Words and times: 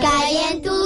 Cae 0.00 0.50
en 0.50 0.62
tus 0.62 0.85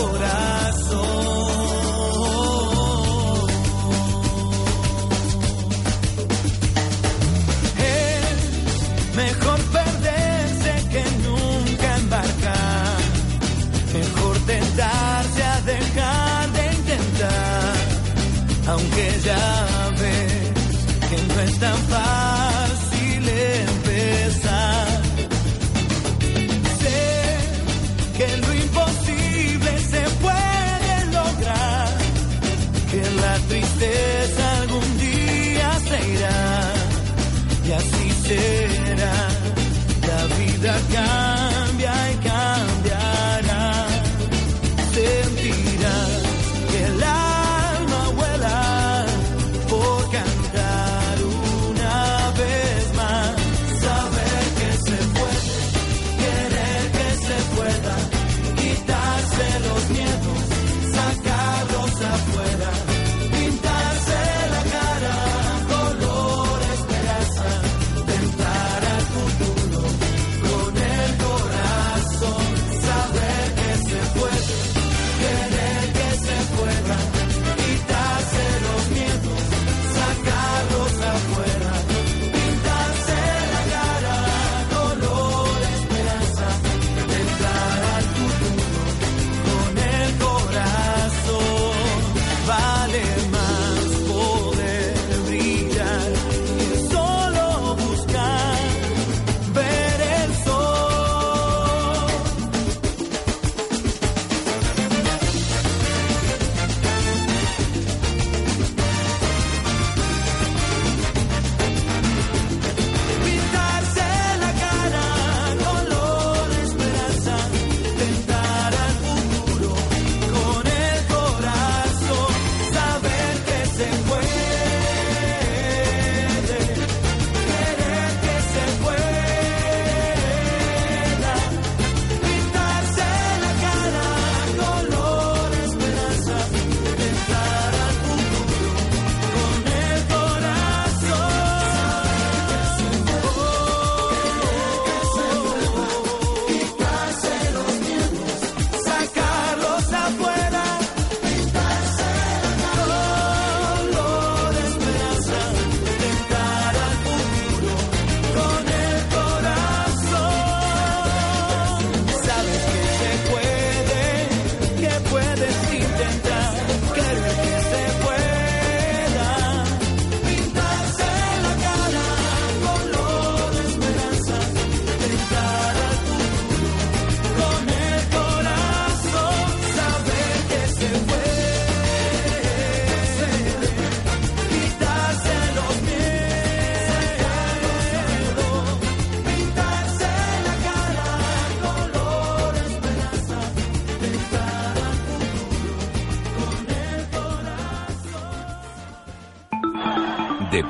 el 0.00 0.53
así 38.24 38.63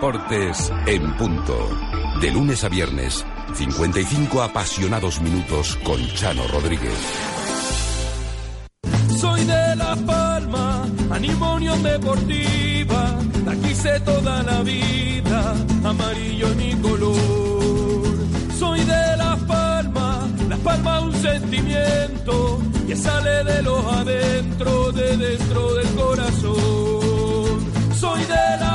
Deportes 0.04 0.70
en 0.84 1.16
punto. 1.16 1.56
De 2.20 2.30
lunes 2.30 2.62
a 2.62 2.68
viernes, 2.68 3.24
55 3.54 4.42
apasionados 4.42 5.22
minutos 5.22 5.78
con 5.82 5.98
Chano 6.08 6.46
Rodríguez. 6.48 6.92
Soy 9.16 9.44
de 9.46 9.76
La 9.76 9.96
Palma, 9.96 10.86
animo 11.10 11.54
Unión 11.54 11.82
Deportiva, 11.82 13.18
la 13.46 13.56
quise 13.56 13.98
toda 14.00 14.42
la 14.42 14.60
vida, 14.60 15.54
amarillo 15.84 16.54
mi 16.54 16.74
color. 16.82 17.16
Soy 18.58 18.80
de 18.80 19.16
La 19.16 19.38
Palma, 19.48 20.28
La 20.50 20.56
Palma 20.58 21.00
un 21.00 21.14
sentimiento 21.14 22.60
que 22.86 22.94
sale 22.94 23.42
de 23.44 23.62
los 23.62 23.82
adentro, 23.86 24.92
de 24.92 25.16
dentro 25.16 25.74
del 25.76 25.88
corazón. 25.94 26.54
Soy 27.98 28.20
de 28.20 28.58
La 28.60 28.63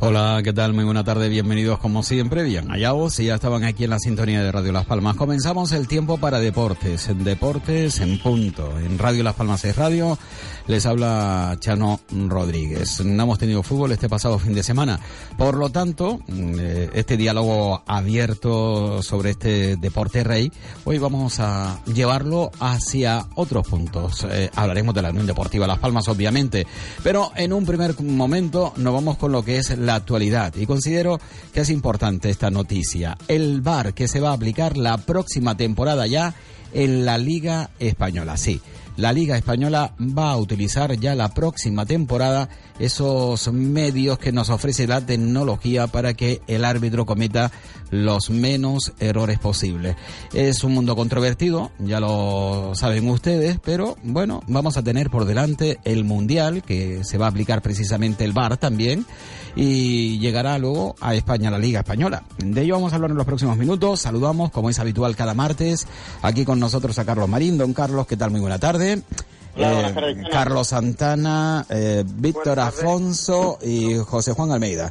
Hola, 0.00 0.42
¿qué 0.44 0.52
tal? 0.52 0.74
Muy 0.74 0.84
buena 0.84 1.02
tarde, 1.02 1.28
bienvenidos 1.28 1.80
como 1.80 2.04
siempre. 2.04 2.44
Bien, 2.44 2.70
allá 2.70 2.92
vos, 2.92 3.14
si 3.14 3.24
ya 3.24 3.34
estaban 3.34 3.64
aquí 3.64 3.82
en 3.82 3.90
la 3.90 3.98
sintonía 3.98 4.40
de 4.44 4.52
Radio 4.52 4.70
Las 4.70 4.86
Palmas. 4.86 5.16
Comenzamos 5.16 5.72
el 5.72 5.88
tiempo 5.88 6.18
para 6.18 6.38
deportes, 6.38 7.08
en 7.08 7.24
deportes 7.24 7.98
en 7.98 8.20
punto. 8.20 8.78
En 8.78 8.96
Radio 8.96 9.24
Las 9.24 9.34
Palmas 9.34 9.64
es 9.64 9.74
Radio, 9.74 10.16
les 10.68 10.86
habla 10.86 11.56
Chano 11.58 11.98
Rodríguez. 12.12 13.04
No 13.04 13.24
hemos 13.24 13.40
tenido 13.40 13.64
fútbol 13.64 13.90
este 13.90 14.08
pasado 14.08 14.38
fin 14.38 14.54
de 14.54 14.62
semana. 14.62 15.00
Por 15.36 15.56
lo 15.56 15.70
tanto, 15.70 16.20
eh, 16.28 16.90
este 16.94 17.16
diálogo 17.16 17.82
abierto 17.84 19.02
sobre 19.02 19.30
este 19.30 19.74
deporte 19.78 20.22
rey, 20.22 20.52
hoy 20.84 20.98
vamos 20.98 21.40
a 21.40 21.82
llevarlo 21.92 22.52
hacia 22.60 23.26
otros 23.34 23.66
puntos. 23.66 24.24
Eh, 24.30 24.48
hablaremos 24.54 24.94
de 24.94 25.02
la 25.02 25.10
Unión 25.10 25.26
Deportiva 25.26 25.66
Las 25.66 25.80
Palmas, 25.80 26.06
obviamente, 26.06 26.68
pero 27.02 27.32
en 27.34 27.52
un 27.52 27.66
primer 27.66 28.00
momento 28.00 28.72
nos 28.76 28.94
vamos 28.94 29.18
con 29.18 29.32
lo 29.32 29.44
que 29.44 29.58
es 29.58 29.76
la 29.88 29.94
actualidad 29.94 30.54
y 30.54 30.66
considero 30.66 31.18
que 31.52 31.62
es 31.62 31.70
importante 31.70 32.28
esta 32.28 32.50
noticia. 32.50 33.16
El 33.26 33.62
VAR 33.62 33.94
que 33.94 34.06
se 34.06 34.20
va 34.20 34.30
a 34.30 34.34
aplicar 34.34 34.76
la 34.76 34.98
próxima 34.98 35.56
temporada 35.56 36.06
ya 36.06 36.34
en 36.74 37.06
la 37.06 37.16
Liga 37.16 37.70
Española. 37.78 38.36
Sí, 38.36 38.60
la 38.98 39.12
Liga 39.12 39.36
Española 39.36 39.94
va 40.00 40.32
a 40.32 40.36
utilizar 40.36 40.98
ya 40.98 41.14
la 41.14 41.28
próxima 41.28 41.86
temporada 41.86 42.48
esos 42.80 43.52
medios 43.52 44.18
que 44.18 44.32
nos 44.32 44.50
ofrece 44.50 44.88
la 44.88 45.00
tecnología 45.00 45.86
para 45.86 46.14
que 46.14 46.42
el 46.48 46.64
árbitro 46.64 47.06
cometa 47.06 47.52
los 47.90 48.28
menos 48.30 48.92
errores 48.98 49.38
posibles. 49.38 49.96
Es 50.32 50.64
un 50.64 50.74
mundo 50.74 50.96
controvertido, 50.96 51.70
ya 51.78 52.00
lo 52.00 52.72
saben 52.74 53.08
ustedes, 53.08 53.58
pero 53.64 53.96
bueno, 54.02 54.42
vamos 54.48 54.76
a 54.76 54.82
tener 54.82 55.10
por 55.10 55.24
delante 55.24 55.78
el 55.84 56.04
Mundial, 56.04 56.62
que 56.62 57.04
se 57.04 57.18
va 57.18 57.26
a 57.26 57.30
aplicar 57.30 57.62
precisamente 57.62 58.24
el 58.24 58.32
VAR 58.32 58.56
también, 58.56 59.06
y 59.54 60.18
llegará 60.18 60.58
luego 60.58 60.94
a 61.00 61.14
España 61.14 61.50
la 61.50 61.58
Liga 61.58 61.80
Española. 61.80 62.24
De 62.38 62.62
ello 62.62 62.74
vamos 62.74 62.92
a 62.92 62.96
hablar 62.96 63.10
en 63.10 63.16
los 63.16 63.26
próximos 63.26 63.56
minutos. 63.56 64.00
Saludamos, 64.00 64.50
como 64.50 64.70
es 64.70 64.78
habitual 64.78 65.16
cada 65.16 65.34
martes, 65.34 65.86
aquí 66.22 66.44
con 66.44 66.60
nosotros 66.60 66.98
a 66.98 67.04
Carlos 67.04 67.28
Marín. 67.28 67.58
Don 67.58 67.72
Carlos, 67.72 68.06
¿qué 68.06 68.16
tal? 68.16 68.30
Muy 68.30 68.40
buena 68.40 68.58
tarde. 68.58 68.87
Hola, 68.92 69.72
buenas 69.72 69.90
Eh, 69.90 69.94
tardes. 69.94 70.16
Carlos 70.30 70.68
Santana, 70.68 71.66
eh, 71.68 72.04
Víctor 72.06 72.60
Afonso 72.60 73.58
y 73.62 73.96
José 73.96 74.32
Juan 74.32 74.52
Almeida. 74.52 74.90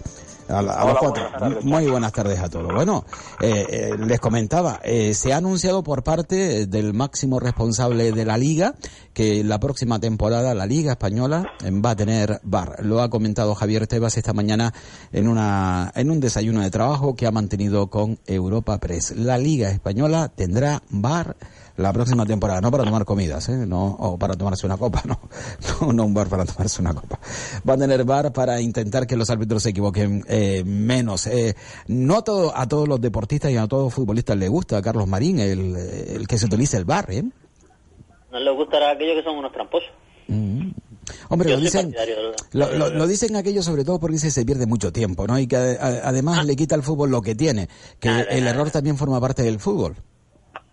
A, 0.49 0.61
la- 0.61 0.75
a 0.75 0.85
los 0.87 0.97
cuatro. 0.99 1.23
buenas. 1.39 1.63
Muy 1.65 1.87
buenas 1.87 2.13
tardes 2.13 2.39
a 2.39 2.47
todos. 2.47 2.73
Bueno, 2.73 3.03
eh, 3.41 3.65
eh, 3.69 3.95
les 3.99 4.17
comentaba, 4.21 4.79
eh, 4.81 5.13
se 5.13 5.33
ha 5.33 5.37
anunciado 5.37 5.83
por 5.83 6.03
parte 6.03 6.65
del 6.67 6.93
máximo 6.93 7.37
responsable 7.41 8.13
de 8.13 8.23
la 8.23 8.37
liga 8.37 8.73
que 9.13 9.43
la 9.43 9.59
próxima 9.59 9.99
temporada 9.99 10.55
la 10.55 10.65
liga 10.65 10.93
española 10.93 11.43
va 11.85 11.89
a 11.89 11.95
tener 11.97 12.39
bar. 12.43 12.77
Lo 12.81 13.01
ha 13.01 13.09
comentado 13.09 13.55
Javier 13.55 13.87
Tebas 13.87 14.15
esta 14.15 14.31
mañana 14.31 14.73
en 15.11 15.27
una 15.27 15.91
en 15.95 16.11
un 16.11 16.21
desayuno 16.21 16.61
de 16.61 16.71
trabajo 16.71 17.13
que 17.17 17.27
ha 17.27 17.31
mantenido 17.31 17.87
con 17.87 18.17
Europa 18.25 18.77
Press. 18.77 19.11
La 19.17 19.37
liga 19.37 19.69
española 19.69 20.31
tendrá 20.33 20.81
bar 20.89 21.35
la 21.77 21.93
próxima 21.93 22.25
temporada, 22.25 22.59
no 22.59 22.69
para 22.71 22.83
tomar 22.83 23.05
comidas, 23.05 23.47
¿eh? 23.49 23.65
no, 23.67 23.85
o 23.99 24.17
para 24.17 24.33
tomarse 24.35 24.65
una 24.65 24.77
copa, 24.77 25.01
no, 25.05 25.19
no, 25.81 25.93
no 25.93 26.05
un 26.05 26.13
bar 26.13 26.27
para 26.27 26.43
tomarse 26.45 26.81
una 26.81 26.93
copa. 26.93 27.19
Va 27.67 27.73
a 27.75 27.77
tener 27.77 28.03
bar 28.03 28.33
para 28.33 28.59
intentar 28.59 29.07
que 29.07 29.15
los 29.15 29.29
árbitros 29.29 29.63
se 29.63 29.69
equivoquen 29.69 30.23
eh, 30.27 30.63
menos. 30.65 31.27
Eh, 31.27 31.55
no 31.87 32.17
a, 32.17 32.23
todo, 32.23 32.55
a 32.57 32.67
todos 32.67 32.87
los 32.87 32.99
deportistas 32.99 33.51
y 33.51 33.57
a 33.57 33.67
todos 33.67 33.85
los 33.85 33.93
futbolistas 33.93 34.35
les 34.37 34.49
gusta, 34.49 34.81
Carlos 34.81 35.07
Marín, 35.07 35.39
el, 35.39 35.75
el 35.75 36.27
que 36.27 36.37
se 36.37 36.47
utilice 36.47 36.77
el 36.77 36.85
bar, 36.85 37.11
¿eh? 37.11 37.23
No 38.31 38.39
les 38.39 38.55
gustará 38.55 38.89
a 38.89 38.91
aquellos 38.93 39.15
que 39.15 39.23
son 39.23 39.37
unos 39.37 39.51
tramposos. 39.53 39.89
Mm. 40.27 40.71
Hombre, 41.29 41.51
lo 41.51 41.57
dicen, 41.61 41.95
lo, 42.51 42.69
lo- 42.73 42.89
lo 42.89 43.07
dicen 43.07 43.35
aquellos 43.37 43.63
sobre 43.63 43.85
todo 43.85 43.97
porque 43.99 44.15
dice 44.15 44.29
se 44.29 44.43
pierde 44.45 44.65
mucho 44.65 44.91
tiempo, 44.91 45.25
¿no? 45.25 45.39
Y 45.39 45.47
que 45.47 45.55
a- 45.55 46.01
además 46.03 46.45
le 46.45 46.55
quita 46.57 46.75
al 46.75 46.83
fútbol 46.83 47.11
lo 47.11 47.21
que 47.21 47.33
tiene, 47.35 47.69
que 47.99 48.09
Nada, 48.09 48.23
el 48.23 48.39
nada. 48.41 48.51
error 48.51 48.71
también 48.71 48.97
forma 48.97 49.21
parte 49.21 49.43
del 49.43 49.59
fútbol. 49.59 49.95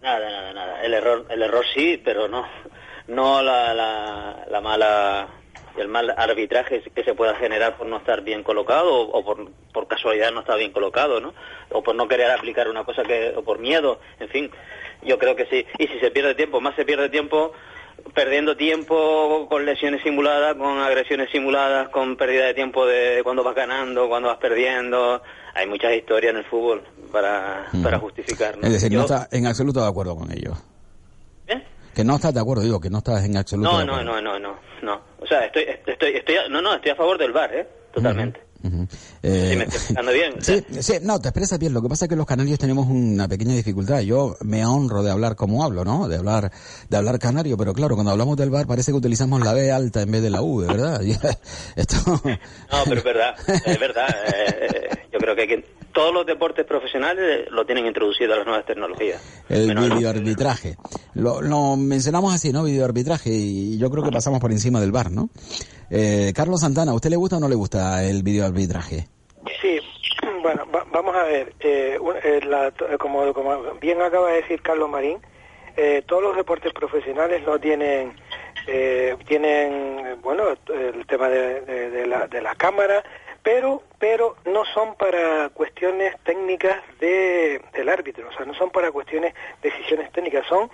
Nada, 0.04 0.28
nada, 0.28 0.52
nada. 0.52 0.82
El 0.82 0.92
error, 0.92 1.24
el 1.30 1.40
error 1.40 1.64
sí, 1.72 1.98
pero 2.04 2.28
no, 2.28 2.46
no 3.08 3.42
la, 3.42 3.72
la, 3.72 4.44
la 4.50 4.60
mala, 4.60 5.28
el 5.78 5.88
mal 5.88 6.12
arbitraje 6.14 6.82
que 6.94 7.04
se 7.04 7.14
pueda 7.14 7.34
generar 7.36 7.78
por 7.78 7.86
no 7.86 7.96
estar 7.96 8.20
bien 8.20 8.42
colocado 8.42 8.94
o, 8.94 9.18
o 9.18 9.24
por, 9.24 9.50
por 9.72 9.88
casualidad 9.88 10.30
no 10.30 10.40
estar 10.40 10.58
bien 10.58 10.72
colocado, 10.72 11.22
¿no? 11.22 11.32
O 11.70 11.82
por 11.82 11.94
no 11.94 12.06
querer 12.06 12.30
aplicar 12.30 12.68
una 12.68 12.84
cosa 12.84 13.02
que, 13.02 13.32
o 13.34 13.42
por 13.42 13.60
miedo, 13.60 13.98
en 14.20 14.28
fin. 14.28 14.50
Yo 15.00 15.18
creo 15.18 15.36
que 15.36 15.46
sí. 15.46 15.64
Y 15.78 15.86
si 15.86 15.98
se 16.00 16.10
pierde 16.10 16.34
tiempo, 16.34 16.60
más 16.60 16.76
se 16.76 16.84
pierde 16.84 17.08
tiempo 17.08 17.54
perdiendo 18.12 18.58
tiempo 18.58 19.46
con 19.48 19.64
lesiones 19.64 20.02
simuladas, 20.02 20.54
con 20.56 20.80
agresiones 20.80 21.30
simuladas, 21.30 21.88
con 21.88 22.16
pérdida 22.16 22.44
de 22.44 22.52
tiempo 22.52 22.84
de 22.84 23.22
cuando 23.24 23.42
vas 23.42 23.54
ganando, 23.54 24.06
cuando 24.10 24.28
vas 24.28 24.36
perdiendo. 24.36 25.22
Hay 25.54 25.68
muchas 25.68 25.92
historias 25.94 26.32
en 26.32 26.38
el 26.38 26.44
fútbol 26.44 26.82
para, 27.12 27.66
para 27.82 27.98
justificar. 27.98 28.56
¿no? 28.58 28.66
Es 28.66 28.72
decir, 28.72 28.90
Yo- 28.90 28.98
no 28.98 29.04
está 29.04 29.28
en 29.30 29.46
absoluto 29.46 29.80
de 29.80 29.88
acuerdo 29.88 30.16
con 30.16 30.30
ello. 30.32 30.52
¿Eh? 31.46 31.62
Que 31.94 32.02
no 32.04 32.16
estás 32.16 32.34
de 32.34 32.40
acuerdo, 32.40 32.62
digo, 32.62 32.80
que 32.80 32.90
no 32.90 32.98
estás 32.98 33.24
en 33.24 33.36
absoluto 33.36 33.70
No, 33.72 33.78
de 33.78 33.86
no, 33.86 33.92
acuerdo. 33.94 34.12
no, 34.22 34.38
no, 34.38 34.38
no, 34.38 34.58
no. 34.82 35.00
O 35.20 35.26
sea, 35.26 35.44
estoy, 35.46 35.64
estoy, 35.86 36.16
estoy, 36.16 36.34
no, 36.50 36.60
no, 36.60 36.74
estoy 36.74 36.90
a 36.90 36.96
favor 36.96 37.16
del 37.18 37.32
bar, 37.32 37.54
¿eh? 37.54 37.68
Totalmente. 37.94 38.40
Ujú. 38.64 38.86
Sí, 38.90 39.28
me 39.56 39.64
estoy 39.64 40.14
bien. 40.14 40.34
Sí, 40.40 40.64
sí, 40.80 40.94
no, 41.02 41.20
te 41.20 41.28
expresas 41.28 41.58
bien. 41.58 41.74
Lo 41.74 41.82
que 41.82 41.88
pasa 41.90 42.06
es 42.06 42.08
que 42.08 42.16
los 42.16 42.26
canarios 42.26 42.58
tenemos 42.58 42.86
una 42.88 43.28
pequeña 43.28 43.52
dificultad. 43.54 44.00
Yo 44.00 44.36
me 44.40 44.64
honro 44.64 45.02
de 45.02 45.10
hablar 45.10 45.36
como 45.36 45.62
hablo, 45.62 45.84
¿no? 45.84 46.08
De 46.08 46.16
hablar, 46.16 46.50
de 46.88 46.96
hablar 46.96 47.18
canario, 47.18 47.58
pero 47.58 47.74
claro, 47.74 47.94
cuando 47.94 48.10
hablamos 48.12 48.38
del 48.38 48.48
bar 48.50 48.66
parece 48.66 48.90
que 48.90 48.96
utilizamos 48.96 49.42
la 49.44 49.52
B 49.52 49.70
alta 49.70 50.00
en 50.02 50.10
vez 50.10 50.22
de 50.22 50.30
la 50.30 50.40
de 50.40 50.66
verdad. 50.66 51.00
Esto... 51.76 51.96
No, 52.06 52.78
pero 52.86 52.96
es 52.98 53.04
verdad, 53.04 53.34
es 53.66 53.78
verdad. 53.78 54.08
eh, 54.34 54.88
creo 55.24 55.36
que, 55.36 55.46
que 55.46 55.64
todos 55.92 56.12
los 56.12 56.26
deportes 56.26 56.64
profesionales 56.66 57.48
lo 57.50 57.64
tienen 57.64 57.86
introducido 57.86 58.34
a 58.34 58.36
las 58.36 58.46
nuevas 58.46 58.66
tecnologías. 58.66 59.20
El 59.48 59.74
videoarbitraje. 59.74 60.76
Lo, 61.14 61.40
lo 61.40 61.76
mencionamos 61.76 62.34
así, 62.34 62.52
¿no? 62.52 62.64
Videoarbitraje, 62.64 63.30
y 63.30 63.78
yo 63.78 63.90
creo 63.90 64.04
que 64.04 64.10
pasamos 64.10 64.40
por 64.40 64.50
encima 64.52 64.80
del 64.80 64.92
bar, 64.92 65.10
¿no? 65.10 65.30
Eh, 65.90 66.32
Carlos 66.34 66.60
Santana, 66.60 66.92
¿a 66.92 66.94
usted 66.94 67.10
le 67.10 67.16
gusta 67.16 67.36
o 67.36 67.40
no 67.40 67.48
le 67.48 67.54
gusta 67.54 68.04
el 68.04 68.22
videoarbitraje? 68.22 69.06
Sí, 69.62 69.78
bueno, 70.42 70.64
va- 70.74 70.84
vamos 70.92 71.14
a 71.16 71.22
ver, 71.24 71.54
eh, 71.60 71.98
un- 72.00 72.16
eh, 72.22 72.40
la- 72.46 72.68
eh, 72.68 72.98
como, 72.98 73.32
como 73.32 73.74
bien 73.80 74.00
acaba 74.02 74.30
de 74.30 74.42
decir 74.42 74.60
Carlos 74.62 74.88
Marín, 74.90 75.18
eh, 75.76 76.02
todos 76.06 76.22
los 76.22 76.36
deportes 76.36 76.72
profesionales 76.72 77.42
no 77.46 77.58
tienen, 77.58 78.12
eh, 78.66 79.16
tienen, 79.26 80.20
bueno, 80.22 80.44
el 80.72 81.06
tema 81.06 81.28
de, 81.28 81.60
de- 81.62 81.90
de 81.90 82.06
la, 82.06 82.26
de 82.28 82.40
la 82.42 82.54
cámara, 82.54 83.02
pero, 83.44 83.82
pero 84.00 84.34
no 84.46 84.64
son 84.64 84.96
para 84.96 85.50
cuestiones 85.50 86.16
técnicas 86.24 86.78
de, 86.98 87.62
del 87.74 87.88
árbitro, 87.88 88.28
o 88.28 88.32
sea, 88.32 88.44
no 88.46 88.54
son 88.54 88.70
para 88.70 88.90
cuestiones, 88.90 89.34
decisiones 89.62 90.10
técnicas, 90.10 90.44
son 90.48 90.68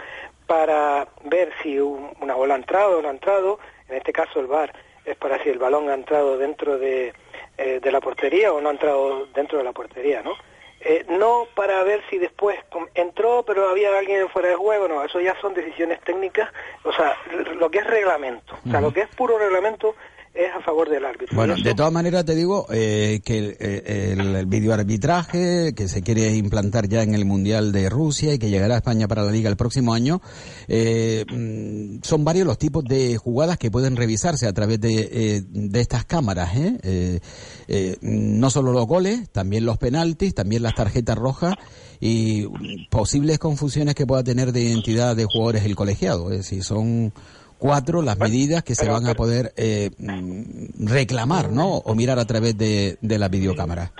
para 0.47 1.07
ver 1.25 1.53
si 1.63 1.79
un- 1.79 2.13
una 2.21 2.35
bola 2.35 2.55
ha 2.55 2.59
entrado 2.59 2.99
o 2.99 3.03
no 3.03 3.09
ha 3.09 3.13
entrado, 3.13 3.59
en 3.89 3.97
este 3.97 4.13
caso 4.13 4.41
el 4.41 4.47
VAR 4.47 4.73
es 5.05 5.17
para 5.17 5.43
si 5.43 5.49
el 5.51 5.59
balón 5.59 5.91
ha 5.91 5.95
entrado 5.95 6.39
dentro 6.39 6.79
de, 6.79 7.13
eh, 7.59 7.81
de 7.83 7.93
la 7.93 8.01
portería 8.01 8.53
o 8.53 8.61
no 8.61 8.69
ha 8.69 8.73
entrado 8.73 9.27
dentro 9.35 9.59
de 9.59 9.65
la 9.65 9.73
portería, 9.73 10.23
¿no? 10.23 10.35
Eh, 10.83 11.05
no 11.11 11.47
para 11.55 11.83
ver 11.83 12.03
si 12.09 12.17
después 12.19 12.59
entró 12.95 13.43
pero 13.47 13.69
había 13.69 13.99
alguien 13.99 14.29
fuera 14.31 14.49
de 14.49 14.55
juego, 14.55 14.89
no, 14.89 15.05
eso 15.05 15.21
ya 15.21 15.39
son 15.41 15.53
decisiones 15.53 16.01
técnicas, 16.01 16.51
o 16.85 16.93
sea, 16.93 17.17
lo 17.59 17.71
que 17.71 17.79
es 17.81 17.87
reglamento, 17.87 18.57
o 18.67 18.71
sea, 18.71 18.81
lo 18.81 18.91
que 18.93 19.01
es 19.03 19.09
puro 19.09 19.37
reglamento 19.39 19.95
es 20.35 20.47
a 20.57 20.61
favor 20.63 20.89
del 20.89 21.05
árbitro. 21.05 21.37
Bueno, 21.37 21.57
de 21.57 21.75
todas 21.75 21.93
maneras 21.93 22.25
te 22.25 22.35
digo 22.35 22.67
eh, 22.71 23.21
que 23.25 23.39
el, 23.39 23.57
eh, 23.59 24.13
el, 24.13 24.37
el 24.37 24.47
videoarbitraje 24.47 25.75
que 25.75 25.89
se 25.89 26.03
quiere 26.03 26.35
implantar 26.37 26.89
ya 26.89 27.03
en 27.03 27.15
el 27.15 27.25
Mundial 27.25 27.73
de 27.73 27.91
Rusia 27.91 28.35
y 28.35 28.39
que 28.39 28.49
llegará 28.49 28.75
a 28.75 28.79
España 28.79 29.09
para 29.09 29.25
la 29.25 29.33
Liga 29.33 29.51
el 29.51 29.57
próximo 29.57 29.93
año, 29.93 30.21
eh, 30.69 31.25
mm, 31.29 32.03
son 32.03 32.25
varios 32.25 32.47
los 32.47 32.59
tipos 32.59 32.85
de 32.85 33.17
jugadas 33.17 33.59
que 33.59 33.71
pueden 33.71 33.97
revisarse 33.97 34.47
a 34.47 34.53
través 34.53 34.81
de, 34.81 35.09
eh, 35.13 35.43
de 35.49 35.81
estas 35.81 36.05
cámaras. 36.05 36.57
¿eh? 36.57 36.79
Eh, 36.83 37.21
eh, 37.69 37.97
no 38.01 38.51
solo 38.51 38.73
los 38.73 38.87
goles, 38.87 39.31
también 39.31 39.65
los 39.65 39.79
penaltis, 39.79 40.35
también 40.35 40.63
las 40.63 40.75
tarjetas 40.75 41.17
rojas 41.17 41.55
y 42.01 42.47
posibles 42.89 43.39
confusiones 43.39 43.95
que 43.95 44.07
pueda 44.07 44.25
tener 44.25 44.53
de 44.53 44.63
identidad 44.63 45.17
de 45.17 45.25
jugadores 45.25 45.65
el 45.65 45.77
colegiado. 45.77 46.31
Es 46.31 46.39
decir, 46.39 46.65
son 46.65 47.13
cuatro 47.61 48.03
las 48.03 48.19
medidas 48.19 48.65
que 48.65 48.75
se 48.75 48.83
pero- 48.87 48.95
van 48.95 49.07
a 49.07 49.15
poder 49.15 49.53
eh, 49.57 49.91
mm, 49.99 50.87
reclamar, 50.89 51.51
¿no? 51.53 51.77
O 51.77 51.95
mirar 51.95 52.19
a 52.19 52.25
través 52.25 52.59
de, 52.59 52.99
de 53.01 53.19
la 53.19 53.29
videocámara. 53.29 53.93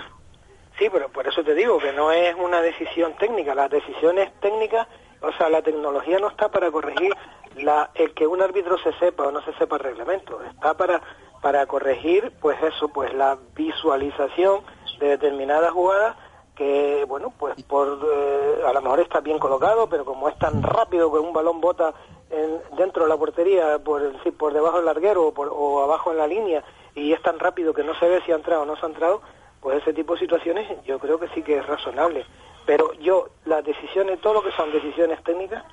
Sí, 0.77 0.87
pero 0.91 1.09
por 1.09 1.27
eso 1.27 1.43
te 1.43 1.53
digo 1.53 1.77
que 1.77 1.93
no 1.93 2.11
es 2.11 2.35
una 2.35 2.59
decisión 2.61 3.13
técnica. 3.19 3.53
Las 3.55 3.69
decisiones 3.69 4.31
técnicas, 4.41 4.87
o 5.21 5.31
sea, 5.37 5.47
la 5.49 5.61
tecnología 5.61 6.17
no 6.19 6.27
está 6.29 6.49
para 6.49 6.71
corregir 6.71 7.13
la, 7.57 7.91
el 7.95 8.13
que 8.15 8.25
un 8.25 8.41
árbitro 8.41 8.77
se 8.79 8.91
sepa 8.99 9.27
o 9.27 9.31
no 9.31 9.41
se 9.45 9.53
sepa 9.53 9.75
el 9.75 9.83
reglamento. 9.83 10.41
Está 10.43 10.73
para, 10.75 10.99
para 11.41 11.65
corregir, 11.67 12.33
pues 12.41 12.57
eso, 12.63 12.89
pues 12.89 13.13
la 13.13 13.37
visualización 13.55 14.61
de 14.99 15.07
determinadas 15.09 15.71
jugadas 15.71 16.15
que, 16.55 17.05
bueno, 17.07 17.33
pues 17.37 17.61
por 17.63 17.99
eh, 18.13 18.61
a 18.67 18.73
lo 18.73 18.81
mejor 18.81 18.99
está 19.01 19.19
bien 19.19 19.39
colocado, 19.39 19.87
pero 19.87 20.03
como 20.05 20.29
es 20.29 20.37
tan 20.39 20.61
rápido 20.63 21.11
que 21.11 21.19
un 21.19 21.33
balón 21.33 21.61
bota 21.61 21.93
en- 22.31 22.77
dentro 22.77 23.03
de 23.03 23.09
la 23.09 23.17
portería, 23.17 23.79
por, 23.79 24.01
el- 24.01 24.33
por 24.33 24.53
debajo 24.53 24.77
del 24.77 24.85
larguero 24.85 25.27
o, 25.27 25.33
por- 25.33 25.49
o 25.51 25.83
abajo 25.83 26.11
en 26.11 26.17
la 26.17 26.27
línea, 26.27 26.63
y 26.95 27.11
es 27.13 27.21
tan 27.21 27.39
rápido 27.39 27.73
que 27.73 27.83
no 27.83 27.93
se 27.99 28.07
ve 28.07 28.21
si 28.25 28.31
ha 28.31 28.35
entrado 28.35 28.63
o 28.63 28.65
no 28.65 28.75
se 28.75 28.85
ha 28.85 28.89
entrado, 28.89 29.21
pues 29.61 29.81
ese 29.81 29.93
tipo 29.93 30.13
de 30.13 30.19
situaciones 30.21 30.67
yo 30.85 30.97
creo 30.99 31.19
que 31.19 31.27
sí 31.29 31.41
que 31.43 31.57
es 31.57 31.65
razonable. 31.67 32.25
Pero 32.65 32.93
yo, 33.01 33.29
las 33.45 33.63
decisiones, 33.65 34.19
todo 34.21 34.33
lo 34.35 34.43
que 34.43 34.51
son 34.51 34.71
decisiones 34.71 35.21
técnicas, 35.23 35.63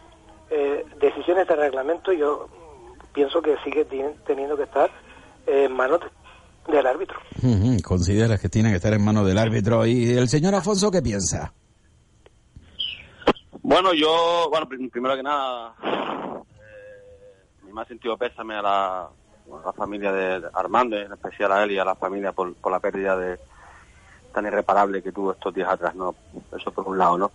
eh, 0.51 0.85
decisiones 1.01 1.47
de 1.47 1.57
reglamento, 1.57 2.13
yo 2.13 2.49
pienso 3.13 3.41
que 3.43 3.57
sigue 3.65 3.85
teniendo 4.27 4.57
que 4.57 4.63
estar 4.65 4.91
eh, 5.47 5.65
en 5.65 5.73
manos 5.75 6.01
de- 6.01 6.73
del 6.73 6.87
árbitro. 6.87 7.19
Consideras 7.83 8.41
que 8.41 8.49
tiene 8.51 8.71
que 8.71 8.77
estar 8.77 8.93
en 8.93 9.03
manos 9.05 9.27
del 9.27 9.39
árbitro. 9.39 9.87
¿Y 9.87 10.11
el 10.17 10.29
señor 10.29 10.55
Afonso 10.55 10.91
qué 10.91 11.01
piensa? 11.03 11.53
Bueno, 13.63 13.93
yo, 13.93 14.49
bueno, 14.51 14.67
prim- 14.69 14.89
primero 14.91 15.17
que 15.17 15.23
nada, 15.23 15.75
más 17.79 17.87
sentido 17.87 18.17
pésame 18.17 18.57
a 18.57 18.63
la, 18.63 19.09
familia 19.77 20.13
de 20.13 20.49
Armando, 20.53 20.99
en 20.99 21.13
especial 21.13 21.53
a 21.53 21.63
él 21.63 21.71
y 21.71 21.79
a 21.79 21.85
la 21.85 21.95
familia 21.95 22.33
por, 22.33 22.53
por 22.57 22.73
la 22.73 22.81
pérdida 22.81 23.17
de 23.17 23.39
tan 24.35 24.45
irreparable 24.45 25.01
que 25.01 25.13
tuvo 25.13 25.33
estos 25.33 25.55
días 25.55 25.71
atrás, 25.71 25.95
¿no? 25.95 26.15
Eso 26.55 26.73
por 26.73 26.89
un 26.89 26.99
lado, 26.99 27.17
¿no? 27.17 27.31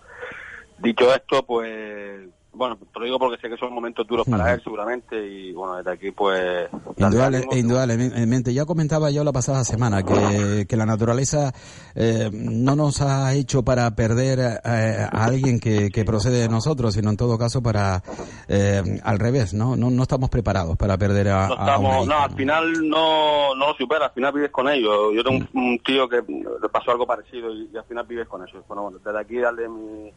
Dicho 0.78 1.16
esto, 1.16 1.44
pues, 1.44 2.28
bueno, 2.54 2.78
te 2.78 3.00
lo 3.00 3.06
digo 3.06 3.20
porque 3.20 3.42
sé 3.42 3.50
que 3.50 3.58
son 3.58 3.74
momentos 3.74 4.06
duros 4.08 4.28
para 4.30 4.54
él 4.54 4.62
seguramente 4.64 5.16
y, 5.28 5.52
bueno, 5.54 5.76
desde 5.78 5.92
aquí, 5.92 6.12
pues... 6.12 6.70
Indudable- 6.98 7.48
indudablemente. 7.58 8.54
Ya 8.54 8.66
comentaba 8.66 9.10
yo 9.12 9.24
la 9.24 9.32
pasada 9.32 9.64
semana 9.64 10.04
que, 10.04 10.66
que 10.68 10.78
la 10.78 10.86
naturaleza 10.86 11.52
eh, 11.96 12.30
no 12.32 12.76
nos 12.76 13.02
ha 13.02 13.34
hecho 13.34 13.64
para 13.64 13.90
perder 13.96 14.40
eh, 14.40 15.08
a 15.12 15.26
alguien 15.26 15.60
que, 15.60 15.90
que 15.90 16.06
procede 16.06 16.40
de 16.40 16.50
nosotros, 16.50 16.94
sino 16.94 17.10
en 17.10 17.18
todo 17.18 17.38
caso 17.38 17.62
para 17.62 18.04
eh, 18.48 19.00
al 19.04 19.20
revés, 19.20 19.54
¿no? 19.54 19.76
¿no? 19.76 19.90
No 19.90 20.04
estamos 20.04 20.30
preparados 20.30 20.78
para 20.78 20.98
perder 20.98 21.30
a, 21.30 21.48
no, 21.48 21.54
a 21.56 21.60
estamos, 21.60 22.08
no, 22.08 22.20
al 22.20 22.36
final 22.36 22.90
no, 22.90 23.56
no 23.56 23.68
lo 23.68 23.74
superas, 23.76 24.10
al 24.10 24.14
final 24.14 24.34
vives 24.34 24.52
con 24.52 24.70
ellos. 24.70 25.12
Yo 25.16 25.24
tengo 25.24 25.38
un, 25.54 25.60
un 25.62 25.80
tío 25.80 26.08
que 26.08 26.18
le 26.18 26.70
pasó 26.70 26.92
algo 26.92 27.08
parecido 27.08 27.54
y, 27.54 27.70
y 27.74 27.78
al 27.78 27.86
final 27.86 28.06
vives 28.06 28.28
con 28.28 28.48
eso. 28.48 28.64
Bueno, 28.68 28.84
bueno, 28.84 29.00
desde 29.04 29.20
aquí 29.20 29.38
darle 29.38 29.68
mi 29.68 30.12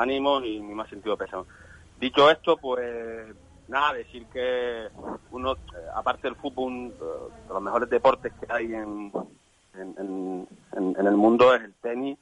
ánimo 0.00 0.40
y 0.40 0.60
mi 0.60 0.74
más 0.74 0.88
sentido 0.88 1.16
pésame. 1.16 1.44
Dicho 1.98 2.30
esto, 2.30 2.56
pues 2.56 3.34
nada, 3.68 3.92
decir 3.94 4.26
que 4.32 4.88
uno, 5.30 5.56
aparte 5.94 6.26
del 6.28 6.36
fútbol, 6.36 6.88
eh, 6.88 7.32
los 7.48 7.62
mejores 7.62 7.88
deportes 7.90 8.32
que 8.40 8.52
hay 8.52 8.74
en- 8.74 9.12
en 9.74 11.06
el 11.06 11.16
mundo 11.16 11.54
es 11.54 11.62
el 11.62 11.74
tenis 11.74 12.18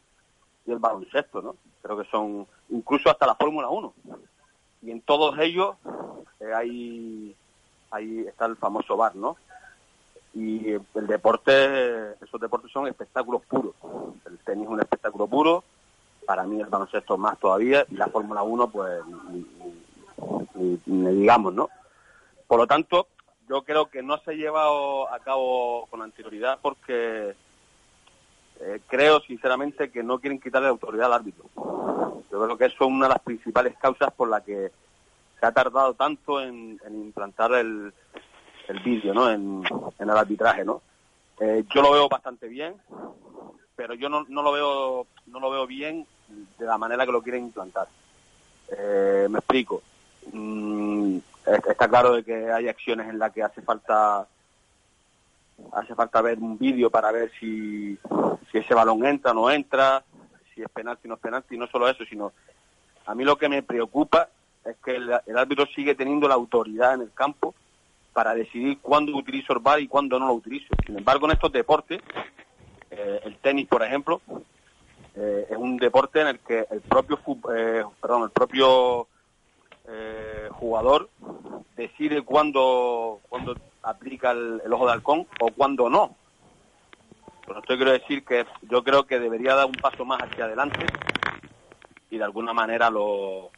y 0.66 0.72
el 0.72 0.78
baloncesto, 0.78 1.40
¿no? 1.40 1.56
Creo 1.82 1.96
que 1.98 2.08
son 2.10 2.46
incluso 2.68 3.08
hasta 3.10 3.26
la 3.26 3.34
Fórmula 3.34 3.68
1 3.68 3.94
y 4.82 4.90
en 4.90 5.00
todos 5.00 5.38
ellos 5.38 5.76
eh, 6.40 6.52
hay 6.54 7.34
ahí 7.90 8.20
está 8.28 8.44
el 8.46 8.56
famoso 8.56 8.96
bar, 8.96 9.16
¿no? 9.16 9.36
Y 10.34 10.72
el 10.72 11.06
deporte, 11.06 12.12
esos 12.22 12.40
deportes 12.40 12.70
son 12.70 12.86
espectáculos 12.86 13.42
puros. 13.46 13.74
El 14.26 14.38
tenis 14.40 14.64
es 14.66 14.70
un 14.70 14.80
espectáculo 14.80 15.26
puro, 15.26 15.64
para 16.28 16.44
mí 16.44 16.60
el 16.60 16.66
baloncesto 16.66 17.16
más 17.16 17.38
todavía, 17.38 17.86
y 17.90 17.94
la 17.94 18.08
Fórmula 18.08 18.42
1, 18.42 18.68
pues, 18.68 19.00
ni, 20.84 21.10
digamos, 21.14 21.54
¿no? 21.54 21.70
Por 22.46 22.58
lo 22.58 22.66
tanto, 22.66 23.08
yo 23.48 23.62
creo 23.62 23.86
que 23.86 24.02
no 24.02 24.18
se 24.18 24.32
ha 24.32 24.34
llevado 24.34 25.10
a 25.10 25.20
cabo 25.20 25.86
con 25.86 26.02
anterioridad 26.02 26.58
porque 26.60 27.34
eh, 28.60 28.80
creo 28.88 29.20
sinceramente 29.20 29.90
que 29.90 30.02
no 30.02 30.18
quieren 30.18 30.38
quitarle 30.38 30.68
autoridad 30.68 31.06
al 31.06 31.14
árbitro. 31.14 31.46
Yo 32.30 32.44
creo 32.44 32.58
que 32.58 32.66
eso 32.66 32.76
es 32.84 32.90
una 32.90 33.06
de 33.06 33.14
las 33.14 33.22
principales 33.22 33.74
causas 33.78 34.12
por 34.12 34.28
la 34.28 34.42
que 34.42 34.70
se 35.40 35.46
ha 35.46 35.52
tardado 35.52 35.94
tanto 35.94 36.42
en, 36.42 36.78
en 36.84 37.04
implantar 37.04 37.54
el, 37.54 37.90
el 38.68 38.78
vídeo, 38.80 39.14
¿no? 39.14 39.30
En, 39.30 39.62
en 39.98 40.10
el 40.10 40.16
arbitraje, 40.16 40.62
¿no? 40.62 40.82
Eh, 41.40 41.64
yo 41.74 41.80
lo 41.80 41.92
veo 41.92 42.06
bastante 42.06 42.48
bien, 42.48 42.74
pero 43.78 43.94
yo 43.94 44.08
no, 44.08 44.26
no 44.28 44.42
lo 44.42 44.50
veo 44.50 45.06
no 45.28 45.38
lo 45.38 45.50
veo 45.50 45.64
bien 45.68 46.04
de 46.58 46.66
la 46.66 46.76
manera 46.76 47.06
que 47.06 47.12
lo 47.12 47.22
quieren 47.22 47.44
implantar. 47.44 47.86
Eh, 48.76 49.28
me 49.30 49.38
explico. 49.38 49.80
Mm, 50.32 51.18
es- 51.46 51.66
está 51.66 51.88
claro 51.88 52.14
de 52.14 52.24
que 52.24 52.50
hay 52.50 52.66
acciones 52.68 53.08
en 53.08 53.20
las 53.20 53.32
que 53.32 53.42
hace 53.44 53.62
falta 53.62 54.26
hace 55.72 55.94
falta 55.94 56.20
ver 56.22 56.38
un 56.38 56.58
vídeo 56.58 56.90
para 56.90 57.12
ver 57.12 57.30
si, 57.38 57.96
si 58.50 58.58
ese 58.58 58.74
balón 58.74 59.06
entra 59.06 59.30
o 59.30 59.34
no 59.34 59.50
entra, 59.50 60.02
si 60.54 60.60
es 60.62 60.68
penalti 60.70 61.06
o 61.06 61.10
no 61.10 61.14
es 61.14 61.20
penalti, 61.20 61.54
y 61.54 61.58
no 61.58 61.66
solo 61.68 61.88
eso, 61.88 62.04
sino 62.04 62.32
a 63.06 63.14
mí 63.14 63.24
lo 63.24 63.36
que 63.38 63.48
me 63.48 63.62
preocupa 63.62 64.28
es 64.64 64.76
que 64.84 64.96
el, 64.96 65.08
el 65.26 65.38
árbitro 65.38 65.66
sigue 65.66 65.94
teniendo 65.94 66.26
la 66.28 66.34
autoridad 66.34 66.94
en 66.94 67.02
el 67.02 67.12
campo 67.12 67.54
para 68.12 68.34
decidir 68.34 68.78
cuándo 68.80 69.16
utilizo 69.16 69.52
el 69.52 69.60
VAR 69.60 69.80
y 69.80 69.86
cuándo 69.88 70.18
no 70.18 70.26
lo 70.26 70.34
utilizo. 70.34 70.66
Sin 70.84 70.98
embargo, 70.98 71.26
en 71.26 71.32
estos 71.32 71.52
deportes, 71.52 72.00
eh, 72.90 73.20
el 73.24 73.36
tenis, 73.38 73.66
por 73.66 73.82
ejemplo, 73.82 74.20
eh, 75.14 75.46
es 75.50 75.56
un 75.56 75.76
deporte 75.76 76.20
en 76.20 76.28
el 76.28 76.38
que 76.40 76.66
el 76.70 76.80
propio 76.80 77.18
eh, 77.54 77.84
perdón, 78.00 78.24
el 78.24 78.30
propio 78.30 79.08
jugador 80.50 81.08
decide 81.74 82.20
cuándo, 82.22 83.20
cuándo 83.28 83.56
aplica 83.82 84.32
el, 84.32 84.60
el 84.62 84.72
ojo 84.72 84.86
de 84.86 84.92
halcón 84.92 85.26
o 85.40 85.50
cuándo 85.50 85.88
no. 85.88 86.14
Por 87.46 87.58
esto 87.58 87.76
quiero 87.76 87.92
decir 87.92 88.22
que 88.22 88.44
yo 88.62 88.84
creo 88.84 89.06
que 89.06 89.18
debería 89.18 89.54
dar 89.54 89.64
un 89.64 89.72
paso 89.72 90.04
más 90.04 90.20
hacia 90.20 90.44
adelante 90.44 90.84
y 92.10 92.18
de 92.18 92.24
alguna 92.24 92.52
manera 92.52 92.90
lo 92.90 93.50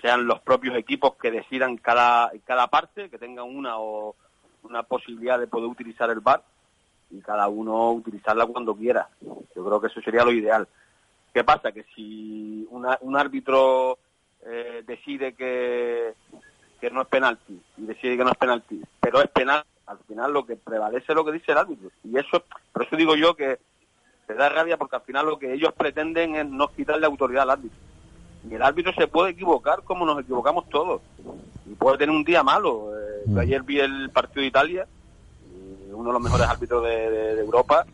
sean 0.00 0.26
los 0.26 0.40
propios 0.40 0.76
equipos 0.76 1.14
que 1.16 1.30
decidan 1.30 1.76
cada 1.76 2.32
cada 2.44 2.66
parte, 2.66 3.08
que 3.08 3.18
tengan 3.18 3.44
una 3.44 3.78
o 3.78 4.16
una 4.62 4.82
posibilidad 4.82 5.38
de 5.38 5.46
poder 5.46 5.68
utilizar 5.68 6.10
el 6.10 6.20
VAR 6.20 6.42
y 7.10 7.20
cada 7.20 7.48
uno 7.48 7.92
utilizarla 7.92 8.46
cuando 8.46 8.74
quiera. 8.74 9.08
Yo 9.54 9.64
creo 9.64 9.80
que 9.80 9.88
eso 9.88 10.00
sería 10.00 10.24
lo 10.24 10.32
ideal. 10.32 10.66
¿Qué 11.32 11.44
pasa? 11.44 11.72
Que 11.72 11.84
si 11.94 12.66
una- 12.70 12.98
un 13.02 13.16
árbitro 13.16 13.98
eh, 14.46 14.82
decide 14.86 15.34
que, 15.34 16.14
que 16.80 16.90
no 16.90 17.02
es 17.02 17.08
penalti 17.08 17.60
y 17.76 17.82
decide 17.82 18.16
que 18.16 18.24
no 18.24 18.30
es 18.32 18.38
penalti, 18.38 18.80
pero 19.00 19.20
es 19.20 19.28
penal, 19.28 19.62
al 19.86 19.98
final 20.08 20.32
lo 20.32 20.46
que 20.46 20.56
prevalece 20.56 21.06
es 21.12 21.14
lo 21.14 21.24
que 21.24 21.32
dice 21.32 21.52
el 21.52 21.58
árbitro. 21.58 21.90
Y 22.04 22.16
eso, 22.18 22.42
por 22.72 22.84
eso 22.84 22.96
digo 22.96 23.14
yo 23.16 23.34
que 23.36 23.58
te 24.26 24.34
da 24.34 24.48
rabia 24.48 24.76
porque 24.78 24.96
al 24.96 25.02
final 25.02 25.26
lo 25.26 25.38
que 25.38 25.52
ellos 25.52 25.72
pretenden 25.74 26.36
es 26.36 26.46
no 26.46 26.68
quitarle 26.68 27.06
autoridad 27.06 27.42
al 27.42 27.50
árbitro. 27.50 27.78
Y 28.48 28.54
el 28.54 28.62
árbitro 28.62 28.92
se 28.94 29.06
puede 29.08 29.32
equivocar 29.32 29.82
como 29.82 30.06
nos 30.06 30.20
equivocamos 30.20 30.68
todos. 30.70 31.02
Y 31.66 31.74
puede 31.74 31.98
tener 31.98 32.14
un 32.16 32.24
día 32.24 32.42
malo. 32.42 32.92
Eh, 32.96 33.22
yo 33.26 33.40
ayer 33.40 33.62
vi 33.62 33.78
el 33.80 34.08
partido 34.10 34.40
de 34.40 34.46
Italia, 34.48 34.86
uno 36.00 36.08
de 36.10 36.12
los 36.14 36.22
mejores 36.22 36.46
árbitros 36.48 36.82
de, 36.84 37.10
de- 37.10 37.34
de 37.36 37.40
Europa. 37.40 37.86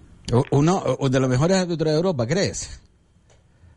Uno 0.50 0.82
de 1.10 1.20
los 1.20 1.28
mejores 1.28 1.56
árbitros 1.58 1.90
de 1.92 1.96
Europa, 1.96 2.26
¿crees? 2.26 2.80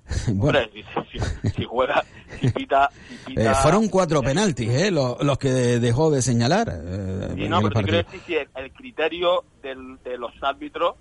bueno, 0.33 0.59
Hombre, 0.59 0.71
si, 1.11 1.19
si- 1.19 1.49
si 1.51 1.63
juega, 1.65 2.03
si 2.39 2.49
pita... 2.49 2.89
si 3.07 3.15
pita- 3.35 3.51
eh, 3.51 3.55
fueron 3.55 3.87
cuatro 3.89 4.21
penaltis, 4.21 4.69
¿eh? 4.69 4.91
Los, 4.91 5.21
los 5.23 5.37
que 5.37 5.49
dejó 5.49 6.09
de 6.11 6.21
señalar. 6.21 6.67
eh, 6.71 7.31
Sí, 7.35 7.47
no, 7.49 7.61
pero 7.61 7.81
decir 7.81 8.21
si 8.25 8.35
el, 8.35 8.49
el 8.55 8.71
criterio 8.73 9.43
del- 9.61 9.97
de 10.03 10.17
los 10.17 10.31
árbitros, 10.41 10.95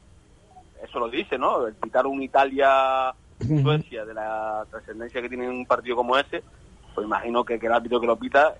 eso 0.82 0.98
lo 0.98 1.08
dice, 1.08 1.38
¿no? 1.38 1.66
El 1.66 1.74
pitar 1.74 2.06
un 2.06 2.22
Italia-Suecia 2.22 4.04
de 4.04 4.14
la 4.14 4.66
trascendencia 4.70 5.20
que 5.22 5.28
tiene 5.28 5.48
un 5.48 5.66
partido 5.66 5.96
como 5.96 6.16
ese, 6.16 6.42
pues 6.94 7.06
imagino 7.06 7.44
que, 7.44 7.58
que 7.58 7.66
el 7.66 7.72
árbitro 7.72 8.00
que 8.00 8.06
lo 8.06 8.16
pita 8.18 8.54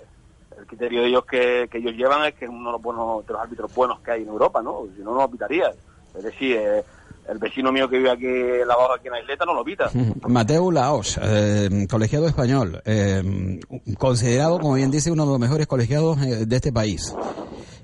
el 0.57 0.67
criterio 0.67 1.03
de 1.03 1.09
ellos 1.09 1.25
que, 1.25 1.69
que 1.71 1.79
ellos 1.79 1.95
llevan 1.95 2.25
es 2.27 2.35
que 2.35 2.45
es 2.45 2.51
uno 2.51 2.67
de 2.67 2.73
los, 2.73 2.83
buenos, 2.83 3.27
de 3.27 3.33
los 3.33 3.43
árbitros 3.43 3.75
buenos 3.75 4.01
que 4.01 4.13
hay 4.13 4.23
en 4.23 4.29
Europa, 4.29 4.63
¿no? 4.63 4.87
Si 4.97 5.03
no, 5.03 5.13
no 5.13 5.23
lo 5.23 5.31
pitaría. 5.31 5.73
Es 6.17 6.23
decir, 6.23 6.57
eh, 6.57 6.83
el 7.29 7.39
vecino 7.39 7.71
mío 7.71 7.89
que 7.89 7.99
vive 7.99 8.11
aquí 8.11 8.27
en 8.27 8.67
la 8.67 8.75
baja 8.75 8.95
aquí 8.97 9.07
en 9.07 9.13
la 9.13 9.21
isleta 9.21 9.45
no 9.45 9.55
lo 9.55 9.65
pita. 9.65 9.91
Mateo 10.29 10.71
Laos, 10.71 11.19
eh, 11.23 11.87
colegiado 11.91 12.27
español, 12.27 12.81
eh, 12.85 13.61
considerado, 13.99 14.59
como 14.59 14.75
bien 14.75 14.91
dice, 14.91 15.11
uno 15.11 15.25
de 15.25 15.33
los 15.33 15.39
mejores 15.39 15.67
colegiados 15.67 16.21
eh, 16.23 16.47
de 16.47 16.57
este 16.57 16.73
país. 16.73 17.15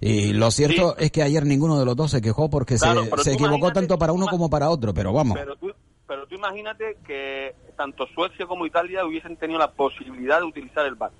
Y 0.00 0.32
lo 0.32 0.50
cierto 0.50 0.96
es 0.98 1.10
que 1.10 1.22
ayer 1.22 1.46
ninguno 1.46 1.78
de 1.78 1.86
los 1.86 1.96
dos 1.96 2.10
se 2.10 2.20
quejó 2.20 2.50
porque 2.50 2.76
Claro, 2.76 3.04
se, 3.22 3.32
equivocó 3.32 3.72
tanto 3.72 3.98
para 3.98 4.12
uno 4.12 4.26
como 4.26 4.50
para 4.50 4.68
otro, 4.68 4.92
pero 4.92 5.12
vamos. 5.12 5.38
Pero 5.38 5.56
tú, 5.56 5.72
pero 6.06 6.26
tú 6.26 6.34
imagínate 6.34 6.98
que 7.06 7.54
tanto 7.76 8.06
Suecia 8.14 8.46
como 8.46 8.66
Italia 8.66 9.06
hubiesen 9.06 9.36
tenido 9.36 9.58
la 9.58 9.70
posibilidad 9.70 10.40
de 10.40 10.44
utilizar 10.44 10.84
el 10.84 10.94
VAR. 10.94 11.10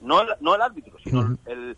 No 0.00 0.22
el, 0.22 0.28
no 0.40 0.54
el 0.54 0.62
árbitro, 0.62 0.98
sino 1.02 1.36
el, 1.46 1.76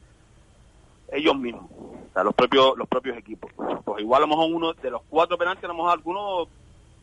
ellos 1.11 1.37
mismos, 1.37 1.71
o 1.71 2.13
sea, 2.13 2.25
los 2.25 2.35
propios 2.35 2.77
los 2.77 2.89
propios 2.89 3.17
equipos. 3.17 3.51
Pues 3.85 4.03
igual 4.03 4.23
a 4.23 4.27
lo 4.27 4.29
mejor 4.29 4.51
uno 4.53 4.73
de 4.75 4.91
los 4.91 5.03
cuatro 5.09 5.37
penaltis, 5.37 5.65
a 5.65 5.69
lo 5.69 5.75
mejor 5.75 5.93
alguno, 5.93 6.49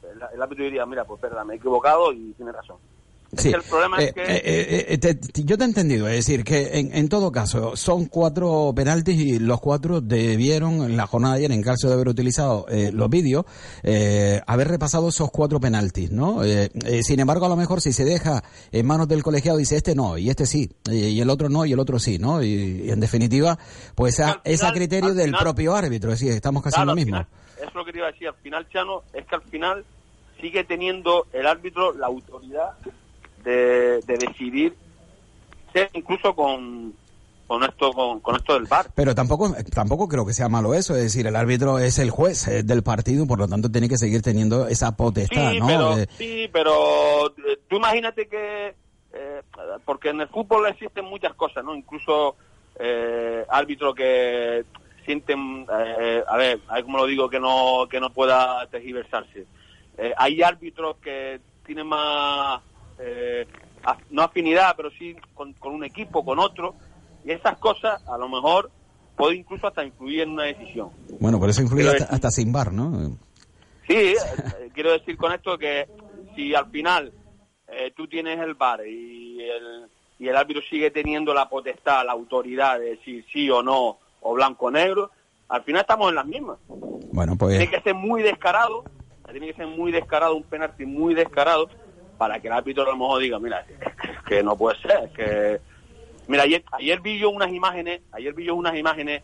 el, 0.04 0.22
el 0.34 0.42
árbitro 0.42 0.64
diría, 0.64 0.86
mira, 0.86 1.04
pues 1.06 1.22
verdad, 1.22 1.46
me 1.46 1.54
he 1.54 1.58
equivocado 1.58 2.12
y 2.14 2.34
tiene 2.34 2.52
razón. 2.52 2.78
Es 3.32 3.44
Sí. 3.44 3.50
que 3.52 3.58
el 3.58 3.62
problema 3.64 3.98
Eh, 4.02 4.06
es 4.06 4.14
que... 4.14 4.22
eh, 4.22 4.42
eh, 4.44 4.86
eh, 4.90 4.98
te- 4.98 5.14
te- 5.16 5.44
yo 5.44 5.56
te 5.58 5.64
he 5.64 5.68
entendido, 5.68 6.08
es 6.08 6.16
decir, 6.26 6.44
que 6.44 6.80
en, 6.80 6.96
en 6.96 7.10
todo 7.10 7.32
caso 7.32 7.76
son 7.76 8.06
cuatro 8.06 8.74
penaltis 8.76 9.20
y 9.22 9.38
los 9.38 9.60
cuatro 9.62 10.02
debieron 10.02 10.82
en 10.84 10.98
la 10.98 11.06
jornada 11.06 11.36
de 11.36 11.42
ayer, 11.42 11.52
en 11.52 11.62
caso 11.62 11.88
de 11.88 11.94
haber 11.94 12.08
utilizado 12.08 12.66
eh, 12.70 12.90
los 12.92 13.08
vídeos, 13.10 13.46
eh, 13.84 14.42
haber 14.48 14.68
repasado 14.70 15.10
esos 15.10 15.30
cuatro 15.30 15.60
penaltis, 15.60 16.10
¿no? 16.12 16.44
Eh, 16.44 16.72
sin 17.04 17.20
embargo, 17.20 17.46
a 17.46 17.50
lo 17.50 17.56
mejor 17.56 17.82
si 17.82 17.94
se 17.94 18.04
deja 18.04 18.44
en 18.72 18.86
manos 18.88 19.08
del 19.08 19.22
colegiado, 19.22 19.60
dice 19.60 19.78
este 19.78 19.94
no, 19.94 20.18
y 20.18 20.30
este 20.32 20.48
sí, 20.48 20.72
y, 20.90 21.20
el 21.22 21.30
otro 21.30 21.50
no, 21.50 21.66
y 21.66 21.74
el 21.74 21.80
otro 21.80 22.00
sí, 22.00 22.18
¿no? 22.18 22.42
Y, 22.42 22.84
y 22.86 22.90
en 22.90 23.00
definitiva, 23.00 23.60
pues 23.94 24.20
a- 24.20 24.32
Al 24.32 24.42
es 24.44 24.62
a 24.64 24.68
final- 24.70 24.74
criterio 24.74 25.14
del 25.14 25.28
final- 25.28 25.42
propio 25.44 25.76
árbitro, 25.76 26.12
es 26.14 26.20
decir, 26.20 26.34
estamos 26.36 26.64
casi 26.64 26.80
en 26.82 26.88
lo 26.88 26.96
mismo. 26.96 27.12
final, 27.18 27.28
eso 27.58 27.68
es 27.68 27.76
lo 27.76 27.86
que 27.86 27.92
te 27.92 27.98
iba 28.00 28.08
a 28.08 28.12
decir. 28.12 28.28
Al 28.28 28.36
final, 28.42 28.68
Chano, 28.74 29.04
es 29.14 29.26
que 29.28 29.36
al 29.36 29.42
final 29.44 29.86
sigue 30.42 30.64
teniendo 30.64 31.28
el 31.34 31.46
árbitro 31.46 31.94
la 31.94 32.08
autoridad 32.08 32.72
de, 33.44 34.00
de 34.02 34.18
decidir, 34.18 34.76
incluso 35.94 36.36
con, 36.36 36.94
con 37.48 37.64
esto 37.64 37.92
con, 37.94 38.20
con 38.20 38.36
esto 38.36 38.54
del 38.54 38.66
VAR. 38.66 38.92
Pero 38.96 39.16
tampoco, 39.16 39.56
tampoco 39.74 40.08
creo 40.08 40.26
que 40.26 40.34
sea 40.34 40.50
malo 40.50 40.74
eso, 40.74 40.96
es 40.96 41.04
decir, 41.04 41.26
el 41.28 41.36
árbitro 41.36 41.80
es 41.80 42.00
el 42.00 42.10
juez 42.12 42.48
eh, 42.48 42.64
del 42.64 42.84
partido, 42.84 43.26
por 43.26 43.40
lo 43.40 43.48
tanto 43.48 43.70
tiene 43.72 43.90
que 43.90 43.98
seguir 43.98 44.22
teniendo 44.22 44.68
esa 44.68 44.96
potestad, 44.96 45.52
Sí, 45.52 45.60
¿no? 45.60 45.68
pero, 45.68 45.98
Eh, 45.98 46.08
sí, 46.18 46.50
pero 46.52 47.28
eh, 47.28 47.60
tú 47.68 47.78
imagínate 47.78 48.28
que, 48.28 48.76
eh, 49.14 49.42
porque 49.86 50.10
en 50.10 50.22
el 50.22 50.28
fútbol 50.28 50.68
existen 50.68 51.06
muchas 51.06 51.34
cosas, 51.34 51.64
¿no? 51.64 51.76
Incluso 51.76 52.36
eh, 52.80 53.44
árbitros 53.50 53.96
que 53.96 54.64
sienten, 55.06 55.66
eh, 56.00 56.24
a 56.28 56.38
ver, 56.38 56.60
cómo 56.84 57.00
lo 57.00 57.06
digo, 57.08 57.30
que 57.30 57.40
no, 57.40 57.88
que 57.90 58.00
no 58.00 58.12
pueda 58.12 58.66
tergiversarse. 58.68 59.46
Hay 60.18 60.42
árbitros 60.42 60.96
que 60.98 61.42
tienen 61.66 61.88
más, 61.88 62.62
eh, 63.00 63.48
no 64.12 64.24
afinidad, 64.24 64.74
pero 64.76 64.90
sí 64.92 65.16
con, 65.34 65.54
con 65.54 65.74
un 65.74 65.84
equipo, 65.84 66.24
con 66.24 66.40
otro, 66.40 66.76
y 67.24 67.32
esas 67.32 67.58
cosas 67.58 68.02
a 68.08 68.18
lo 68.18 68.28
mejor 68.30 68.72
puede 69.16 69.36
incluso 69.36 69.68
hasta 69.68 69.84
influir 69.84 70.22
en 70.22 70.30
una 70.30 70.44
decisión. 70.44 70.92
bueno, 71.20 71.40
por 71.40 71.50
eso 71.50 71.62
influye 71.62 71.90
hasta, 71.90 72.32
sin 72.32 72.52
bar, 72.52 72.72
¿no? 72.72 73.18
Sí, 73.88 73.96
eh, 73.96 74.16
eh, 74.16 74.70
quiero 74.74 74.92
decir 74.94 75.18
con 75.18 75.34
esto 75.34 75.58
que 75.58 75.88
si 76.36 76.56
al 76.56 76.70
final 76.70 77.12
eh, 77.68 77.92
tú 77.96 78.08
tienes 78.08 78.40
el 78.40 78.54
VAR 78.54 78.88
y 78.88 79.42
el, 79.42 79.90
y 80.20 80.28
el 80.28 80.36
árbitro 80.38 80.62
sigue 80.70 80.92
teniendo 80.92 81.34
la 81.34 81.50
potestad, 81.50 82.06
la 82.06 82.14
autoridad 82.14 82.80
de 82.80 82.92
decir 82.92 83.26
sí 83.32 83.50
o 83.50 83.62
no, 83.62 83.98
o 84.22 84.34
blanco 84.34 84.68
o 84.68 84.72
negro, 84.72 85.12
al 85.50 85.64
final 85.64 85.82
estamos 85.82 86.10
en 86.10 86.16
las 86.16 86.26
mismas. 86.26 86.58
Bueno, 87.12 87.36
pues 87.36 87.58
Tiene 87.58 87.70
que 87.70 87.82
ser 87.82 87.96
muy 87.96 88.22
descarado, 88.22 88.84
tiene 89.32 89.48
que 89.48 89.54
ser 89.54 89.68
muy 89.68 89.92
descarado, 89.92 90.36
un 90.36 90.44
penalti 90.44 90.86
muy 90.86 91.14
descarado, 91.14 91.70
para 92.20 92.42
que 92.42 92.48
el 92.50 92.54
árbitro 92.54 92.84
a 92.84 92.88
lo 92.88 92.98
mejor 92.98 93.22
diga, 93.22 93.40
mira, 93.40 93.66
que 94.28 94.44
no 94.44 94.58
puede 94.58 94.78
ser, 94.82 95.10
que... 95.16 95.62
Mira, 96.28 96.44
ayer, 96.44 96.64
ayer 96.74 97.00
vi 97.00 97.18
yo 97.18 97.30
unas 97.30 97.50
imágenes, 97.50 98.02
ayer 98.12 98.34
vi 98.34 98.44
yo 98.44 98.56
unas 98.56 98.76
imágenes, 98.76 99.24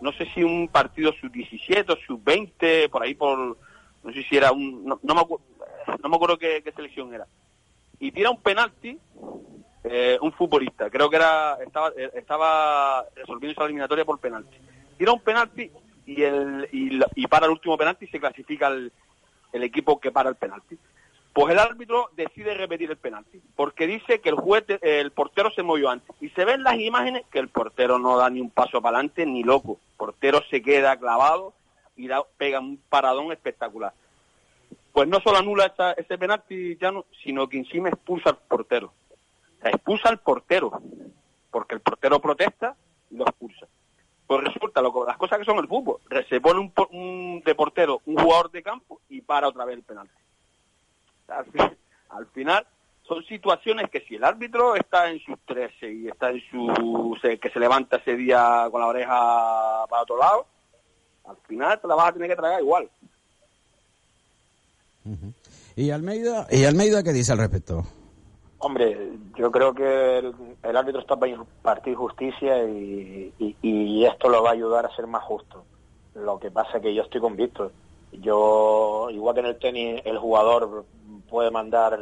no 0.00 0.12
sé 0.12 0.26
si 0.32 0.44
un 0.44 0.68
partido 0.68 1.12
sub-17 1.20 1.90
o 1.92 1.96
sub-20, 2.06 2.88
por 2.90 3.02
ahí 3.02 3.14
por, 3.14 3.58
no 4.04 4.12
sé 4.12 4.22
si 4.22 4.36
era 4.36 4.52
un, 4.52 4.84
no, 4.84 5.00
no 5.02 5.14
me, 5.16 5.20
acu- 5.20 5.40
no 6.00 6.08
me 6.08 6.14
acuerdo 6.14 6.38
qué, 6.38 6.62
selección 6.76 7.12
era. 7.12 7.26
Y 7.98 8.12
tira 8.12 8.30
un 8.30 8.40
penalti 8.40 8.96
eh, 9.82 10.16
un 10.22 10.32
futbolista, 10.32 10.88
creo 10.88 11.10
que 11.10 11.16
era 11.16 11.58
estaba 11.60 11.88
eh, 11.96 12.10
estaba 12.14 13.04
resolviendo 13.16 13.52
esa 13.52 13.64
eliminatoria 13.64 14.04
por 14.04 14.20
penalti. 14.20 14.56
Tira 14.96 15.12
un 15.12 15.20
penalti 15.20 15.70
y 16.06 16.22
el 16.22 16.68
y, 16.70 17.26
para 17.26 17.46
el 17.46 17.52
último 17.52 17.76
penalti 17.76 18.06
se 18.06 18.20
clasifica 18.20 18.68
el 18.68 18.92
equipo 19.64 19.98
que 19.98 20.12
para 20.12 20.30
el 20.30 20.36
penalti. 20.36 20.78
Pues 21.32 21.50
el 21.52 21.58
árbitro 21.58 22.10
decide 22.14 22.52
repetir 22.54 22.90
el 22.90 22.98
penalti, 22.98 23.40
porque 23.56 23.86
dice 23.86 24.20
que 24.20 24.28
el 24.28 24.34
juez, 24.34 24.64
el 24.82 25.12
portero 25.12 25.50
se 25.50 25.62
movió 25.62 25.88
antes. 25.88 26.14
Y 26.20 26.28
se 26.30 26.44
ven 26.44 26.62
las 26.62 26.78
imágenes 26.78 27.24
que 27.30 27.38
el 27.38 27.48
portero 27.48 27.98
no 27.98 28.18
da 28.18 28.28
ni 28.28 28.40
un 28.40 28.50
paso 28.50 28.82
para 28.82 28.98
adelante 28.98 29.24
ni 29.24 29.42
loco. 29.42 29.78
El 29.92 29.96
portero 29.96 30.42
se 30.50 30.60
queda 30.60 30.96
clavado 30.98 31.54
y 31.96 32.06
da, 32.06 32.22
pega 32.36 32.60
un 32.60 32.76
paradón 32.88 33.32
espectacular. 33.32 33.94
Pues 34.92 35.08
no 35.08 35.20
solo 35.20 35.38
anula 35.38 35.72
ese 35.96 36.18
penalti, 36.18 36.76
Llano, 36.76 37.06
sino 37.24 37.48
que 37.48 37.56
encima 37.56 37.88
expulsa 37.88 38.28
al 38.30 38.36
portero. 38.36 38.92
O 39.58 39.62
sea, 39.62 39.70
expulsa 39.70 40.10
al 40.10 40.18
portero, 40.20 40.82
porque 41.50 41.74
el 41.76 41.80
portero 41.80 42.20
protesta 42.20 42.76
y 43.10 43.16
lo 43.16 43.24
expulsa. 43.24 43.66
Pues 44.26 44.44
resulta, 44.44 44.82
lo- 44.82 45.06
las 45.06 45.16
cosas 45.16 45.38
que 45.38 45.46
son 45.46 45.56
el 45.58 45.66
fútbol, 45.68 45.96
se 46.28 46.42
pone 46.42 46.60
un, 46.60 46.72
un 46.90 47.42
de 47.42 47.54
portero, 47.54 48.02
un 48.04 48.16
jugador 48.18 48.50
de 48.50 48.62
campo 48.62 49.00
y 49.08 49.22
para 49.22 49.48
otra 49.48 49.64
vez 49.64 49.76
el 49.78 49.82
penalti. 49.82 50.12
Al, 51.28 51.44
fin- 51.46 51.76
al 52.10 52.26
final 52.26 52.66
son 53.06 53.22
situaciones 53.24 53.90
que 53.90 54.00
si 54.02 54.16
el 54.16 54.24
árbitro 54.24 54.74
está 54.76 55.10
en 55.10 55.18
sus 55.20 55.38
13 55.46 55.92
y 55.92 56.08
está 56.08 56.30
en 56.30 56.40
su 56.50 57.16
se- 57.20 57.38
que 57.38 57.50
se 57.50 57.58
levanta 57.60 57.96
ese 57.96 58.16
día 58.16 58.68
con 58.70 58.80
la 58.80 58.86
oreja 58.88 59.86
para 59.88 60.02
otro 60.02 60.18
lado, 60.18 60.46
al 61.26 61.36
final 61.48 61.80
te 61.80 61.88
la 61.88 61.94
vas 61.94 62.08
a 62.08 62.12
tener 62.12 62.28
que 62.30 62.36
tragar 62.36 62.60
igual. 62.60 62.88
¿Y 65.76 65.90
Almeida? 65.90 66.46
¿Y 66.50 66.64
Almeida 66.64 67.02
qué 67.02 67.12
dice 67.12 67.32
al 67.32 67.38
respecto? 67.38 67.84
Hombre, 68.58 69.12
yo 69.36 69.50
creo 69.50 69.74
que 69.74 70.18
el, 70.18 70.34
el 70.62 70.76
árbitro 70.76 71.00
está 71.00 71.16
para 71.16 71.32
impartir 71.32 71.96
justicia 71.96 72.62
y, 72.68 73.32
y- 73.38 73.56
y 73.62 74.06
esto 74.06 74.28
lo 74.28 74.42
va 74.42 74.50
a 74.50 74.52
ayudar 74.52 74.86
a 74.86 74.94
ser 74.94 75.06
más 75.08 75.24
justo. 75.24 75.64
Lo 76.14 76.38
que 76.38 76.50
pasa 76.50 76.76
es 76.76 76.82
que 76.82 76.94
yo 76.94 77.02
estoy 77.02 77.20
con 77.20 77.34
Víctor. 77.36 77.72
Yo, 78.12 79.08
igual 79.10 79.34
que 79.34 79.40
en 79.40 79.46
el 79.46 79.58
tenis, 79.58 80.02
el 80.04 80.18
jugador 80.18 80.84
puede 81.32 81.50
mandar 81.50 81.98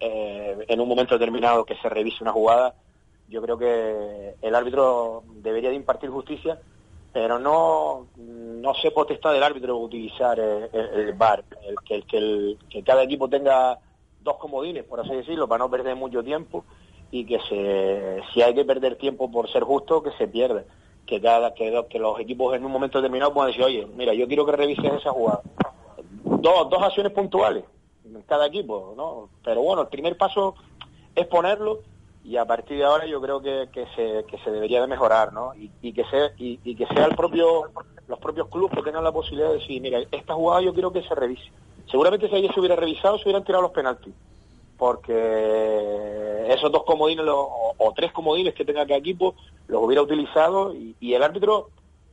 eh, 0.00 0.64
en 0.66 0.80
un 0.80 0.88
momento 0.88 1.14
determinado 1.14 1.64
que 1.64 1.76
se 1.76 1.88
revise 1.88 2.22
una 2.22 2.32
jugada. 2.32 2.74
Yo 3.28 3.42
creo 3.42 3.58
que 3.58 4.34
el 4.40 4.54
árbitro 4.54 5.22
debería 5.28 5.70
de 5.70 5.76
impartir 5.76 6.10
justicia, 6.10 6.58
pero 7.12 7.38
no 7.38 8.06
no 8.16 8.74
sé 8.74 8.90
potestad 8.90 9.32
del 9.32 9.42
árbitro 9.42 9.76
utilizar 9.76 10.40
eh, 10.40 10.70
el, 10.72 11.00
el 11.00 11.12
VAR, 11.12 11.44
el, 11.62 11.76
que, 11.84 12.16
el, 12.16 12.58
que, 12.68 12.82
cada 12.82 13.02
equipo 13.02 13.28
tenga 13.28 13.78
dos 14.22 14.36
comodines, 14.38 14.84
por 14.84 15.00
así 15.00 15.14
decirlo, 15.14 15.46
para 15.46 15.58
no 15.64 15.70
perder 15.70 15.94
mucho 15.94 16.24
tiempo 16.24 16.64
y 17.10 17.24
que 17.24 17.38
se, 17.48 18.22
si 18.32 18.42
hay 18.42 18.54
que 18.54 18.64
perder 18.64 18.96
tiempo 18.96 19.30
por 19.30 19.50
ser 19.52 19.62
justo, 19.62 20.02
que 20.02 20.10
se 20.12 20.26
pierda. 20.26 20.64
Que, 21.06 21.20
cada, 21.20 21.54
que, 21.54 21.84
que 21.88 22.00
los 22.00 22.18
equipos 22.18 22.56
en 22.56 22.64
un 22.64 22.72
momento 22.72 22.98
determinado 22.98 23.32
puedan 23.32 23.52
decir, 23.52 23.62
oye, 23.64 23.86
mira, 23.94 24.12
yo 24.12 24.26
quiero 24.26 24.44
que 24.44 24.52
revises 24.52 24.92
esa 24.92 25.10
jugada. 25.10 25.42
Dos, 26.24 26.68
dos 26.68 26.82
acciones 26.82 27.12
puntuales 27.12 27.62
en 28.14 28.22
cada 28.22 28.46
equipo, 28.46 28.94
¿no? 28.96 29.28
Pero 29.44 29.62
bueno, 29.62 29.82
el 29.82 29.88
primer 29.88 30.16
paso 30.16 30.54
es 31.14 31.26
ponerlo 31.26 31.80
y 32.24 32.36
a 32.36 32.44
partir 32.44 32.78
de 32.78 32.84
ahora 32.84 33.06
yo 33.06 33.20
creo 33.20 33.40
que, 33.40 33.68
que, 33.72 33.86
se, 33.94 34.24
que 34.24 34.38
se 34.42 34.50
debería 34.50 34.80
de 34.80 34.88
mejorar, 34.88 35.32
¿no? 35.32 35.54
Y, 35.54 35.70
y 35.80 35.92
que 35.92 36.04
sea 36.06 36.32
y, 36.36 36.74
que 36.74 36.86
sea 36.86 37.04
el 37.04 37.14
propio 37.14 37.70
los 38.08 38.18
propios 38.18 38.48
clubes 38.48 38.72
que 38.74 38.82
tengan 38.82 39.04
la 39.04 39.12
posibilidad 39.12 39.48
de 39.48 39.58
decir, 39.58 39.80
mira, 39.80 40.00
esta 40.10 40.34
jugada 40.34 40.62
yo 40.62 40.72
quiero 40.72 40.92
que 40.92 41.02
se 41.02 41.14
revise. 41.14 41.50
Seguramente 41.90 42.28
si 42.28 42.34
ayer 42.34 42.52
se 42.52 42.60
hubiera 42.60 42.76
revisado, 42.76 43.18
se 43.18 43.24
hubieran 43.24 43.44
tirado 43.44 43.62
los 43.62 43.72
penaltis. 43.72 44.14
Porque 44.76 46.46
esos 46.48 46.70
dos 46.70 46.84
comodines 46.84 47.24
o, 47.28 47.92
tres 47.96 48.12
comodines 48.12 48.54
que 48.54 48.64
tenga 48.64 48.86
cada 48.86 48.98
equipo 48.98 49.34
los 49.68 49.82
hubiera 49.82 50.02
utilizado 50.02 50.74
y, 50.74 50.94
y 51.00 51.14
el 51.14 51.22
árbitro, 51.22 51.70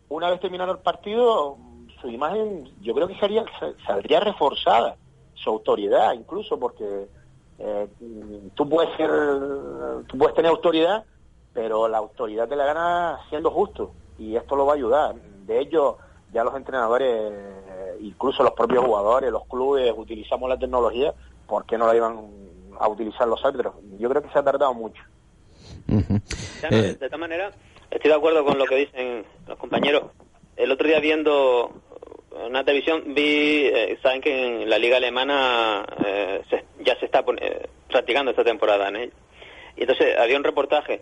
una 0.09 0.29
vez 0.29 0.39
terminado 0.39 0.71
el 0.71 0.79
partido, 0.79 1.57
su 2.01 2.09
imagen 2.09 2.69
yo 2.81 2.93
creo 2.93 3.07
que 3.07 3.17
sería, 3.17 3.45
saldría 3.85 4.19
reforzada, 4.19 4.95
su 5.43 5.49
autoridad 5.49 6.13
incluso, 6.13 6.57
porque 6.57 7.07
eh, 7.59 7.87
tú 8.55 8.67
puedes 8.67 8.95
ser, 8.95 9.09
tú 10.07 10.17
puedes 10.17 10.35
tener 10.35 10.49
autoridad, 10.49 11.03
pero 11.53 11.87
la 11.87 11.99
autoridad 11.99 12.47
te 12.47 12.55
la 12.55 12.65
gana 12.65 13.19
siendo 13.29 13.51
justo 13.51 13.91
y 14.17 14.35
esto 14.35 14.55
lo 14.55 14.65
va 14.65 14.73
a 14.73 14.75
ayudar. 14.75 15.15
De 15.45 15.59
hecho, 15.59 15.97
ya 16.31 16.43
los 16.43 16.55
entrenadores, 16.55 17.09
eh, 17.09 17.97
incluso 18.01 18.43
los 18.43 18.53
propios 18.53 18.85
jugadores, 18.85 19.31
los 19.31 19.45
clubes, 19.45 19.93
utilizamos 19.95 20.49
la 20.49 20.57
tecnología, 20.57 21.13
¿por 21.47 21.65
qué 21.65 21.77
no 21.77 21.87
la 21.87 21.95
iban 21.95 22.27
a 22.79 22.87
utilizar 22.87 23.27
los 23.27 23.43
árbitros? 23.45 23.75
Yo 23.99 24.09
creo 24.09 24.21
que 24.21 24.29
se 24.29 24.39
ha 24.39 24.43
tardado 24.43 24.73
mucho. 24.73 25.03
Eh, 25.87 26.03
de, 26.69 26.93
de 26.95 27.05
esta 27.05 27.17
manera, 27.17 27.51
estoy 27.91 28.09
de 28.09 28.15
acuerdo 28.15 28.43
con 28.45 28.57
lo 28.57 28.65
que 28.65 28.75
dicen 28.75 29.25
los 29.47 29.57
compañeros. 29.57 30.03
El 30.55 30.71
otro 30.71 30.87
día 30.87 30.99
viendo 30.99 31.71
una 32.45 32.63
televisión 32.63 33.03
vi, 33.13 33.67
eh, 33.67 33.97
saben 34.01 34.21
que 34.21 34.45
en 34.63 34.69
la 34.69 34.77
liga 34.77 34.97
alemana 34.97 35.85
eh, 36.05 36.41
se- 36.49 36.63
ya 36.79 36.97
se 36.99 37.05
está 37.05 37.23
eh, 37.41 37.67
practicando 37.89 38.31
esta 38.31 38.43
temporada. 38.43 38.91
Y 39.75 39.81
entonces 39.81 40.17
había 40.17 40.37
un 40.37 40.43
reportaje 40.43 41.01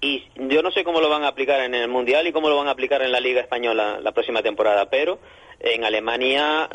y 0.00 0.24
yo 0.36 0.62
no 0.62 0.70
sé 0.70 0.82
cómo 0.84 1.00
lo 1.00 1.10
van 1.10 1.24
a 1.24 1.28
aplicar 1.28 1.60
en 1.60 1.74
el 1.74 1.88
mundial 1.88 2.26
y 2.26 2.32
cómo 2.32 2.48
lo 2.48 2.56
van 2.56 2.68
a 2.68 2.72
aplicar 2.72 3.02
en 3.02 3.12
la 3.12 3.20
liga 3.20 3.40
española 3.42 3.98
la 4.02 4.12
próxima 4.12 4.42
temporada, 4.42 4.88
pero 4.88 5.18
en 5.60 5.84
Alemania 5.84 6.70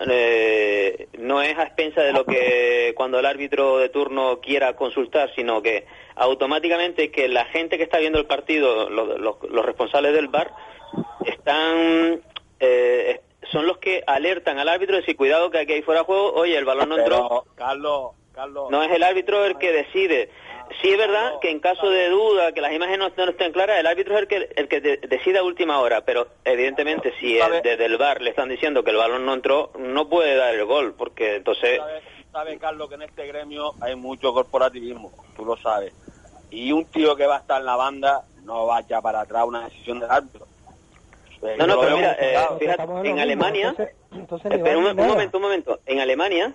no 1.17 1.41
es 1.41 1.57
a 1.57 1.63
expensa 1.63 2.03
de 2.03 2.13
lo 2.13 2.23
que 2.23 2.93
cuando 2.95 3.17
el 3.17 3.25
árbitro 3.25 3.79
de 3.79 3.89
turno 3.89 4.39
quiera 4.41 4.75
consultar, 4.75 5.31
sino 5.35 5.63
que 5.63 5.85
automáticamente 6.15 7.09
que 7.09 7.27
la 7.27 7.45
gente 7.45 7.77
que 7.77 7.83
está 7.83 7.97
viendo 7.97 8.19
el 8.19 8.27
partido, 8.27 8.87
los, 8.91 9.65
responsables 9.65 10.13
del 10.13 10.27
bar, 10.27 10.51
están 11.25 12.21
eh, 12.59 13.21
son 13.51 13.65
los 13.67 13.77
que 13.77 14.03
alertan 14.07 14.57
al 14.59 14.69
árbitro 14.69 14.95
de 14.95 15.01
decir 15.01 15.15
cuidado 15.17 15.49
que 15.51 15.59
aquí 15.59 15.73
hay 15.73 15.81
fuera 15.81 16.01
de 16.01 16.05
juego, 16.05 16.33
oye 16.33 16.57
el 16.57 16.65
balón 16.65 16.89
no 16.89 16.97
entró, 16.97 17.27
Pero, 17.29 17.45
Carlos, 17.55 18.11
Carlos, 18.33 18.69
no 18.71 18.83
es 18.83 18.91
el 18.91 19.03
árbitro 19.03 19.45
el 19.45 19.57
que 19.57 19.71
decide. 19.71 20.29
Sí 20.81 20.89
es 20.89 20.97
verdad 20.97 21.33
que 21.41 21.51
en 21.51 21.59
caso 21.59 21.89
de 21.91 22.09
duda, 22.09 22.51
que 22.51 22.59
las 22.59 22.73
imágenes 22.73 23.11
no, 23.15 23.25
no 23.25 23.31
estén 23.31 23.51
claras, 23.51 23.79
el 23.79 23.85
árbitro 23.85 24.15
es 24.15 24.21
el 24.21 24.27
que, 24.27 24.49
el 24.55 24.67
que 24.67 24.81
de- 24.81 24.97
decide 24.97 25.37
a 25.37 25.43
última 25.43 25.79
hora, 25.79 26.01
pero 26.01 26.27
evidentemente 26.43 27.13
si 27.19 27.37
el- 27.37 27.61
desde 27.61 27.85
el 27.85 27.97
bar 27.97 28.21
le 28.21 28.31
están 28.31 28.49
diciendo 28.49 28.83
que 28.83 28.89
el 28.91 28.97
balón 28.97 29.25
no 29.25 29.33
entró, 29.35 29.71
no 29.77 30.09
puede 30.09 30.35
dar 30.35 30.55
el 30.55 30.65
gol, 30.65 30.95
porque 30.97 31.35
entonces... 31.35 31.77
sabes, 31.77 32.03
sabes, 32.31 32.59
Carlos, 32.59 32.89
que 32.89 32.95
en 32.95 33.03
este 33.03 33.27
gremio 33.27 33.73
hay 33.79 33.95
mucho 33.95 34.33
corporativismo, 34.33 35.11
tú 35.35 35.45
lo 35.45 35.55
sabes. 35.57 35.93
Y 36.49 36.71
un 36.71 36.85
tío 36.85 37.15
que 37.15 37.27
va 37.27 37.35
a 37.37 37.39
estar 37.39 37.59
en 37.59 37.65
la 37.67 37.75
banda 37.75 38.23
no 38.43 38.65
va 38.65 38.81
ya 38.87 39.01
para 39.01 39.21
atrás 39.21 39.45
una 39.45 39.65
decisión 39.65 39.99
del 39.99 40.09
árbitro. 40.09 40.47
Eh, 41.47 41.55
No, 41.57 41.67
no, 41.67 41.79
pero 41.79 41.95
mira, 41.97 42.15
eh, 42.19 42.37
fíjate, 42.59 42.83
en 43.09 43.19
Alemania... 43.19 43.69
entonces- 43.69 43.95
entonces 44.11 44.51
Espera, 44.51 44.77
un, 44.77 44.95
momento, 44.95 45.37
un 45.37 45.43
momento. 45.43 45.79
En 45.85 45.99
Alemania, 45.99 46.53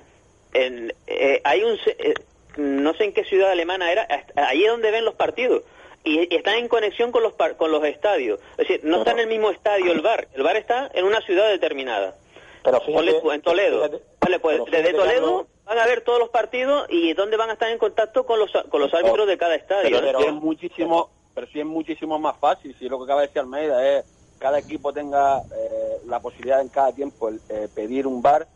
en- 0.52 0.92
eh, 1.06 1.40
hay 1.44 1.62
un... 1.64 1.76
se- 1.78 1.96
eh, 1.98 2.14
no 2.56 2.92
sé 2.94 3.04
en 3.04 3.12
qué 3.12 3.24
ciudad 3.24 3.50
alemana 3.50 3.90
era, 3.92 4.06
ahí 4.36 4.64
es 4.64 4.70
donde 4.70 4.90
ven 4.90 5.04
los 5.04 5.14
partidos. 5.14 5.62
Y, 6.02 6.32
y 6.32 6.36
están 6.36 6.56
en 6.56 6.66
conexión 6.68 7.12
con 7.12 7.22
los 7.22 7.32
par- 7.34 7.56
con 7.56 7.70
los 7.70 7.84
estadios. 7.84 8.40
Es 8.52 8.68
decir, 8.68 8.80
no 8.84 8.98
está 8.98 9.12
en 9.12 9.20
el 9.20 9.26
mismo 9.28 9.50
estadio 9.50 9.92
el 9.92 10.00
bar. 10.00 10.28
El 10.34 10.42
bar 10.42 10.56
está 10.56 10.90
en 10.94 11.04
una 11.04 11.20
ciudad 11.20 11.48
determinada. 11.50 12.16
Pero 12.64 12.80
fíjate, 12.80 13.10
en 13.34 13.42
Toledo. 13.42 13.84
fíjate- 13.84 14.02
Vale, 14.20 14.38
pues 14.40 14.60
desde 14.70 14.92
Toledo 14.92 15.46
van 15.64 15.78
a 15.78 15.86
ver 15.86 16.00
todos 16.02 16.18
los 16.18 16.28
partidos 16.30 16.86
y 16.90 17.12
dónde 17.14 17.36
van 17.36 17.50
a 17.50 17.52
estar 17.54 17.70
en 17.70 17.78
contacto 17.78 18.26
con 18.26 18.38
los, 18.40 18.50
con 18.68 18.80
los 18.80 18.92
árbitros 18.92 19.26
de 19.28 19.38
cada 19.38 19.54
estadio. 19.54 19.98
pero, 20.00 20.18
sí 20.20 20.26
es 20.26 20.32
muchísimo 20.34 21.10
pero 21.34 21.46
sí 21.52 21.60
es 21.60 21.66
muchísimo 21.66 22.18
más 22.18 22.36
fácil 22.38 22.74
si 22.78 22.88
lo 22.88 22.98
que 22.98 23.04
acaba 23.04 23.20
de 23.20 23.28
decir 23.28 23.40
Almeida 23.40 23.88
es 23.98 24.04
cada 24.40 24.58
equipo 24.58 24.92
tenga 24.92 25.38
eh, 25.54 25.98
la 26.06 26.18
posibilidad 26.18 26.60
en 26.60 26.68
cada 26.68 26.90
tiempo 26.92 27.28
el, 27.28 27.40
eh, 27.48 27.68
pedir 27.72 28.06
un 28.08 28.20
bar 28.22 28.48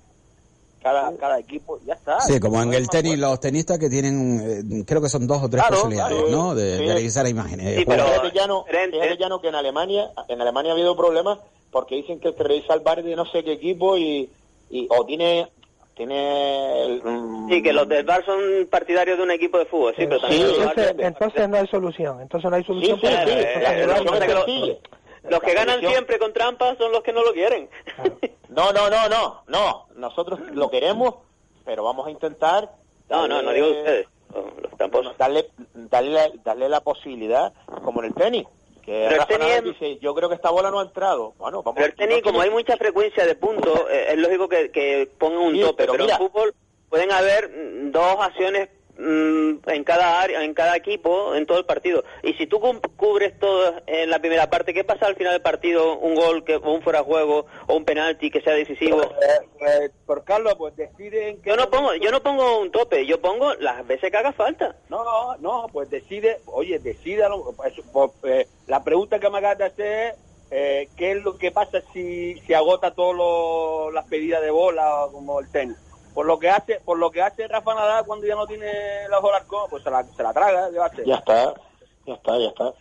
cada 0.82 1.16
cada 1.16 1.38
equipo 1.38 1.78
ya 1.86 1.94
está 1.94 2.20
Sí, 2.20 2.38
como 2.40 2.60
en 2.62 2.74
el 2.74 2.88
tenis, 2.88 3.12
fuerte. 3.12 3.26
los 3.26 3.40
tenistas 3.40 3.78
que 3.78 3.88
tienen, 3.88 4.40
eh, 4.80 4.84
creo 4.86 5.00
que 5.00 5.08
son 5.08 5.26
dos 5.26 5.42
o 5.42 5.48
tres 5.48 5.62
Claro, 5.62 5.76
posibilidades, 5.76 6.18
claro, 6.24 6.36
¿no? 6.36 6.54
De, 6.54 6.78
sí. 6.78 6.84
de 6.86 6.94
revisar 6.94 7.26
imágenes. 7.28 7.66
de 7.66 7.76
Sí, 7.78 7.84
pero- 7.86 8.04
Fíjate 8.06 8.30
ya 8.34 8.46
no, 8.46 8.64
diferente. 8.64 8.96
fíjate 9.00 9.16
ya 9.20 9.28
no 9.28 9.40
que 9.40 9.48
en 9.48 9.54
Alemania, 9.54 10.10
en 10.28 10.40
Alemania 10.42 10.72
ha 10.72 10.74
habido 10.74 10.96
problemas 10.96 11.38
porque 11.70 11.94
dicen 11.96 12.18
que 12.20 12.34
que 12.34 12.42
revisa 12.42 12.74
el 12.74 12.80
bar 12.80 13.02
de 13.02 13.14
no 13.16 13.24
sé 13.26 13.42
qué 13.44 13.52
equipo 13.52 13.96
y, 13.96 14.28
y 14.70 14.86
o 14.90 15.04
tiene 15.06 15.48
tiene 15.96 16.84
el, 16.86 17.02
mm, 17.04 17.48
Sí, 17.48 17.62
que 17.62 17.72
los 17.72 17.88
del 17.88 18.04
bar 18.04 18.24
son 18.26 18.38
partidarios 18.70 19.16
de 19.16 19.22
un 19.24 19.30
equipo 19.30 19.58
de 19.58 19.64
fútbol, 19.66 19.94
sí, 19.96 20.06
pero 20.06 20.20
también 20.20 20.42
entonces 20.98 21.48
no 21.48 21.56
hay 21.56 21.66
solución. 21.68 22.20
Entonces 22.20 22.50
no 22.50 22.56
hay 22.56 22.64
solución. 22.64 22.98
Sí, 23.00 23.06
sí, 23.06 24.76
Los 25.28 25.40
que 25.40 25.54
ganan 25.54 25.80
siempre 25.80 26.18
con 26.18 26.32
trampas 26.32 26.76
son 26.78 26.92
los 26.92 27.02
que 27.02 27.12
no 27.12 27.22
lo 27.22 27.32
quieren. 27.32 27.68
No, 28.48 28.72
no, 28.72 28.88
no, 28.88 29.08
no, 29.08 29.42
no. 29.48 29.86
Nosotros 29.96 30.38
lo 30.52 30.70
queremos, 30.70 31.16
pero 31.64 31.82
vamos 31.82 32.06
a 32.06 32.10
intentar. 32.12 32.70
No, 33.08 33.26
no, 33.26 33.42
no 33.42 33.50
digo 33.50 33.66
ustedes. 33.66 34.06
Los 34.32 34.76
tramposos. 34.78 35.18
Darle, 35.18 35.50
darle, 35.74 36.10
la- 36.12 36.30
darle 36.44 36.68
la 36.68 36.80
posibilidad, 36.80 37.52
como 37.84 38.00
en 38.00 38.06
el 38.10 38.14
tenis. 38.14 38.46
Que 38.84 39.06
Pero 39.08 39.22
el 39.22 39.26
tenis 39.26 39.64
dice, 39.64 39.98
yo 39.98 40.14
creo 40.14 40.28
que 40.28 40.36
esta 40.36 40.50
bola 40.50 40.70
no 40.70 40.78
ha 40.78 40.84
entrado. 40.84 41.32
Bueno, 41.36 41.64
vamos 41.64 41.74
Pero 41.74 41.86
el 41.86 41.94
tenis, 41.96 42.22
como 42.22 42.42
hay 42.42 42.50
mucha 42.50 42.76
frecuencia 42.76 43.26
de 43.26 43.34
puntos, 43.34 43.76
eh, 43.90 44.06
es 44.10 44.18
lógico 44.18 44.48
que, 44.48 44.70
que 44.70 45.10
pongan 45.18 45.38
un 45.40 45.54
Sí, 45.54 45.60
tope. 45.62 45.74
pero 45.78 45.92
Pero, 45.94 46.04
mira. 46.04 46.16
en 46.16 46.22
fútbol 46.22 46.54
pueden 46.88 47.10
haber 47.10 47.50
dos 47.90 48.16
acciones 48.20 48.68
en 49.04 49.84
cada 49.84 50.20
área, 50.22 50.42
en 50.44 50.54
cada 50.54 50.76
equipo, 50.76 51.34
en 51.34 51.46
todo 51.46 51.58
el 51.58 51.64
partido. 51.64 52.04
Y 52.22 52.32
si 52.34 52.46
tú 52.46 52.60
cu- 52.60 52.80
cubres 52.96 53.38
todo 53.38 53.74
en 53.86 54.10
la 54.10 54.18
primera 54.18 54.48
parte, 54.48 54.72
¿qué 54.74 54.84
pasa 54.84 55.06
al 55.06 55.16
final 55.16 55.32
del 55.32 55.42
partido? 55.42 55.98
Un 55.98 56.14
gol, 56.14 56.44
que, 56.44 56.56
o 56.56 56.72
un 56.72 56.82
fuera 56.82 57.00
de 57.00 57.04
juego, 57.04 57.46
o 57.66 57.74
un 57.76 57.84
penalti 57.84 58.30
que 58.30 58.40
sea 58.40 58.54
decisivo. 58.54 59.02
Eh, 59.02 59.06
eh, 59.60 59.90
por 60.06 60.24
Carlos 60.24 60.54
pues 60.56 60.74
decide 60.76 61.28
en 61.28 61.42
qué 61.42 61.50
Yo 61.50 61.56
no 61.56 61.70
pongo, 61.70 61.94
yo 61.94 62.10
no 62.10 62.22
pongo 62.22 62.58
un 62.60 62.70
tope, 62.70 63.06
yo 63.06 63.20
pongo 63.20 63.54
las 63.54 63.86
veces 63.86 64.10
que 64.10 64.16
haga 64.16 64.32
falta. 64.32 64.76
No, 64.88 65.36
no, 65.38 65.66
pues 65.72 65.90
decide, 65.90 66.40
oye, 66.46 66.78
decídalo. 66.78 67.52
Pues, 67.56 67.74
eh, 68.24 68.46
la 68.66 68.82
pregunta 68.82 69.18
que 69.18 69.30
me 69.30 69.38
acabas 69.38 69.58
de 69.58 69.64
hacer 69.64 70.08
es, 70.08 70.14
eh, 70.50 70.88
¿qué 70.96 71.12
es 71.12 71.22
lo 71.22 71.36
que 71.36 71.50
pasa 71.50 71.82
si, 71.92 72.38
si 72.46 72.54
agota 72.54 72.92
todas 72.92 73.92
las 73.92 74.04
pedidas 74.06 74.40
de 74.42 74.50
bola 74.50 75.06
como 75.10 75.40
el 75.40 75.48
tenis? 75.50 75.76
Por 76.14 76.26
lo 76.26 76.38
que 76.38 76.48
hace 76.48 76.80
por 76.84 76.98
lo 76.98 77.10
que 77.10 77.20
hace 77.22 77.48
Rafa 77.48 77.74
Nadal 77.74 78.06
cuando 78.06 78.26
ya 78.26 78.36
no 78.36 78.46
tiene 78.46 78.72
la 79.10 79.18
bola 79.18 79.38
al 79.38 79.44
pues 79.68 79.82
se 79.82 79.90
la, 79.90 80.04
se 80.04 80.22
la 80.22 80.32
traga, 80.32 80.70
¿qué 80.70 80.78
va 80.78 80.84
a 80.84 80.88
hacer? 80.88 81.04
Ya 81.04 81.16
está, 81.16 81.54
ya 82.06 82.14
está, 82.14 82.38
ya 82.38 82.48
está. 82.48 82.72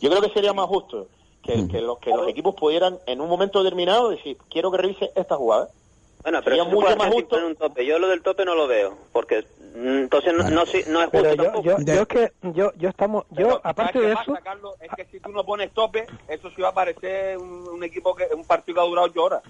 Yo 0.00 0.10
creo 0.10 0.20
que 0.22 0.30
sería 0.30 0.52
más 0.52 0.66
justo 0.66 1.06
que, 1.42 1.66
que 1.68 1.80
los, 1.80 1.98
que 1.98 2.10
los 2.10 2.28
equipos 2.28 2.54
pudieran 2.54 2.98
en 3.06 3.20
un 3.20 3.28
momento 3.28 3.62
determinado 3.62 4.10
decir, 4.10 4.36
quiero 4.50 4.70
que 4.70 4.78
revise 4.78 5.10
esta 5.14 5.36
jugada. 5.36 5.68
Bueno, 6.22 6.38
pero 6.44 6.54
Sería 6.56 6.64
mucho 6.70 6.82
puede 6.86 6.96
más 6.96 7.08
justo. 7.08 7.28
poner 7.30 7.44
un 7.46 7.56
tope. 7.56 7.84
Yo 7.84 7.98
lo 7.98 8.06
del 8.06 8.22
tope 8.22 8.44
no 8.44 8.54
lo 8.54 8.68
veo, 8.68 8.96
porque 9.12 9.44
mm, 9.74 9.98
entonces 9.98 10.32
no, 10.32 10.62
es 10.62 10.70
justo 10.70 11.08
Pero 11.10 11.34
yo, 11.34 11.42
tampoco. 11.42 11.64
yo, 11.64 11.76
es 12.02 12.06
que 12.06 12.32
yo, 12.42 12.72
yo 12.76 12.88
estamos, 12.88 13.24
yo 13.30 13.36
Pero, 13.36 13.60
aparte 13.64 13.94
¿sabes 13.94 14.06
de 14.08 14.12
eso, 14.14 14.32
pasa, 14.32 14.44
Carlos? 14.44 14.74
Es 14.80 14.90
que 14.94 15.04
si 15.06 15.18
tú 15.18 15.30
no 15.32 15.44
pones 15.44 15.72
tope, 15.72 16.06
eso 16.28 16.48
sí 16.50 16.62
va 16.62 16.68
a 16.68 16.74
parecer 16.74 17.38
un, 17.38 17.66
un 17.68 17.82
equipo 17.82 18.14
que 18.14 18.28
un 18.36 18.44
partido 18.44 18.76
que 18.76 18.80
ha 18.82 18.84
durado 18.88 19.08
ocho 19.08 19.24
horas. 19.24 19.42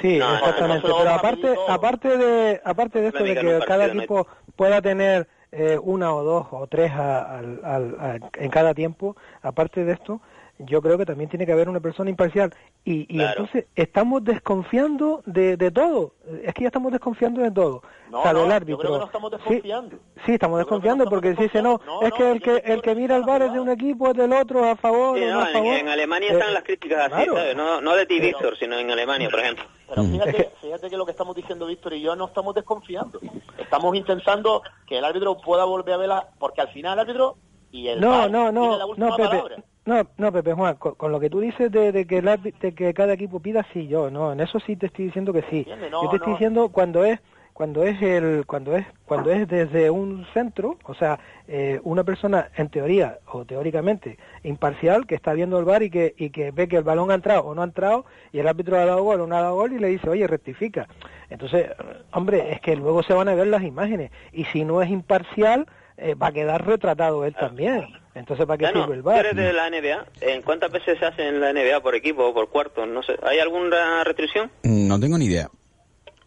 Sí, 0.00 0.18
No, 0.18 0.34
exactamente. 0.34 0.88
no 0.88 0.96
Pero 0.98 1.10
a 1.10 1.14
aparte, 1.14 1.54
aparte 1.68 2.16
de, 2.18 2.60
aparte 2.64 3.00
de 3.00 3.08
esto 3.08 3.24
de 3.24 3.34
que 3.34 3.58
cada 3.66 3.86
equipo 3.86 4.26
pueda 4.56 4.80
tener 4.82 5.28
eh, 5.50 5.78
una 5.82 6.14
o 6.14 6.22
dos 6.24 6.46
o 6.50 6.66
tres 6.66 6.90
a- 6.92 7.38
al- 7.38 7.60
al- 7.64 7.96
a- 7.98 8.18
en 8.38 8.50
cada 8.50 8.74
tiempo, 8.74 9.16
aparte 9.40 9.82
de 9.84 9.92
esto, 9.94 10.20
yo 10.58 10.82
creo 10.82 10.98
que 10.98 11.06
también 11.06 11.30
tiene 11.30 11.46
que 11.46 11.52
haber 11.52 11.68
una 11.70 11.80
persona 11.80 12.10
imparcial. 12.10 12.52
Y, 12.84 13.02
y 13.08 13.18
Claro. 13.18 13.30
entonces 13.30 13.66
estamos 13.76 14.24
desconfiando 14.24 15.22
de, 15.24 15.56
de 15.56 15.70
todo. 15.70 16.14
Es 16.42 16.52
que 16.52 16.62
ya 16.62 16.66
estamos 16.68 16.90
desconfiando 16.92 17.40
de 17.40 17.50
todo. 17.50 17.82
No, 18.10 18.18
o 18.20 18.22
sea, 18.24 18.32
no, 18.32 18.40
del 18.40 18.48
yo 18.48 18.54
árbitro. 18.56 18.78
creo 18.78 18.92
que 18.94 18.98
no 18.98 19.04
estamos 19.06 19.30
Sí, 19.30 19.36
desconfiando. 19.38 19.96
Sí, 20.26 20.32
estamos 20.34 20.54
Yo 20.56 20.58
desconfiando 20.58 21.04
no 21.04 21.10
porque 21.10 21.32
dice 21.34 21.62
no, 21.62 21.80
es 22.02 22.12
que 22.12 22.30
el 22.30 22.42
que 22.42 22.56
el 22.66 22.82
que 22.82 22.94
mira 22.94 23.14
el 23.16 23.20
está 23.22 23.32
bar 23.32 23.42
es 23.42 23.52
de 23.52 23.60
un 23.60 23.68
equipo, 23.70 24.08
es 24.10 24.16
del 24.16 24.32
otro, 24.32 24.64
a 24.68 24.74
favor 24.76 25.16
Sí, 25.16 25.24
o 25.24 25.30
no 25.30 25.40
a 25.40 25.46
en, 25.46 25.52
favor. 25.54 25.74
en 25.74 25.88
Alemania 25.88 26.28
Eh, 26.30 26.32
están 26.34 26.52
las 26.54 26.62
críticas 26.64 26.98
así, 27.06 27.14
claro. 27.24 27.36
¿sabes? 27.36 27.56
No, 27.56 27.80
no 27.80 27.94
de 27.94 28.04
Víctor, 28.04 28.56
sino 28.58 28.76
en 28.78 28.90
Alemania, 28.90 29.30
por 29.30 29.40
ejemplo. 29.40 29.64
Pero 29.88 30.04
fíjate, 30.04 30.52
fíjate 30.60 30.90
que 30.90 30.96
lo 30.96 31.04
que 31.06 31.12
estamos 31.12 31.34
diciendo 31.34 31.66
Víctor 31.66 31.94
y 31.94 32.02
yo 32.02 32.14
no 32.14 32.26
estamos 32.26 32.54
desconfiando. 32.54 33.18
Estamos 33.56 33.96
intentando 33.96 34.62
que 34.86 34.98
el 34.98 35.04
árbitro 35.04 35.38
pueda 35.38 35.64
volver 35.64 35.94
a 35.94 35.98
verla, 35.98 36.28
porque 36.38 36.60
al 36.60 36.68
final 36.68 36.94
el 36.94 36.98
árbitro 37.00 37.36
y 37.70 37.88
el 37.88 38.00
No, 38.00 38.28
no, 38.28 38.50
tiene 38.50 38.52
no, 38.52 38.78
la 38.78 38.86
última 38.86 39.08
no, 39.08 39.16
Pepe. 39.16 39.28
palabra. 39.28 39.64
No, 39.86 40.02
no, 40.18 40.32
Pepe 40.32 40.52
Juan, 40.52 40.76
con, 40.76 40.94
con 40.96 41.10
lo 41.12 41.18
que 41.18 41.30
tú 41.30 41.40
dices 41.40 41.72
de, 41.72 41.92
de 41.92 42.06
que 42.06 42.18
el 42.18 42.26
árbit- 42.28 42.58
de 42.58 42.74
que 42.74 42.92
cada 42.92 43.14
equipo 43.14 43.40
pida, 43.40 43.66
sí, 43.72 43.88
yo, 43.88 44.10
no, 44.10 44.32
en 44.32 44.40
eso 44.40 44.60
sí 44.60 44.76
te 44.76 44.86
estoy 44.86 45.06
diciendo 45.06 45.32
que 45.32 45.42
sí. 45.48 45.66
No, 45.90 46.02
yo 46.02 46.10
te 46.10 46.16
estoy 46.16 46.32
no. 46.32 46.38
diciendo 46.38 46.68
cuando 46.68 47.04
es 47.04 47.18
cuando 47.58 47.82
es 47.82 48.00
el 48.00 48.46
cuando 48.46 48.76
es 48.76 48.86
cuando 49.04 49.32
es 49.32 49.48
desde 49.48 49.90
un 49.90 50.24
centro, 50.32 50.78
o 50.84 50.94
sea, 50.94 51.18
eh, 51.48 51.80
una 51.82 52.04
persona 52.04 52.50
en 52.56 52.68
teoría 52.68 53.18
o 53.32 53.44
teóricamente 53.44 54.16
imparcial 54.44 55.08
que 55.08 55.16
está 55.16 55.32
viendo 55.32 55.58
el 55.58 55.64
bar 55.64 55.82
y 55.82 55.90
que 55.90 56.14
y 56.16 56.30
que 56.30 56.52
ve 56.52 56.68
que 56.68 56.76
el 56.76 56.84
balón 56.84 57.10
ha 57.10 57.14
entrado 57.14 57.40
o 57.40 57.56
no 57.56 57.62
ha 57.62 57.64
entrado 57.64 58.04
y 58.32 58.38
el 58.38 58.46
árbitro 58.46 58.78
ha 58.78 58.84
dado 58.84 59.02
gol 59.02 59.22
o 59.22 59.26
no 59.26 59.36
ha 59.36 59.40
dado 59.42 59.56
gol 59.56 59.72
y 59.72 59.80
le 59.80 59.88
dice, 59.88 60.08
"Oye, 60.08 60.24
rectifica." 60.28 60.86
Entonces, 61.30 61.66
hombre, 62.12 62.52
es 62.52 62.60
que 62.60 62.76
luego 62.76 63.02
se 63.02 63.12
van 63.12 63.28
a 63.28 63.34
ver 63.34 63.48
las 63.48 63.64
imágenes 63.64 64.12
y 64.32 64.44
si 64.44 64.64
no 64.64 64.80
es 64.80 64.88
imparcial 64.88 65.66
eh, 65.96 66.14
va 66.14 66.28
a 66.28 66.32
quedar 66.32 66.64
retratado 66.64 67.24
él 67.24 67.34
también. 67.34 67.88
Entonces, 68.14 68.46
¿para 68.46 68.56
qué 68.58 68.66
Ya 68.66 68.70
no, 68.72 68.82
sirve 68.82 68.94
el 68.94 69.02
bar? 69.02 69.18
eres 69.26 69.34
de 69.34 69.52
la 69.52 69.68
NBA. 69.68 70.06
¿En 70.20 70.42
cuántas 70.42 70.70
veces 70.70 70.96
se 70.96 71.04
hace 71.04 71.26
en 71.26 71.40
la 71.40 71.52
NBA 71.52 71.80
por 71.80 71.96
equipo 71.96 72.24
o 72.24 72.32
por 72.32 72.50
cuarto? 72.50 72.86
No 72.86 73.02
sé. 73.02 73.16
¿Hay 73.24 73.40
alguna 73.40 74.04
restricción? 74.04 74.48
No 74.62 75.00
tengo 75.00 75.18
ni 75.18 75.24
idea. 75.24 75.48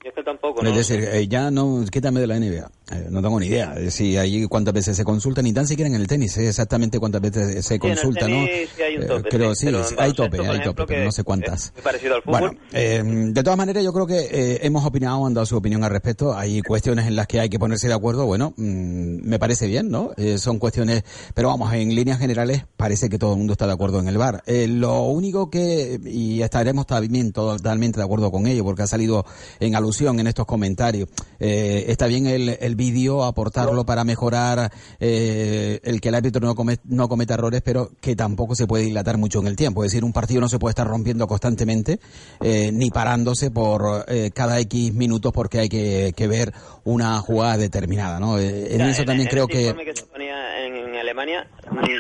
Yo 0.03 0.09
es 0.09 0.15
que 0.15 0.23
tampoco, 0.23 0.63
¿no? 0.63 0.69
Es 0.69 0.75
decir, 0.75 1.03
eh, 1.03 1.27
ya 1.27 1.51
no, 1.51 1.83
quítame 1.91 2.19
de 2.19 2.27
la 2.27 2.39
NBA. 2.39 2.69
Eh, 2.91 3.08
no 3.10 3.21
tengo 3.21 3.39
ni 3.39 3.47
idea 3.47 3.73
de 3.73 3.91
si 3.91 4.17
ahí 4.17 4.45
cuántas 4.47 4.73
veces 4.73 4.97
se 4.97 5.04
consulta, 5.04 5.41
ni 5.41 5.54
tan 5.54 5.67
siquiera 5.67 5.88
en 5.88 5.95
el 5.95 6.08
tenis, 6.08 6.34
sé 6.34 6.47
exactamente 6.47 6.99
cuántas 6.99 7.21
veces 7.21 7.65
se 7.65 7.80
consulta, 7.80 8.27
¿no? 8.27 8.45
Sí, 8.45 8.82
hay 8.82 8.97
un 8.97 9.08
tope, 9.08 9.30
creo, 9.30 9.56
sí, 9.56 9.60
sí, 9.62 9.65
pero 9.67 9.84
sí, 9.84 9.95
hay 9.97 10.13
tope, 10.13 10.39
hay 10.47 10.62
tope, 10.62 10.86
pero 10.86 11.06
no 11.06 11.12
sé 11.12 11.23
cuántas. 11.23 11.71
muy 11.73 11.82
parecido 11.82 12.15
al 12.15 12.21
fútbol. 12.21 12.39
Bueno, 12.39 12.58
eh, 12.73 13.01
de 13.04 13.43
todas 13.43 13.58
maneras, 13.58 13.84
yo 13.84 13.93
creo 13.93 14.08
que 14.08 14.19
eh, 14.32 14.60
hemos 14.63 14.86
opinado, 14.86 15.25
han 15.25 15.34
dado 15.34 15.45
su 15.45 15.58
opinión 15.58 15.84
al 15.84 15.91
respecto. 15.91 16.34
Hay 16.36 16.62
cuestiones 16.62 17.08
en 17.08 17.15
las 17.15 17.27
que 17.27 17.39
hay 17.39 17.49
que 17.49 17.60
ponerse 17.60 17.88
de 17.88 17.93
acuerdo. 17.93 18.25
Bueno, 18.25 18.54
mm, 18.58 19.27
me 19.27 19.39
parece 19.39 19.67
bien, 19.67 19.89
¿no? 19.89 20.12
Eh, 20.17 20.38
son 20.38 20.60
cuestiones, 20.60 21.04
pero 21.34 21.49
vamos, 21.49 21.73
en 21.73 21.95
líneas 21.95 22.19
generales 22.19 22.65
parece 22.77 23.10
que 23.10 23.17
todo 23.17 23.34
el 23.34 23.38
mundo 23.38 23.54
está 23.54 23.67
de 23.67 23.73
acuerdo 23.73 23.99
en 23.99 24.08
el 24.08 24.17
bar. 24.17 24.43
Eh, 24.45 24.67
lo 24.67 25.04
único 25.04 25.49
que, 25.49 25.99
y 26.06 26.41
estaremos 26.41 26.88
también 26.88 27.32
totalmente 27.32 27.99
de 27.99 28.06
acuerdo 28.06 28.32
con 28.32 28.47
ello, 28.47 28.63
porque 28.63 28.84
ha 28.84 28.88
salido 28.88 29.25
en 29.60 29.75
alusión 29.75 30.19
en 30.19 30.27
estos 30.27 30.45
comentarios, 30.45 31.10
eh, 31.39 31.86
está 31.88 32.08
bien 32.08 32.27
el, 32.27 32.58
el 32.60 32.75
vídeo, 32.81 33.23
aportarlo 33.23 33.85
para 33.85 34.03
mejorar 34.03 34.71
eh, 34.99 35.79
el 35.83 36.01
que 36.01 36.09
el 36.09 36.15
árbitro 36.15 36.41
no, 36.45 36.55
come- 36.55 36.79
no 36.85 37.07
cometa 37.07 37.35
errores, 37.35 37.61
pero 37.63 37.91
que 38.01 38.15
tampoco 38.15 38.55
se 38.55 38.65
puede 38.65 38.85
dilatar 38.85 39.17
mucho 39.17 39.39
en 39.39 39.47
el 39.47 39.55
tiempo. 39.55 39.83
Es 39.83 39.91
decir, 39.91 40.03
un 40.03 40.13
partido 40.13 40.41
no 40.41 40.49
se 40.49 40.57
puede 40.57 40.71
estar 40.71 40.87
rompiendo 40.87 41.27
constantemente, 41.27 41.99
eh, 42.41 42.71
ni 42.73 42.89
parándose 42.89 43.51
por 43.51 44.05
eh, 44.07 44.31
cada 44.33 44.59
X 44.59 44.93
minutos 44.93 45.31
porque 45.31 45.59
hay 45.59 45.69
que, 45.69 46.13
que 46.15 46.27
ver 46.27 46.53
una 46.83 47.19
jugada 47.19 47.57
determinada, 47.57 48.19
¿no? 48.19 48.39
Eh, 48.39 48.73
en 48.73 48.79
Ya, 48.79 48.89
eso 48.89 49.03
también 49.05 49.27
en 49.27 49.31
creo 49.31 49.47
que... 49.47 49.73
que 49.75 49.95
se 49.95 50.05
ponía 50.05 50.65
en 50.65 50.95
Alemania, 50.95 51.47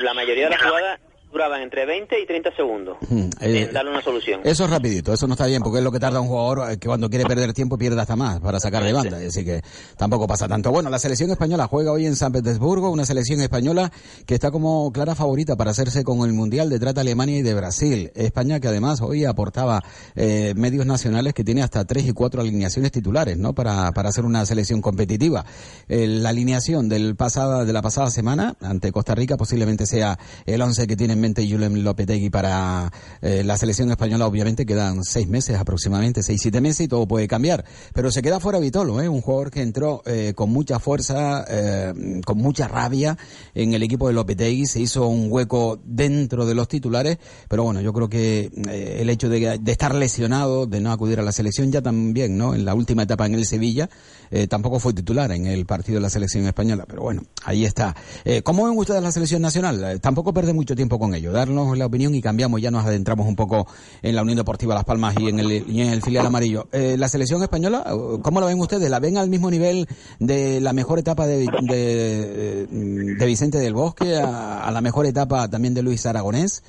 la 0.03 0.13
mayoría 0.13 0.45
de 0.45 0.49
las 0.51 0.61
jugadas 0.61 0.99
duraban 1.31 1.61
entre 1.61 1.85
20 1.85 2.19
y 2.19 2.25
30 2.25 2.55
segundos 2.55 2.71
Mm, 3.09 3.19
eh, 3.41 3.63
en 3.63 3.73
darle 3.73 3.91
una 3.91 4.01
solución. 4.01 4.41
Eso 4.43 4.65
es 4.65 4.69
rapidito, 4.69 5.13
eso 5.13 5.27
no 5.27 5.33
está 5.33 5.45
bien, 5.47 5.61
porque 5.61 5.79
es 5.79 5.83
lo 5.83 5.91
que 5.91 5.99
tarda 5.99 6.21
un 6.21 6.27
jugador 6.27 6.71
eh, 6.71 6.77
que 6.77 6.87
cuando 6.87 7.09
quiere 7.09 7.25
perder 7.25 7.53
tiempo 7.53 7.77
pierde 7.77 7.99
hasta 7.99 8.15
más 8.15 8.39
para 8.39 8.59
sacar 8.59 8.83
de 8.83 8.93
banda, 8.93 9.17
así 9.17 9.43
que 9.43 9.61
tampoco 9.97 10.27
pasa 10.27 10.47
tanto. 10.47 10.71
Bueno, 10.71 10.89
la 10.89 10.99
selección 10.99 11.29
española 11.31 11.67
juega 11.67 11.91
hoy 11.91 12.05
en 12.05 12.15
San 12.15 12.31
Petersburgo, 12.31 12.89
una 12.89 13.05
selección 13.05 13.41
española 13.41 13.91
que 14.25 14.33
está 14.33 14.51
como 14.51 14.91
clara 14.91 15.15
favorita 15.15 15.55
para 15.55 15.71
hacerse 15.71 16.03
con 16.03 16.21
el 16.21 16.33
Mundial 16.33 16.69
detrás 16.69 16.93
de 16.95 17.01
Alemania 17.01 17.37
y 17.37 17.41
de 17.41 17.53
Brasil. 17.53 18.11
España 18.15 18.59
que 18.59 18.67
además 18.67 19.01
hoy 19.01 19.25
aportaba 19.25 19.83
eh, 20.15 20.53
medios 20.55 20.85
nacionales 20.85 21.33
que 21.33 21.43
tiene 21.43 21.63
hasta 21.63 21.85
tres 21.85 22.05
y 22.05 22.13
cuatro 22.13 22.41
alineaciones 22.41 22.91
titulares, 22.91 23.37
¿no? 23.37 23.53
Para, 23.53 23.91
para 23.91 24.09
hacer 24.09 24.25
una 24.25 24.45
selección 24.45 24.81
competitiva. 24.81 25.45
Eh, 25.87 26.07
la 26.07 26.29
alineación 26.29 26.89
del 26.89 27.15
pasada, 27.15 27.65
de 27.65 27.73
la 27.73 27.81
pasada 27.81 28.09
semana 28.11 28.55
ante 28.61 28.91
Costa 28.91 29.15
Rica 29.15 29.37
posiblemente 29.37 29.85
sea 29.85 30.17
el 30.45 30.61
once 30.61 30.87
que 30.87 30.95
tiene 30.95 31.13
en 31.13 31.20
mente 31.21 31.47
Julen 31.49 31.83
Lopetegui 31.83 32.29
para 32.29 32.91
eh, 33.21 33.43
la 33.45 33.57
selección 33.57 33.89
española. 33.91 34.27
Obviamente 34.27 34.65
quedan 34.65 35.03
seis 35.03 35.27
meses 35.27 35.57
aproximadamente, 35.57 36.23
seis, 36.23 36.41
siete 36.41 36.59
meses 36.59 36.81
y 36.81 36.87
todo 36.87 37.07
puede 37.07 37.27
cambiar. 37.27 37.63
Pero 37.93 38.11
se 38.11 38.21
queda 38.21 38.39
fuera 38.39 38.59
Vitolo, 38.59 39.01
¿eh? 39.01 39.07
un 39.07 39.21
jugador 39.21 39.51
que 39.51 39.61
entró 39.61 40.01
eh, 40.05 40.33
con 40.35 40.49
mucha 40.51 40.79
fuerza, 40.79 41.45
eh, 41.47 42.21
con 42.25 42.37
mucha 42.39 42.67
rabia 42.67 43.17
en 43.53 43.73
el 43.73 43.83
equipo 43.83 44.07
de 44.07 44.13
Lopetegui. 44.13 44.65
Se 44.65 44.79
hizo 44.79 45.07
un 45.07 45.31
hueco 45.31 45.79
dentro 45.85 46.45
de 46.45 46.55
los 46.55 46.67
titulares. 46.67 47.19
Pero 47.47 47.63
bueno, 47.63 47.81
yo 47.81 47.93
creo 47.93 48.09
que 48.09 48.51
eh, 48.69 48.97
el 48.99 49.09
hecho 49.09 49.29
de, 49.29 49.59
de 49.59 49.71
estar 49.71 49.93
lesionado, 49.95 50.65
de 50.65 50.81
no 50.81 50.91
acudir 50.91 51.19
a 51.19 51.23
la 51.23 51.31
selección 51.31 51.71
ya 51.71 51.81
también, 51.81 52.37
¿no? 52.37 52.55
En 52.55 52.65
la 52.65 52.73
última 52.73 53.03
etapa 53.03 53.25
en 53.25 53.35
el 53.35 53.45
Sevilla, 53.45 53.89
eh, 54.31 54.47
tampoco 54.47 54.79
fue 54.79 54.93
titular 54.93 55.31
en 55.31 55.45
el 55.45 55.65
partido 55.65 55.97
de 55.97 56.01
la 56.01 56.09
selección 56.09 56.45
española. 56.45 56.85
Pero 56.87 57.03
bueno, 57.03 57.23
ahí 57.43 57.65
está. 57.65 57.95
Eh, 58.25 58.41
¿Cómo 58.41 58.65
ven 58.65 58.77
ustedes 58.77 59.03
la 59.03 59.11
selección 59.11 59.41
nacional? 59.41 59.99
Tampoco 60.01 60.33
pierde 60.33 60.53
mucho 60.53 60.75
tiempo 60.75 60.97
con 60.97 61.10
ello. 61.15 61.31
Darnos 61.31 61.77
la 61.77 61.85
opinión 61.85 62.13
y 62.15 62.21
cambiamos, 62.21 62.61
ya 62.61 62.71
nos 62.71 62.85
adentramos 62.85 63.27
un 63.27 63.35
poco 63.35 63.67
en 64.01 64.15
la 64.15 64.21
Unión 64.21 64.37
Deportiva 64.37 64.73
Las 64.75 64.83
Palmas 64.85 65.15
y 65.19 65.29
en 65.29 65.39
el, 65.39 65.51
y 65.69 65.81
en 65.81 65.89
el 65.89 66.01
filial 66.01 66.25
amarillo. 66.25 66.67
Eh, 66.71 66.95
la 66.97 67.07
selección 67.07 67.41
española, 67.43 67.83
¿cómo 68.21 68.39
la 68.41 68.47
ven 68.47 68.59
ustedes? 68.59 68.89
¿La 68.89 68.99
ven 68.99 69.17
al 69.17 69.29
mismo 69.29 69.49
nivel 69.51 69.87
de 70.19 70.59
la 70.61 70.73
mejor 70.73 70.99
etapa 70.99 71.27
de, 71.27 71.47
de, 71.61 72.67
de 72.67 73.25
Vicente 73.25 73.57
del 73.57 73.73
Bosque, 73.73 74.15
a, 74.17 74.63
a 74.67 74.71
la 74.71 74.81
mejor 74.81 75.05
etapa 75.05 75.47
también 75.49 75.73
de 75.73 75.81
Luis 75.83 76.05
Aragonés? 76.05 76.63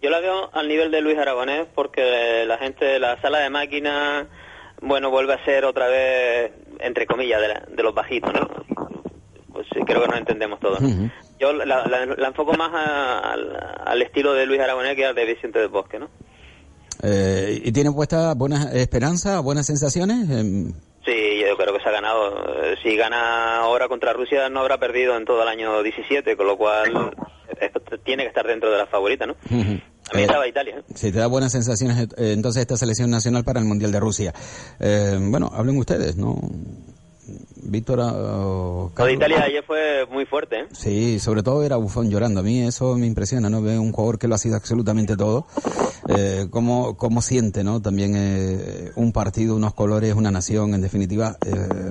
Yo 0.00 0.10
la 0.10 0.20
veo 0.20 0.48
al 0.52 0.68
nivel 0.68 0.90
de 0.90 1.00
Luis 1.00 1.18
Aragonés 1.18 1.66
porque 1.74 2.44
la 2.46 2.58
gente 2.58 2.84
de 2.84 2.98
la 3.00 3.20
sala 3.20 3.38
de 3.40 3.50
máquinas, 3.50 4.26
bueno, 4.80 5.10
vuelve 5.10 5.34
a 5.34 5.44
ser 5.44 5.64
otra 5.64 5.88
vez, 5.88 6.52
entre 6.78 7.04
comillas, 7.06 7.40
de, 7.40 7.48
la- 7.48 7.66
de 7.74 7.82
los 7.82 7.94
bajitos, 7.94 8.32
¿no? 8.32 8.48
Pues 9.52 9.66
sí, 9.74 9.80
creo 9.84 10.02
que 10.02 10.08
nos 10.08 10.18
entendemos 10.18 10.60
todos. 10.60 10.80
¿no? 10.80 11.10
Yo 11.40 11.52
la, 11.52 11.64
la- 11.64 12.06
la 12.06 12.28
enfoco 12.28 12.52
más 12.54 12.70
a- 12.74 13.18
al, 13.32 13.56
al 13.86 14.02
estilo 14.02 14.32
de 14.34 14.46
Luis 14.46 14.60
Aragonés 14.60 14.96
que 14.96 15.06
al 15.06 15.14
de 15.14 15.24
Vicente 15.24 15.58
del 15.58 15.68
Bosque, 15.68 15.98
¿no? 15.98 16.08
Eh, 17.02 17.60
¿Y 17.64 17.72
tiene 17.72 17.92
puesta 17.92 18.34
buenas 18.34 18.74
esperanzas, 18.74 19.42
buenas 19.42 19.66
sensaciones? 19.66 20.28
Em, 20.30 20.72
Sí, 21.04 21.40
yo 21.48 21.56
creo 21.56 21.74
que 21.74 21.82
se 21.82 21.88
ha 21.88 21.92
ganado. 21.92 22.64
Eh, 22.64 22.74
Si 22.82 22.94
gana 22.96 23.58
ahora 23.60 23.88
contra 23.88 24.12
Rusia 24.12 24.48
no 24.50 24.60
habrá 24.60 24.78
perdido 24.78 25.16
en 25.16 25.24
todo 25.24 25.42
el 25.42 25.48
año 25.48 25.82
17, 25.82 26.36
con 26.36 26.46
lo 26.46 26.58
cual 26.58 27.12
esto 27.60 27.80
tiene 28.04 28.24
que 28.24 28.28
estar 28.28 28.46
dentro 28.46 28.70
de 28.70 28.76
las 28.78 28.90
favoritas, 28.90 29.26
¿no? 29.28 29.34
A 29.50 30.16
mí 30.16 30.22
Eh, 30.22 30.24
estaba 30.24 30.46
Italia. 30.46 30.76
¿eh? 30.78 30.82
Si 30.94 31.10
te 31.12 31.18
da 31.18 31.26
buenas 31.26 31.52
sensaciones, 31.52 31.96
eh, 32.18 32.32
entonces 32.32 32.60
esta 32.62 32.76
selección 32.76 33.10
nacional 33.10 33.42
para 33.44 33.60
el 33.60 33.64
Mundial 33.66 33.90
de 33.92 34.00
Rusia. 34.00 34.34
Eh, 34.80 35.16
bueno, 35.18 35.50
hablen 35.54 35.78
ustedes, 35.78 36.16
¿no? 36.16 36.36
Víctor. 37.70 38.00
ah, 38.00 38.12
Lo 38.12 39.04
de. 39.04 39.12
Italia 39.12 39.42
ayer 39.42 39.64
fue 39.64 40.06
muy 40.10 40.24
fuerte, 40.26 40.60
¿eh? 40.60 40.64
Sí, 40.72 41.18
sobre 41.20 41.42
todo 41.42 41.62
era 41.62 41.76
Bufón 41.76 42.10
llorando. 42.10 42.40
A 42.40 42.42
mí 42.42 42.60
eso 42.62 42.96
me 42.96 43.06
impresiona, 43.06 43.48
¿no? 43.50 43.62
Veo 43.62 43.80
un 43.80 43.92
jugador 43.92 44.18
que 44.18 44.28
lo 44.28 44.34
ha 44.34 44.38
sido 44.38 44.56
absolutamente 44.56 45.16
todo. 45.16 45.46
Eh, 46.08 46.46
cómo, 46.50 46.96
cómo 46.96 47.20
siente, 47.20 47.62
¿no? 47.64 47.82
También 47.82 48.14
eh, 48.16 48.90
un 48.96 49.12
partido, 49.12 49.56
unos 49.56 49.74
colores, 49.74 50.14
una 50.14 50.30
nación, 50.30 50.74
en 50.74 50.80
definitiva. 50.80 51.36
eh, 51.44 51.90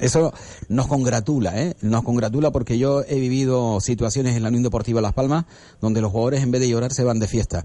eso 0.00 0.32
nos 0.68 0.86
congratula, 0.86 1.60
¿eh? 1.62 1.74
Nos 1.80 2.02
congratula 2.02 2.50
porque 2.50 2.78
yo 2.78 3.02
he 3.08 3.18
vivido 3.18 3.80
situaciones 3.80 4.36
en 4.36 4.42
la 4.42 4.48
Unión 4.48 4.64
Deportiva 4.64 5.00
Las 5.00 5.12
Palmas 5.14 5.44
donde 5.80 6.00
los 6.00 6.10
jugadores 6.10 6.42
en 6.42 6.50
vez 6.50 6.60
de 6.60 6.68
llorar 6.68 6.92
se 6.92 7.04
van 7.04 7.18
de 7.18 7.28
fiesta. 7.28 7.62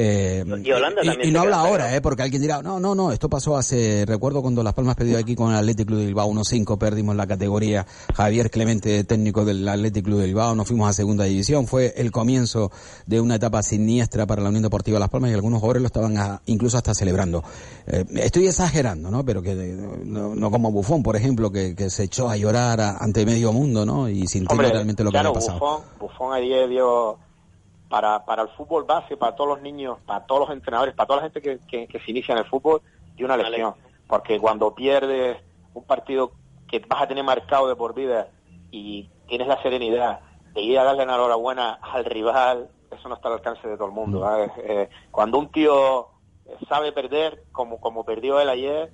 Eh, 0.00 0.44
Y 0.62 0.70
Holanda 0.70 1.02
y, 1.02 1.06
también 1.08 1.20
y 1.28 1.32
se 1.32 1.32
no 1.32 1.40
habla 1.40 1.56
ahora. 1.58 1.96
¿eh? 1.96 2.00
Porque 2.00 2.22
alguien 2.22 2.40
dirá, 2.40 2.62
no, 2.62 2.78
no, 2.78 2.94
no, 2.94 3.10
esto 3.10 3.28
pasó 3.28 3.56
hace, 3.56 4.04
recuerdo 4.06 4.42
cuando 4.42 4.62
Las 4.62 4.72
Palmas 4.72 4.94
perdió 4.94 5.18
aquí 5.18 5.34
con 5.34 5.50
el 5.50 5.56
Athletic 5.56 5.88
Club 5.88 5.98
de 5.98 6.06
Bilbao 6.06 6.30
1-5, 6.30 6.78
perdimos 6.78 7.16
la 7.16 7.26
categoría, 7.26 7.84
Javier 8.14 8.48
Clemente, 8.48 9.02
técnico 9.02 9.44
del 9.44 9.66
Athletic 9.68 10.04
Club 10.04 10.20
de 10.20 10.26
Bilbao, 10.26 10.54
nos 10.54 10.68
fuimos 10.68 10.88
a 10.88 10.92
segunda 10.92 11.24
división, 11.24 11.66
fue 11.66 11.94
el 11.96 12.12
comienzo 12.12 12.70
de 13.06 13.20
una 13.20 13.34
etapa 13.34 13.60
siniestra 13.64 14.24
para 14.24 14.40
la 14.40 14.50
Unión 14.50 14.62
Deportiva 14.62 15.00
Las 15.00 15.08
Palmas 15.10 15.32
y 15.32 15.34
algunos 15.34 15.58
jugadores 15.58 15.82
lo 15.82 15.86
estaban 15.88 16.16
a- 16.16 16.42
incluso 16.46 16.76
hasta 16.76 16.94
celebrando. 16.94 17.42
Eh, 17.88 18.04
estoy 18.18 18.46
exagerando, 18.46 19.10
¿no? 19.10 19.24
Pero 19.24 19.42
que 19.42 19.54
no, 19.56 20.34
no 20.36 20.50
como 20.52 20.70
Bufón, 20.70 21.02
por 21.02 21.16
ejemplo, 21.16 21.50
que, 21.50 21.74
que 21.74 21.90
se 21.90 22.04
echó 22.04 22.30
a 22.30 22.36
llorar 22.36 22.80
a- 22.80 22.98
ante 22.98 23.26
medio 23.26 23.52
mundo, 23.52 23.84
¿no? 23.84 24.08
Y 24.08 24.24
Hombre, 24.48 24.70
realmente 24.70 25.02
lo 25.02 25.10
que 25.10 25.14
claro, 25.14 25.30
había 25.30 25.40
pasado. 25.40 25.58
Buffon, 25.58 25.82
Buffon 25.98 26.32
ayer 26.34 26.68
dio 26.68 27.18
para, 27.88 28.24
para 28.24 28.42
el 28.42 28.48
fútbol 28.50 28.84
base, 28.84 29.16
para 29.16 29.34
todos 29.34 29.50
los 29.50 29.62
niños, 29.62 29.98
para 30.06 30.26
todos 30.26 30.42
los 30.42 30.50
entrenadores, 30.50 30.94
para 30.94 31.06
toda 31.06 31.16
la 31.18 31.22
gente 31.24 31.40
que, 31.40 31.58
que, 31.66 31.86
que 31.88 32.00
se 32.00 32.10
inicia 32.10 32.32
en 32.32 32.38
el 32.38 32.44
fútbol, 32.46 32.82
dio 33.16 33.26
una 33.26 33.34
Una 33.34 33.48
lección. 33.48 33.74
Porque 34.06 34.38
cuando 34.38 34.74
pierdes 34.74 35.38
un 35.74 35.84
partido 35.84 36.32
que 36.68 36.80
vas 36.80 37.02
a 37.02 37.08
tener 37.08 37.24
marcado 37.24 37.68
de 37.68 37.76
por 37.76 37.94
vida 37.94 38.28
y 38.70 39.08
tienes 39.26 39.48
la 39.48 39.60
serenidad 39.62 40.20
de 40.54 40.62
ir 40.62 40.78
a 40.78 40.84
darle 40.84 41.04
la 41.04 41.14
enhorabuena 41.14 41.78
al 41.82 42.04
rival, 42.04 42.70
eso 42.90 43.08
no 43.08 43.14
está 43.14 43.28
al 43.28 43.34
alcance 43.34 43.66
de 43.66 43.76
todo 43.76 43.88
el 43.88 43.94
mundo. 43.94 44.20
¿sabes? 44.20 44.50
Eh, 44.58 44.88
cuando 45.10 45.38
un 45.38 45.50
tío 45.50 46.08
sabe 46.68 46.92
perder, 46.92 47.44
como, 47.52 47.80
como 47.80 48.04
perdió 48.04 48.40
él 48.40 48.48
ayer, 48.48 48.92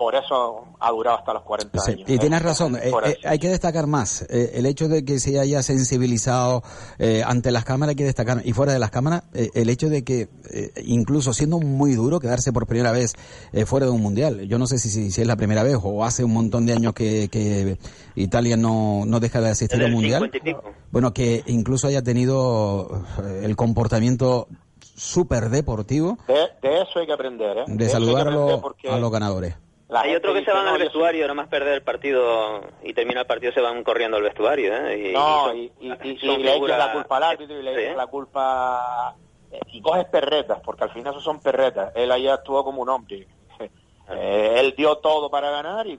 por 0.00 0.14
eso 0.14 0.64
ha 0.80 0.90
durado 0.92 1.18
hasta 1.18 1.34
los 1.34 1.42
40 1.42 1.78
Sí, 1.80 1.92
años. 1.92 2.08
y 2.08 2.16
tienes 2.18 2.40
razón, 2.40 2.74
eh, 2.76 2.90
eh, 3.04 3.16
hay 3.22 3.38
que 3.38 3.50
destacar 3.50 3.86
más. 3.86 4.22
eh, 4.30 4.52
el 4.54 4.64
hecho 4.64 4.88
de 4.88 5.04
que 5.04 5.18
se 5.20 5.38
haya 5.38 5.62
sensibilizado 5.62 6.62
eh, 6.98 7.22
ante 7.26 7.50
las 7.50 7.66
cámaras 7.66 7.90
hay 7.90 7.96
que 7.96 8.04
destacar, 8.04 8.40
y 8.42 8.54
fuera 8.54 8.72
de 8.72 8.78
las 8.78 8.90
cámaras, 8.90 9.24
eh, 9.34 9.50
el 9.52 9.68
hecho 9.68 9.90
de 9.90 10.02
que, 10.02 10.30
eh, 10.54 10.72
incluso 10.86 11.34
siendo 11.34 11.58
muy 11.60 11.94
duro, 11.94 12.18
quedarse 12.18 12.50
por 12.50 12.66
primera 12.66 12.92
vez 12.92 13.12
eh, 13.52 13.66
fuera 13.66 13.84
de 13.84 13.92
un 13.92 14.00
mundial. 14.00 14.40
Yo 14.48 14.58
no 14.58 14.66
sé 14.66 14.78
si, 14.78 14.88
si, 14.88 15.10
si 15.10 15.20
es 15.20 15.26
la 15.26 15.36
primera 15.36 15.62
vez 15.64 15.76
o 15.82 16.02
hace 16.02 16.24
un 16.24 16.32
montón 16.32 16.64
de 16.64 16.72
años 16.72 16.94
que, 16.94 17.28
que 17.30 17.76
Italia 18.14 18.56
no, 18.56 19.02
no 19.04 19.20
deja 19.20 19.42
de 19.42 19.50
asistir 19.50 19.80
al 19.80 19.86
el 19.88 19.92
mundial. 19.92 20.22
50 20.22 20.36
y 20.38 20.40
pico. 20.40 20.62
Bueno, 20.90 21.12
que 21.12 21.42
incluso 21.46 21.88
haya 21.88 22.00
tenido 22.02 23.04
eh, 23.22 23.42
el 23.44 23.54
comportamiento 23.54 24.48
súper 24.96 25.48
deportivo 25.48 26.18
De, 26.28 26.34
de 26.68 26.82
eso 26.82 26.98
hay 26.98 27.06
que 27.06 27.12
aprender, 27.12 27.56
¿eh? 27.58 27.64
de 27.68 27.88
saludarlo 27.88 28.42
aprender 28.42 28.60
porque 28.62 28.88
a 28.90 28.98
los 28.98 29.10
ganadores. 29.10 29.54
La 29.90 30.00
Hay 30.02 30.14
otros 30.14 30.32
que 30.34 30.40
dice, 30.40 30.50
se 30.52 30.56
van 30.56 30.66
"No, 30.66 30.70
al 30.72 30.78
yo 30.78 30.84
soy-". 30.84 30.84
vestuario, 30.88 31.22
nada 31.24 31.34
más 31.34 31.48
perder 31.48 31.74
el 31.74 31.82
partido 31.82 32.60
y 32.82 32.94
termina 32.94 33.20
el 33.22 33.26
partido, 33.26 33.52
se 33.52 33.60
van 33.60 33.82
corriendo 33.84 34.16
al 34.16 34.22
vestuario. 34.22 34.74
¿eh? 34.74 35.10
Y, 35.10 35.12
No, 35.12 35.52
y, 35.54 35.72
y, 35.80 35.88
y- 35.90 36.10
y 36.12 36.18
son 36.18 36.42
le 36.42 36.56
echas 36.56 36.78
la 36.78 36.92
culpa 36.92 37.16
al 37.16 37.22
árbitro 37.24 37.58
y 37.58 37.62
le 37.62 37.72
echas 37.72 37.92
¿eh? 37.94 37.96
la 37.96 38.06
culpa... 38.06 39.14
eh, 39.50 39.60
Y 39.72 39.82
coges 39.82 40.04
perretas, 40.06 40.60
porque 40.64 40.84
al 40.84 40.90
final 40.90 41.12
eso 41.12 41.20
son 41.20 41.40
perretas. 41.40 41.92
Él 41.94 42.10
ahí 42.12 42.28
actuó 42.28 42.62
como 42.64 42.82
un 42.82 42.88
hombre. 42.88 43.26
Eh, 44.12 44.56
él 44.58 44.74
dio 44.76 44.96
todo 44.96 45.30
para 45.30 45.50
ganar 45.52 45.86
y, 45.86 45.96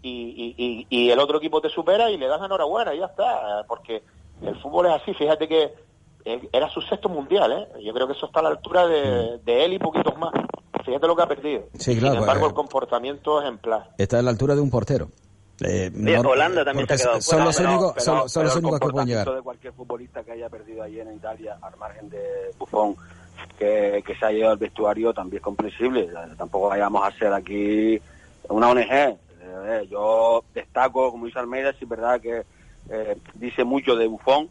y, 0.00 0.86
y, 0.88 1.10
el 1.10 1.18
otro 1.18 1.38
equipo 1.38 1.60
te 1.60 1.68
supera 1.68 2.08
y 2.08 2.16
le 2.16 2.28
das 2.28 2.38
la 2.38 2.46
enhorabuena 2.46 2.94
y 2.94 2.98
ya 3.00 3.06
está. 3.06 3.64
Porque 3.66 4.02
el 4.42 4.54
fútbol 4.60 4.86
es 4.86 4.92
así. 4.92 5.12
Fíjate 5.14 5.48
que 5.48 5.74
él- 6.24 6.48
era 6.52 6.68
su 6.68 6.80
sexto 6.82 7.08
mundial, 7.08 7.50
¿eh? 7.52 7.82
Yo 7.82 7.92
creo 7.92 8.06
que 8.06 8.12
eso 8.12 8.26
está 8.26 8.38
a 8.38 8.42
la 8.44 8.48
altura 8.50 8.86
de, 8.86 9.38
de 9.38 9.64
él 9.64 9.72
y 9.72 9.78
poquitos 9.80 10.16
más. 10.18 10.32
Fíjate 10.88 11.06
lo 11.06 11.14
que 11.16 11.22
ha 11.22 11.26
perdido. 11.28 11.64
Sí, 11.78 11.96
claro, 11.98 12.14
Sin 12.14 12.22
embargo, 12.22 12.46
eh, 12.46 12.48
el 12.48 12.54
comportamiento 12.54 13.42
ejemplar. 13.42 13.90
Está 13.98 14.18
a 14.20 14.22
la 14.22 14.30
altura 14.30 14.54
de 14.54 14.62
un 14.62 14.70
portero. 14.70 15.08
Eh, 15.60 15.90
no- 15.92 16.30
Holanda 16.30 16.64
también 16.64 16.86
se 16.88 16.94
ha 16.94 16.96
quedado 16.96 17.20
son 17.20 17.22
fuera, 17.22 17.44
los 17.44 17.58
únicos, 17.60 18.02
son, 18.04 18.28
son 18.28 18.44
los 18.44 18.56
únicos 18.56 18.80
que 18.80 18.88
pueden 18.88 19.08
llegar. 19.08 19.24
comportamiento 19.26 19.34
de 19.34 19.42
cualquier 19.42 19.72
futbolista 19.74 20.22
que 20.24 20.32
haya 20.32 20.48
perdido 20.48 20.82
allí 20.82 21.00
en 21.00 21.14
Italia, 21.14 21.58
al 21.60 21.76
margen 21.76 22.08
de 22.08 22.22
Buffon, 22.58 22.96
que, 23.58 24.02
que 24.06 24.14
se 24.14 24.24
ha 24.24 24.30
llevado 24.30 24.52
al 24.52 24.58
vestuario, 24.58 25.12
también 25.12 25.38
es 25.38 25.44
comprensible. 25.44 26.04
Eh, 26.04 26.34
Tampoco 26.38 26.68
vayamos 26.68 27.06
a 27.06 27.10
ser 27.18 27.32
aquí 27.34 28.00
una 28.48 28.70
ONG. 28.70 28.90
Eh, 28.90 29.88
yo 29.90 30.42
destaco, 30.54 31.10
como 31.10 31.26
dice 31.26 31.38
Almeida, 31.38 31.72
sí 31.72 31.80
es 31.82 31.88
verdad 31.88 32.18
que 32.20 32.44
eh, 32.90 33.16
dice 33.34 33.62
mucho 33.64 33.94
de 33.96 34.06
Buffon, 34.06 34.48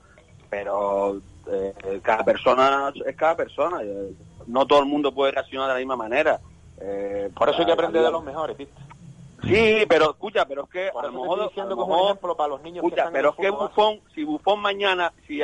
pero 0.50 1.20
eh, 1.52 2.00
cada 2.04 2.24
persona 2.24 2.92
es 3.06 3.16
cada 3.16 3.36
persona. 3.36 3.80
No 4.48 4.66
todo 4.66 4.80
el 4.80 4.86
mundo 4.86 5.14
puede 5.14 5.32
reaccionar 5.34 5.68
de 5.68 5.74
la 5.76 5.80
misma 5.80 5.96
manera. 5.98 6.40
Eh, 6.80 7.30
Por 7.36 7.50
eso 7.50 7.60
hay 7.60 7.66
que 7.66 7.72
aprender 7.74 8.02
de 8.04 8.12
los 8.12 8.24
mejores, 8.24 8.58
¿viste? 8.58 8.74
Sí, 9.44 9.86
pero 9.88 10.12
escucha, 10.12 10.46
pero 10.46 10.64
es 10.64 10.70
que 10.70 10.90
a 10.90 11.04
lo 11.04 11.12
mejor, 11.12 11.44
diciendo 11.50 11.74
a 11.74 11.76
que 11.76 11.80
lo 11.80 11.82
es 11.82 11.88
un 11.88 11.90
mejor- 11.90 12.06
ejemplo 12.08 12.36
para 12.38 12.50
los 12.50 12.62
niños 12.64 12.82
que 12.82 12.88
escucha, 12.88 13.10
pero 13.12 13.30
es 13.30 13.36
que. 13.36 13.50
Bufón, 13.52 14.02
si 14.16 14.24
Bufón 14.24 14.60
mañana, 14.60 15.14
si 15.28 15.42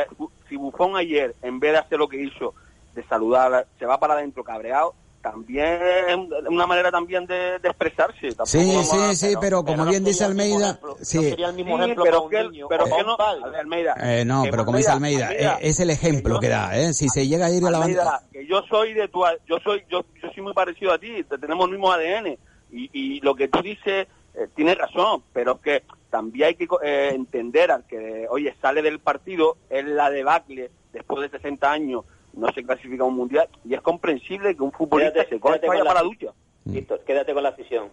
si 0.49 0.55
Bufón 0.57 0.95
ayer, 0.95 1.35
en 1.43 1.59
vez 1.59 1.73
de 1.73 1.77
hacer 1.77 1.99
lo 1.99 2.07
que 2.09 2.21
hizo, 2.23 2.53
de 2.95 3.03
saludar, 3.03 3.67
se 3.77 3.85
va 3.85 3.99
para 3.99 4.15
adentro 4.15 4.43
cabreado, 4.43 4.93
también 5.23 5.79
es 6.09 6.17
una 6.49 6.67
manera 6.67 6.91
también 6.91 7.25
de, 7.25 7.57
de 7.57 7.69
expresarse. 7.69 8.27
Tampoco 8.35 8.45
Sí, 8.45 8.83
sí, 8.83 8.97
a- 8.97 9.15
sí, 9.15 9.33
pero 9.39 9.63
como 9.63 9.85
no 9.85 9.89
bien 9.89 10.03
dice 10.03 10.25
el 10.25 10.31
Almeida, 10.31 10.69
ejemplo, 10.71 10.97
no 10.99 11.05
sí, 11.05 11.29
sería 11.29 11.47
el 11.47 11.53
mismo 11.55 11.77
Sí, 11.77 11.83
ejemplo 11.83 12.03
pero 12.03 12.29
que, 12.29 12.43
niño 12.43 12.67
pero 12.67 12.85
que 12.85 13.03
no, 13.03 13.17
Almeida, 13.57 13.95
Eh, 14.01 14.25
no, 14.25 14.43
que 14.43 14.51
pero 14.51 14.65
como 14.65 14.77
dice 14.77 14.91
Almeida, 14.91 15.29
Almeida, 15.29 15.53
eh, 15.55 15.59
es 15.61 15.79
el 15.79 15.89
ejemplo 15.89 16.39
que 16.41 16.49
da, 16.49 16.77
¿eh? 16.77 16.93
Si 16.93 17.07
se 17.07 17.25
llega 17.27 17.45
a 17.45 17.49
ir 17.51 17.65
a 17.65 17.71
la 17.71 17.77
Almeida, 17.79 18.03
banda... 18.03 18.21
que 18.33 18.45
yo 18.45 18.61
soy 18.69 18.93
de 18.93 19.07
tu, 19.07 19.23
yo 19.47 19.57
soy, 19.63 19.83
yo, 19.89 20.05
yo 20.21 20.29
soy 20.33 20.43
muy 20.43 20.53
parecido 20.53 20.91
a 20.91 20.99
ti, 20.99 21.23
te- 21.23 21.37
tenemos 21.37 21.65
el 21.67 21.71
mismo 21.71 21.89
ADN 21.91 22.37
y, 22.71 22.89
y 22.91 23.19
lo 23.21 23.33
que 23.33 23.47
tú 23.47 23.61
dices 23.61 24.07
eh, 24.35 24.47
tienes 24.55 24.77
razón, 24.77 25.23
pero 25.31 25.53
es 25.53 25.61
que 25.61 25.83
también 26.09 26.47
hay 26.49 26.55
que 26.55 26.67
co- 26.67 26.81
eh, 26.83 27.11
entender 27.13 27.71
al 27.71 27.85
que, 27.87 28.27
oye, 28.29 28.53
sale 28.61 28.81
del 28.81 28.99
partido, 28.99 29.55
es 29.69 29.85
la 29.85 30.09
debacle 30.09 30.69
después 30.91 31.21
de 31.31 31.37
60 31.37 31.71
años, 31.71 32.03
no 32.33 32.51
se 32.53 32.63
clasifica 32.63 33.03
a 33.03 33.07
un 33.07 33.15
mundial 33.15 33.47
y 33.63 33.73
es 33.73 33.81
comprensible 33.81 34.55
que 34.55 34.63
un 34.63 34.71
futbolista 34.71 35.13
Quédate- 35.13 35.29
se 35.29 35.39
coja 35.39 35.59
vaya 35.67 35.83
para 35.83 36.01
la 36.01 36.03
ducha. 36.03 36.27
Víctor, 36.65 37.01
quédate 37.05 37.33
con 37.33 37.43
la 37.43 37.49
afición. 37.49 37.89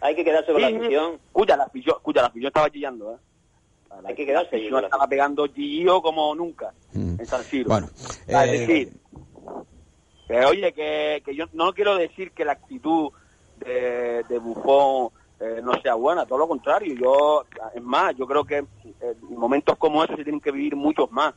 Hay 0.00 0.14
que 0.14 0.24
quedarse 0.24 0.52
con 0.52 0.60
Sí, 0.62 0.70
la 0.70 0.76
afición. 0.78 1.14
Escucha, 1.26 1.56
la 1.56 1.64
afición, 1.64 1.96
escucha, 1.96 2.20
la 2.20 2.26
afición 2.28 2.48
estaba 2.48 2.70
chillando, 2.70 3.12
¿eh? 3.14 3.16
La- 4.02 4.08
Hay 4.10 4.14
que 4.14 4.26
quedarse 4.26 4.58
la 4.58 4.70
con 4.70 4.80
la 4.82 4.86
estaba 4.88 5.08
pegando 5.08 5.46
chillo 5.46 6.02
como 6.02 6.34
nunca 6.34 6.72
Mm. 6.92 7.20
en 7.20 7.26
San 7.26 7.42
Siro. 7.44 7.70
Bueno, 7.70 7.88
Es 8.26 8.28
eh, 8.28 8.58
decir, 8.58 8.92
que, 10.28 10.44
oye, 10.44 10.72
que, 10.72 11.22
que 11.24 11.34
yo 11.34 11.46
no 11.52 11.72
quiero 11.72 11.96
decir 11.96 12.32
que 12.32 12.44
la 12.44 12.52
actitud 12.52 13.10
de, 13.56 14.22
de 14.28 14.38
Buffon 14.38 15.10
eh, 15.40 15.60
no 15.62 15.80
sea 15.80 15.94
buena, 15.94 16.26
todo 16.26 16.38
lo 16.38 16.48
contrario. 16.48 16.94
Yo, 16.94 17.44
es 17.74 17.82
más, 17.82 18.14
yo 18.16 18.26
creo 18.26 18.44
que 18.44 18.58
eh, 18.58 19.14
momentos 19.30 19.76
como 19.78 20.02
esos 20.02 20.16
se 20.16 20.24
tienen 20.24 20.40
que 20.40 20.50
vivir 20.50 20.74
muchos 20.76 21.10
más. 21.10 21.34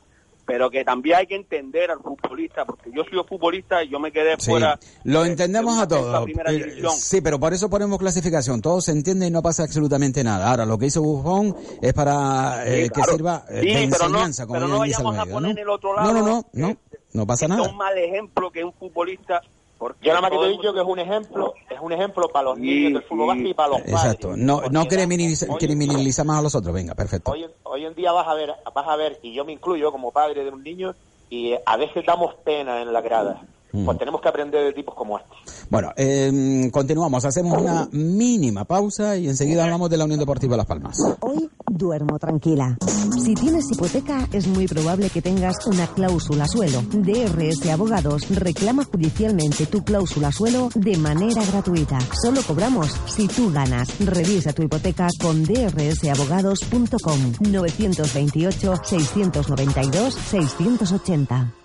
Pero 0.49 0.71
que 0.71 0.83
también 0.83 1.17
hay 1.17 1.27
que 1.27 1.35
entender 1.35 1.91
al 1.91 1.99
futbolista, 1.99 2.65
porque 2.65 2.89
yo 2.91 3.03
soy 3.03 3.23
futbolista 3.29 3.83
y 3.83 3.89
yo 3.89 3.99
me 3.99 4.11
quedé 4.11 4.33
Sí, 4.39 4.49
fuera. 4.49 4.79
lo 5.03 5.21
de- 5.21 5.29
entendemos 5.29 5.77
de 5.77 5.83
a 5.83 5.87
todos. 5.87 6.27
Eh. 6.47 6.81
Sí, 6.97 7.21
pero 7.21 7.39
por 7.39 7.53
eso 7.53 7.69
ponemos 7.69 7.99
clasificación. 7.99 8.59
Todo 8.59 8.81
se 8.81 8.91
entiende 8.91 9.27
y 9.27 9.29
no 9.29 9.43
pasa 9.43 9.61
absolutamente 9.61 10.23
nada. 10.23 10.49
Ahora, 10.49 10.65
lo 10.65 10.79
que 10.79 10.87
hizo 10.87 11.03
Buffon 11.03 11.55
es 11.83 11.93
para 11.93 12.63
eh, 12.65 12.85
Sí, 12.85 12.89
que 12.89 13.03
sirva 13.11 13.45
eh, 13.47 13.61
Sí, 13.61 13.67
de 13.67 13.87
pero 13.91 14.09
no- 14.09 14.15
enseñanza, 14.17 14.47
como 14.47 14.55
pero 14.55 14.67
no 14.67 14.79
vayamos 14.79 15.17
a 15.19 15.25
poner 15.27 15.55
¿no? 15.55 15.61
el 15.61 15.69
otro 15.69 15.95
no, 15.95 16.01
no, 16.01 16.13
lado, 16.13 16.25
no, 16.25 16.45
no, 16.53 16.69
eh, 16.69 16.77
no 17.13 17.27
pasa 17.27 17.45
es 17.45 17.49
nada. 17.49 17.69
un 17.69 17.77
mal 17.77 17.95
ejemplo 17.95 18.49
que 18.51 18.63
un 18.63 18.73
futbolista. 18.73 19.41
Porque 19.79 20.05
Yo 20.05 20.11
nada 20.11 20.21
más 20.21 20.31
que 20.31 20.37
te 20.37 20.43
he 20.45 20.49
dicho 20.49 20.73
que 20.73 20.79
es 20.81 20.85
un 20.85 20.99
ejemplo, 20.99 21.53
es 21.69 21.79
un 21.79 21.91
ejemplo 21.93 22.27
para 22.27 22.43
los 22.49 22.59
niños 22.59 22.93
del 22.93 23.01
fútbol 23.03 23.27
base 23.29 23.47
y 23.47 23.53
para 23.53 23.69
los 23.69 23.77
padres. 23.79 23.93
Exacto. 23.95 24.27
No, 24.35 24.61
no 24.69 24.85
criminaliza- 24.87 25.47
criminalizamos 25.57 26.35
a 26.35 26.41
los 26.41 26.53
otros. 26.53 26.73
Venga, 26.75 26.93
perfecto. 26.95 27.31
Hoy, 27.31 27.43
en- 27.45 27.51
hoy 27.63 27.85
en 27.85 27.95
día 27.95 28.11
vas 28.11 28.27
a 28.27 28.33
ver, 28.33 28.53
vas 28.75 28.87
a 28.87 28.95
ver, 28.97 29.19
y 29.23 29.33
yo 29.33 29.45
me 29.45 29.53
incluyo 29.53 29.91
como 29.93 30.11
padre 30.11 30.43
de 30.43 30.49
un 30.51 30.61
niño, 30.63 30.93
y 31.29 31.55
a 31.65 31.77
veces 31.77 32.05
damos 32.05 32.35
pena 32.43 32.81
en 32.81 32.91
la 32.91 32.99
grada. 33.01 33.41
Pues 33.71 33.97
tenemos 33.99 34.19
que 34.21 34.27
aprender 34.29 34.63
de 34.63 34.73
tipos 34.73 34.95
como 34.95 35.17
este. 35.17 35.29
Bueno, 35.69 35.91
eh, 35.95 36.69
continuamos. 36.71 37.23
Hacemos 37.25 37.61
una 37.61 37.87
mínima 37.91 38.65
pausa 38.65 39.15
y 39.15 39.27
enseguida 39.27 39.63
hablamos 39.63 39.89
de 39.89 39.97
la 39.97 40.05
Unión 40.05 40.19
Deportiva 40.19 40.57
Las 40.57 40.65
Palmas. 40.65 40.97
Hoy 41.19 41.49
duermo 41.69 42.17
tranquila. 42.17 42.77
Si 43.23 43.35
tienes 43.35 43.71
hipoteca, 43.71 44.27
es 44.33 44.47
muy 44.47 44.67
probable 44.67 45.09
que 45.09 45.21
tengas 45.21 45.67
una 45.67 45.85
cláusula 45.87 46.47
suelo. 46.47 46.81
DRS 46.91 47.69
Abogados 47.69 48.27
reclama 48.29 48.85
judicialmente 48.85 49.67
tu 49.67 49.83
cláusula 49.83 50.31
suelo 50.31 50.69
de 50.73 50.97
manera 50.97 51.43
gratuita. 51.45 51.99
Solo 52.21 52.41
cobramos 52.47 52.87
si 53.05 53.27
tú 53.27 53.51
ganas. 53.51 53.99
Revisa 53.99 54.53
tu 54.53 54.63
hipoteca 54.63 55.07
con 55.21 55.43
drsabogados.com 55.43 57.33
928 57.51 58.73
692 58.83 60.15
680. 60.15 61.58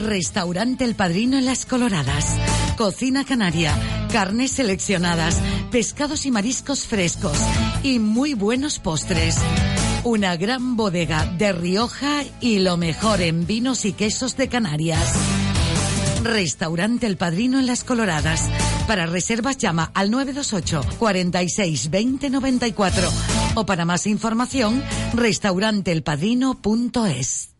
Restaurante 0.00 0.84
El 0.84 0.94
Padrino 0.94 1.38
en 1.38 1.44
Las 1.44 1.66
Coloradas. 1.66 2.36
Cocina 2.76 3.24
canaria, 3.24 3.74
carnes 4.12 4.52
seleccionadas, 4.52 5.40
pescados 5.70 6.26
y 6.26 6.30
mariscos 6.30 6.86
frescos 6.86 7.36
y 7.82 7.98
muy 7.98 8.34
buenos 8.34 8.78
postres. 8.78 9.36
Una 10.04 10.36
gran 10.36 10.76
bodega 10.76 11.26
de 11.26 11.52
Rioja 11.52 12.22
y 12.40 12.60
lo 12.60 12.76
mejor 12.76 13.20
en 13.20 13.44
vinos 13.46 13.84
y 13.84 13.92
quesos 13.92 14.36
de 14.36 14.48
Canarias. 14.48 15.14
Restaurante 16.22 17.06
El 17.06 17.16
Padrino 17.16 17.58
en 17.58 17.66
Las 17.66 17.82
Coloradas. 17.84 18.48
Para 18.86 19.06
reservas 19.06 19.56
llama 19.58 19.90
al 19.94 20.10
928 20.10 20.82
46 20.98 21.90
20 21.90 22.30
94 22.30 23.08
o 23.54 23.66
para 23.66 23.84
más 23.84 24.06
información 24.06 24.82
restauranteelpadrino.es. 25.14 27.57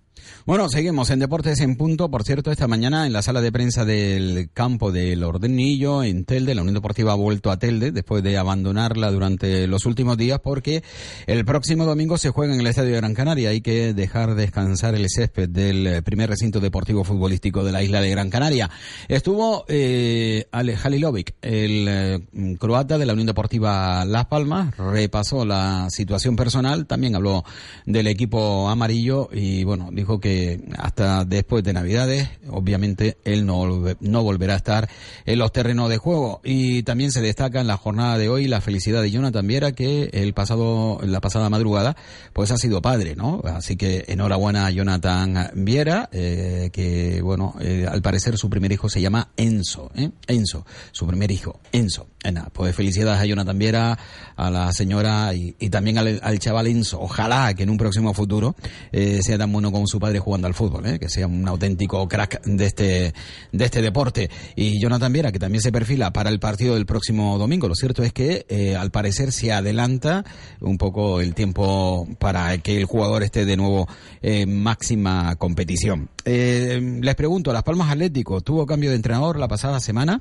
Bueno, 0.48 0.70
seguimos 0.70 1.11
en 1.11 1.18
Deportes 1.18 1.61
en 1.61 1.76
Punto. 1.76 2.11
Por 2.11 2.24
cierto, 2.24 2.50
esta 2.50 2.66
mañana 2.66 3.06
en 3.06 3.12
la 3.12 3.20
sala 3.20 3.42
de 3.42 3.52
prensa 3.52 3.84
del 3.84 4.48
campo 4.54 4.90
del 4.90 5.22
Ordenillo, 5.22 6.02
en 6.02 6.24
Telde, 6.24 6.54
la 6.54 6.62
Unión 6.62 6.76
Deportiva 6.76 7.12
ha 7.12 7.16
vuelto 7.16 7.50
a 7.50 7.58
Telde 7.58 7.92
después 7.92 8.22
de 8.22 8.38
abandonarla 8.38 9.11
durante 9.11 9.66
los 9.66 9.84
últimos 9.84 10.16
días 10.16 10.40
porque 10.42 10.82
el 11.26 11.44
próximo 11.44 11.84
domingo 11.84 12.16
se 12.16 12.30
juega 12.30 12.54
en 12.54 12.61
el 12.61 12.66
Estadio 12.66 12.92
de 12.92 12.96
Gran 12.96 13.12
Canaria. 13.12 13.50
Hay 13.50 13.61
que 13.61 13.92
dejar 13.92 14.37
descansar 14.37 14.94
el 14.94 15.04
césped 15.11 15.50
del 15.50 15.87
eh, 15.87 16.00
primer 16.00 16.30
recinto 16.30 16.61
deportivo 16.61 17.04
futbolístico 17.04 17.62
de 17.62 17.72
la 17.72 17.82
isla 17.82 18.00
de 18.00 18.08
Gran 18.08 18.30
Canaria. 18.30 18.70
Estuvo 19.06 19.66
eh, 19.68 20.46
Ale 20.50 20.78
Halilovic, 20.82 21.34
el 21.42 21.87
eh, 21.87 22.56
croata 22.58 22.96
de 22.96 23.04
la 23.04 23.12
Unión 23.12 23.26
Deportiva 23.26 24.02
Las 24.06 24.24
Palmas, 24.24 24.74
repasó 24.78 25.44
la 25.44 25.88
situación 25.90 26.37
personal, 26.37 26.87
también 26.87 27.16
habló 27.16 27.44
del 27.84 28.06
equipo 28.06 28.70
amarillo 28.70 29.28
y 29.30 29.62
bueno, 29.64 29.90
dijo 29.92 30.18
que 30.20 30.38
hasta 30.79 31.24
después 31.24 31.64
de 31.64 31.72
Navidades, 31.72 32.29
obviamente 32.48 33.18
él 33.24 33.46
no, 33.46 33.66
no 34.01 34.22
volverá 34.22 34.55
a 34.55 34.57
estar 34.57 34.88
en 35.27 35.38
los 35.38 35.53
terrenos 35.53 35.88
de 35.88 35.98
juego. 35.98 36.40
Y 36.44 36.83
también 36.83 37.12
se 37.12 37.20
destaca 37.20 37.61
en 37.61 37.66
la 37.66 37.77
jornada 37.77 38.18
de 38.18 38.29
hoy 38.29 38.48
la 38.48 38.61
felicidad 38.61 39.03
de 39.03 39.11
Jonathan 39.11 39.46
Viera, 39.46 39.72
que 39.72 40.11
el 40.12 40.35
pasado, 40.35 41.01
la 41.03 41.20
pasada 41.20 41.51
madrugada, 41.51 41.96
pues 42.33 42.51
ha 42.51 42.57
sido 42.57 42.83
padre, 42.83 43.16
¿no? 43.16 43.42
Así 43.44 43.77
que 43.77 44.05
enhorabuena 44.09 44.66
a 44.66 44.70
Jonathan 44.70 45.51
Viera, 45.55 46.09
eh, 46.12 46.70
que 46.72 47.20
bueno, 47.22 47.55
eh, 47.61 47.87
al 47.88 48.03
parecer 48.03 48.37
su 48.38 48.51
primer 48.51 48.72
hijo 48.72 48.88
se 48.88 49.01
llama 49.01 49.31
Enzo, 49.37 49.90
¿eh? 49.94 50.11
Enzo, 50.27 50.66
su 50.93 51.07
primer 51.07 51.30
hijo, 51.30 51.61
Enzo. 51.72 52.07
Eh, 52.25 52.35
pues 52.53 52.75
felicidades 52.75 53.21
a 53.21 53.27
Jonathan 53.27 53.57
Viera, 53.57 53.97
a 54.35 54.51
la 54.51 54.73
señora 54.73 55.33
y, 55.35 55.53
también 55.71 55.99
al, 55.99 56.19
al 56.21 56.39
chaval 56.41 56.66
Enzo. 56.66 57.01
Ojalá 57.01 57.55
que 57.55 57.62
en 57.62 57.71
un 57.71 57.77
próximo 57.77 58.12
futuro 58.12 58.57
eh, 58.91 59.21
sea 59.23 59.39
tan 59.39 59.53
bueno 59.53 59.71
como 59.71 59.87
su 59.87 60.01
padre 60.01 60.19
jugando 60.19 60.49
al 60.49 60.55
fútbol, 60.55 60.87
¿eh? 60.87 60.99
que 60.99 61.09
sea 61.09 61.29
un 61.29 61.47
auténtico 61.47 62.09
crack 62.09 62.43
de 62.45 62.66
este, 62.66 63.14
de 63.53 63.64
este 63.64 63.83
deporte. 63.83 64.31
Y 64.57 64.81
Jonathan 64.81 65.12
Viera, 65.12 65.31
que 65.31 65.39
también 65.39 65.62
se 65.62 65.71
perfila 65.71 66.12
para 66.12 66.31
el 66.31 66.41
partido 66.41 66.75
del 66.75 66.87
próximo 66.87 67.39
domingo. 67.39 67.69
Lo 67.69 67.77
cierto 67.77 68.03
es 68.03 68.12
que 68.12 68.77
al 68.79 68.91
parecer 68.91 69.31
se 69.31 69.53
adelanta 69.53 70.25
un 70.61 70.77
poco 70.77 71.21
el 71.21 71.35
tiempo 71.35 72.09
para 72.19 72.59
que 72.59 72.79
el 72.79 72.85
jugador 72.85 73.23
esté 73.23 73.45
de 73.45 73.57
nuevo 73.57 73.89
en 74.23 74.61
máxima 74.61 75.37
competición. 75.37 76.11
Les 76.25 77.14
pregunto, 77.14 77.53
Las 77.53 77.62
Palmas 77.62 77.91
Atlético 77.91 78.41
tuvo 78.41 78.66
cambio 78.66 78.91
de 78.91 78.97
entrenador 78.97 79.39
la 79.39 79.49
pasada 79.49 79.79
semana. 79.79 80.21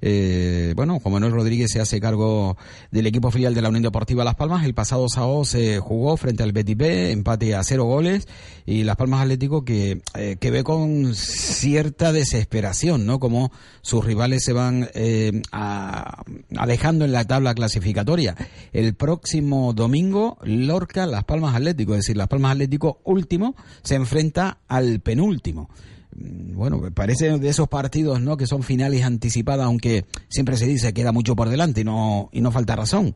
Bueno, 0.00 1.00
Juan 1.00 1.12
Manuel 1.12 1.35
Rodríguez 1.36 1.70
se 1.70 1.80
hace 1.80 2.00
cargo 2.00 2.56
del 2.90 3.06
equipo 3.06 3.30
filial 3.30 3.54
de 3.54 3.62
la 3.62 3.68
Unión 3.68 3.82
Deportiva 3.82 4.24
Las 4.24 4.34
Palmas. 4.34 4.64
El 4.64 4.74
pasado 4.74 5.08
sábado 5.08 5.44
se 5.44 5.78
jugó 5.78 6.16
frente 6.16 6.42
al 6.42 6.52
Betis 6.52 6.76
B, 6.76 7.12
empate 7.12 7.54
a 7.54 7.62
cero 7.62 7.84
goles 7.84 8.26
y 8.64 8.82
Las 8.82 8.96
Palmas 8.96 9.20
Atlético 9.20 9.64
que, 9.64 10.00
eh, 10.14 10.36
que 10.40 10.50
ve 10.50 10.64
con 10.64 11.14
cierta 11.14 12.12
desesperación, 12.12 13.06
¿no? 13.06 13.20
Como 13.20 13.52
sus 13.82 14.04
rivales 14.04 14.44
se 14.44 14.52
van 14.52 14.88
eh, 14.94 15.42
alejando 15.52 17.04
en 17.04 17.12
la 17.12 17.24
tabla 17.24 17.54
clasificatoria. 17.54 18.34
El 18.72 18.94
próximo 18.94 19.72
domingo, 19.72 20.38
Lorca, 20.42 21.06
Las 21.06 21.24
Palmas 21.24 21.54
Atlético, 21.54 21.92
es 21.92 21.98
decir, 21.98 22.16
Las 22.16 22.28
Palmas 22.28 22.52
Atlético 22.52 23.00
último 23.04 23.54
se 23.82 23.94
enfrenta 23.94 24.58
al 24.68 25.00
penúltimo. 25.00 25.70
Mm, 26.18 26.56
Bueno, 26.56 26.80
parece 26.94 27.38
de 27.38 27.48
esos 27.48 27.68
partidos, 27.68 28.20
¿no? 28.20 28.36
Que 28.36 28.46
son 28.46 28.62
finales 28.62 29.04
anticipadas, 29.04 29.66
aunque 29.66 30.04
siempre 30.28 30.56
se 30.56 30.66
dice 30.66 30.88
que 30.88 31.02
queda 31.02 31.12
mucho 31.12 31.36
por 31.36 31.48
delante 31.48 31.82
y 31.82 31.84
no, 31.84 32.28
y 32.32 32.40
no 32.40 32.50
falta 32.50 32.76
razón. 32.76 33.14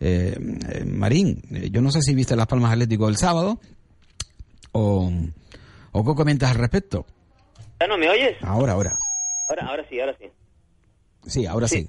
Eh, 0.00 0.36
eh, 0.70 0.84
Marín, 0.84 1.40
eh, 1.52 1.70
yo 1.70 1.80
no 1.80 1.90
sé 1.90 2.00
si 2.02 2.14
viste 2.14 2.34
Las 2.36 2.46
Palmas 2.48 2.72
Atlético 2.72 3.08
el 3.08 3.16
sábado 3.16 3.60
o, 4.72 5.10
o 5.92 6.04
qué 6.04 6.14
comentas 6.14 6.50
al 6.50 6.56
respecto. 6.58 7.06
¿Ya 7.80 7.86
no 7.86 7.96
me 7.96 8.08
oyes? 8.10 8.36
Ahora, 8.42 8.72
ahora. 8.72 8.96
Ahora, 9.48 9.66
ahora 9.68 9.84
sí, 9.88 10.00
ahora 10.00 10.16
sí. 10.18 10.26
Sí, 11.26 11.46
ahora 11.46 11.68
sí. 11.68 11.88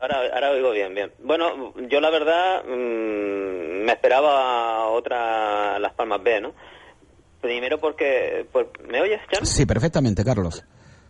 Ahora, 0.00 0.16
ahora 0.34 0.50
oigo 0.50 0.70
bien, 0.72 0.94
bien. 0.94 1.10
Bueno, 1.24 1.74
yo 1.88 2.00
la 2.00 2.10
verdad 2.10 2.64
mm, 2.64 3.84
me 3.84 3.92
esperaba 3.92 4.88
otra 4.88 5.78
Las 5.78 5.92
Palmas 5.94 6.22
B, 6.22 6.40
¿no? 6.40 6.54
Primero 7.48 7.78
porque... 7.78 8.46
por- 8.52 8.70
¿Me 8.86 9.00
oyes, 9.00 9.20
Chano? 9.30 9.46
Sí, 9.46 9.64
perfectamente, 9.64 10.22
Carlos. 10.22 10.62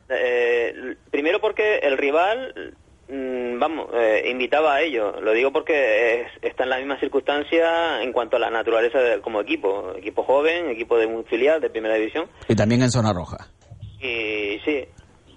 Eh, 0.08 0.94
primero 1.10 1.40
porque 1.40 1.78
el 1.78 1.98
rival, 1.98 2.74
mm, 3.08 3.58
vamos, 3.58 3.88
eh, 3.94 4.28
invitaba 4.30 4.74
a 4.76 4.82
ello. 4.82 5.20
Lo 5.20 5.32
digo 5.32 5.52
porque 5.52 6.20
es- 6.22 6.28
está 6.42 6.62
en 6.62 6.70
la 6.70 6.78
misma 6.78 6.98
circunstancia 7.00 8.02
en 8.02 8.12
cuanto 8.12 8.36
a 8.36 8.38
la 8.40 8.50
naturaleza 8.50 9.00
de- 9.00 9.20
como 9.20 9.40
equipo. 9.40 9.92
Equipo 9.96 10.22
joven, 10.22 10.70
equipo 10.70 10.96
de 10.96 11.06
un 11.06 11.24
filial 11.24 11.60
de 11.60 11.70
primera 11.70 11.96
división. 11.96 12.26
Y 12.48 12.54
también 12.54 12.82
en 12.82 12.90
zona 12.90 13.12
roja. 13.12 13.48
Y 14.00 14.60
sí, 14.64 14.84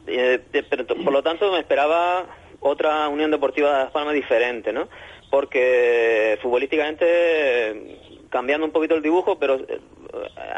eh, 0.08 0.40
de- 0.52 0.64
pero 0.70 0.86
t- 0.86 0.96
por 0.96 1.12
lo 1.12 1.24
tanto 1.24 1.52
me 1.52 1.60
esperaba 1.60 2.28
otra 2.60 3.08
Unión 3.10 3.32
Deportiva 3.32 3.72
de 3.76 3.84
Las 3.86 3.92
Palmas 3.92 4.14
diferente, 4.14 4.72
¿no? 4.72 4.88
Porque 5.32 6.38
futbolísticamente, 6.44 7.06
eh, 7.08 7.98
cambiando 8.30 8.66
un 8.66 8.72
poquito 8.72 8.96
el 8.96 9.02
dibujo, 9.02 9.40
pero 9.40 9.56
eh, 9.56 9.80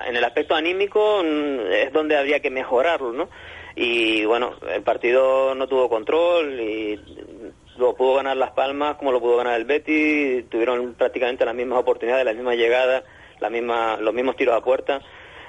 en 0.06 0.16
el 0.16 0.24
aspecto 0.24 0.56
anímico 0.56 1.22
mm, 1.24 1.72
es 1.72 1.94
donde 1.94 2.18
habría 2.18 2.40
que 2.40 2.50
mejorarlo, 2.50 3.12
¿no? 3.12 3.30
Y 3.76 4.26
bueno, 4.26 4.54
el 4.72 4.84
partido 4.84 5.56
no 5.56 5.68
tuvo 5.68 5.90
control 5.90 6.60
y 6.60 7.00
lo 7.78 7.96
pudo 7.96 8.16
ganar 8.16 8.38
Las 8.38 8.52
Palmas 8.52 8.96
como 8.98 9.12
lo 9.12 9.20
pudo 9.20 9.38
ganar 9.38 9.60
el 9.60 9.66
Betis, 9.66 10.48
tuvieron 10.50 10.94
prácticamente 10.94 11.46
las 11.46 11.56
mismas 11.56 11.80
oportunidades, 11.80 12.26
las 12.26 12.36
mismas 12.36 12.56
llegadas, 12.56 13.04
la 13.40 13.50
misma, 13.50 13.98
los 13.98 14.14
mismos 14.14 14.36
tiros 14.36 14.56
a 14.56 14.64
puerta. 14.64 15.02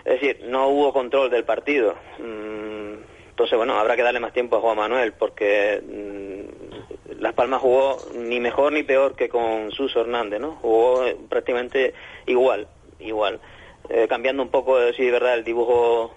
Es 0.04 0.20
decir, 0.20 0.44
no 0.46 0.68
hubo 0.68 0.92
control 0.92 1.30
del 1.30 1.44
partido. 1.44 1.94
Mm, 2.18 2.94
Entonces, 3.30 3.56
bueno, 3.56 3.74
habrá 3.74 3.96
que 3.96 4.02
darle 4.02 4.20
más 4.20 4.32
tiempo 4.32 4.56
a 4.56 4.60
Juan 4.60 4.76
Manuel 4.76 5.12
porque 5.12 5.82
mm, 5.82 7.20
Las 7.20 7.34
Palmas 7.34 7.60
jugó 7.60 7.96
ni 8.14 8.40
mejor 8.40 8.72
ni 8.72 8.82
peor 8.82 9.16
que 9.16 9.28
con 9.28 9.70
Suso 9.70 10.00
Hernández, 10.00 10.40
¿no? 10.40 10.52
Jugó 10.62 11.04
eh, 11.06 11.16
prácticamente 11.28 11.94
igual, 12.26 12.68
igual. 13.00 13.40
Eh, 13.88 14.06
cambiando 14.08 14.42
un 14.42 14.48
poco, 14.48 14.80
eh, 14.80 14.94
sí, 14.96 15.10
verdad, 15.10 15.34
el 15.34 15.44
dibujo 15.44 16.14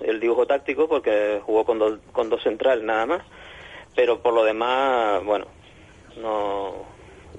el 0.00 0.18
dibujo 0.18 0.46
táctico 0.46 0.88
porque 0.88 1.40
jugó 1.44 1.64
con 1.64 1.78
dos, 1.78 1.98
con 2.12 2.28
dos 2.28 2.42
centrales 2.42 2.84
nada 2.84 3.06
más. 3.06 3.22
Pero 3.94 4.20
por 4.20 4.32
lo 4.32 4.42
demás, 4.42 5.22
bueno, 5.24 5.46
no, 6.16 6.86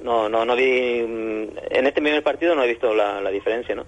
no, 0.04 0.30
no, 0.30 0.46
no 0.46 0.56
vi, 0.56 1.02
mm, 1.02 1.58
en 1.72 1.88
este 1.88 2.02
primer 2.02 2.24
partido 2.24 2.56
no 2.56 2.64
he 2.64 2.68
visto 2.68 2.94
la, 2.94 3.20
la 3.22 3.32
diferencia, 3.32 3.74
¿no? 3.76 3.86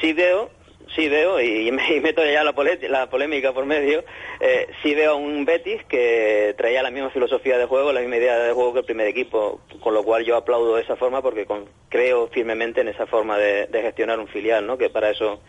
Sí 0.00 0.12
veo, 0.12 0.50
sí 0.96 1.08
veo, 1.08 1.40
y, 1.40 1.70
me- 1.72 1.94
y 1.96 2.00
meto 2.00 2.24
ya 2.24 2.42
la, 2.44 2.54
la 2.88 3.10
polémica 3.10 3.52
por 3.52 3.66
medio, 3.66 4.04
eh, 4.40 4.66
sí 4.82 4.94
veo 4.94 5.16
un 5.16 5.44
Betis 5.44 5.82
que 5.88 6.54
traía 6.56 6.82
la 6.82 6.90
misma 6.90 7.10
filosofía 7.10 7.58
de 7.58 7.66
juego, 7.66 7.92
la 7.92 8.00
misma 8.00 8.16
idea 8.16 8.38
de 8.38 8.52
juego 8.52 8.72
que 8.72 8.78
el 8.80 8.84
primer 8.84 9.06
equipo, 9.06 9.60
con 9.80 9.94
lo 9.94 10.02
cual 10.02 10.24
yo 10.24 10.36
aplaudo 10.36 10.78
esa 10.78 10.96
forma 10.96 11.22
porque 11.22 11.46
con- 11.46 11.66
creo 11.88 12.28
firmemente 12.28 12.80
en 12.80 12.88
esa 12.88 13.06
forma 13.06 13.38
de, 13.38 13.66
de 13.66 13.82
gestionar 13.82 14.18
un 14.18 14.28
filial, 14.28 14.66
¿no? 14.66 14.76
Que 14.78 14.90
para 14.90 15.10
eso 15.10 15.40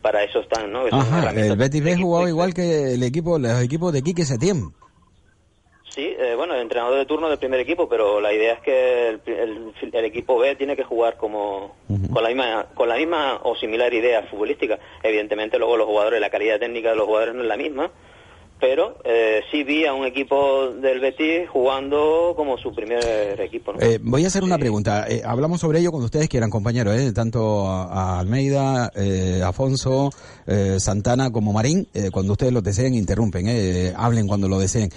para 0.00 0.24
eso 0.24 0.40
están, 0.40 0.72
¿no? 0.72 0.82
Ajá, 0.90 1.30
el 1.30 1.56
Betis 1.56 1.84
B 1.84 1.96
jugaba 1.96 2.28
igual 2.28 2.52
que 2.54 2.94
el 2.94 3.02
equipo, 3.04 3.38
los 3.38 3.62
equipos 3.62 3.92
de 3.92 4.02
Quique 4.02 4.24
Setién. 4.24 4.72
Sí, 5.94 6.16
eh, 6.18 6.34
bueno, 6.36 6.54
el 6.54 6.62
entrenador 6.62 6.96
de 6.98 7.04
turno 7.04 7.28
del 7.28 7.38
primer 7.38 7.60
equipo, 7.60 7.86
pero 7.88 8.18
la 8.20 8.32
idea 8.32 8.54
es 8.54 8.60
que 8.60 9.08
el, 9.08 9.20
el- 9.26 9.72
el 9.92 10.04
equipo 10.06 10.38
B 10.38 10.54
tiene 10.56 10.74
que 10.74 10.84
jugar 10.84 11.16
como 11.18 11.76
con 12.12 12.22
la 12.22 12.28
misma 12.30 12.66
con 12.74 12.88
la 12.88 12.96
misma 12.96 13.40
o 13.42 13.54
similar 13.56 13.92
idea 13.92 14.22
futbolística. 14.22 14.78
Evidentemente 15.02 15.58
luego 15.58 15.76
los 15.76 15.86
jugadores, 15.86 16.18
la 16.20 16.30
calidad 16.30 16.58
técnica 16.58 16.90
de 16.90 16.96
los 16.96 17.06
jugadores 17.06 17.34
no 17.34 17.42
es 17.42 17.48
la 17.48 17.56
misma, 17.58 17.90
pero 18.62 18.96
eh, 19.02 19.40
sí 19.50 19.64
vi 19.64 19.86
a 19.86 19.92
un 19.92 20.06
equipo 20.06 20.68
del 20.70 21.00
Betis 21.00 21.50
jugando 21.50 22.32
como 22.36 22.56
su 22.58 22.72
primer 22.72 23.40
equipo. 23.40 23.72
¿no? 23.72 23.80
Eh, 23.80 23.98
voy 24.00 24.22
a 24.22 24.28
hacer 24.28 24.44
una 24.44 24.56
pregunta. 24.56 25.04
Eh, 25.08 25.20
hablamos 25.24 25.60
sobre 25.60 25.80
ello 25.80 25.90
cuando 25.90 26.04
ustedes 26.04 26.28
quieran, 26.28 26.48
compañeros, 26.48 26.94
¿eh? 26.96 27.12
tanto 27.12 27.66
a, 27.66 27.86
a 27.86 28.20
Almeida, 28.20 28.92
eh, 28.94 29.42
Afonso, 29.44 30.10
eh, 30.46 30.76
Santana 30.78 31.32
como 31.32 31.52
Marín. 31.52 31.88
cuando 32.12 32.34
ustedes 32.34 32.52
lo 32.52 32.62
deseen, 32.62 32.94
interrumpen, 32.94 33.48
¿eh? 33.48 33.92
hablen 33.96 34.28
cuando 34.28 34.48
lo 34.48 34.60
deseen. 34.60 34.90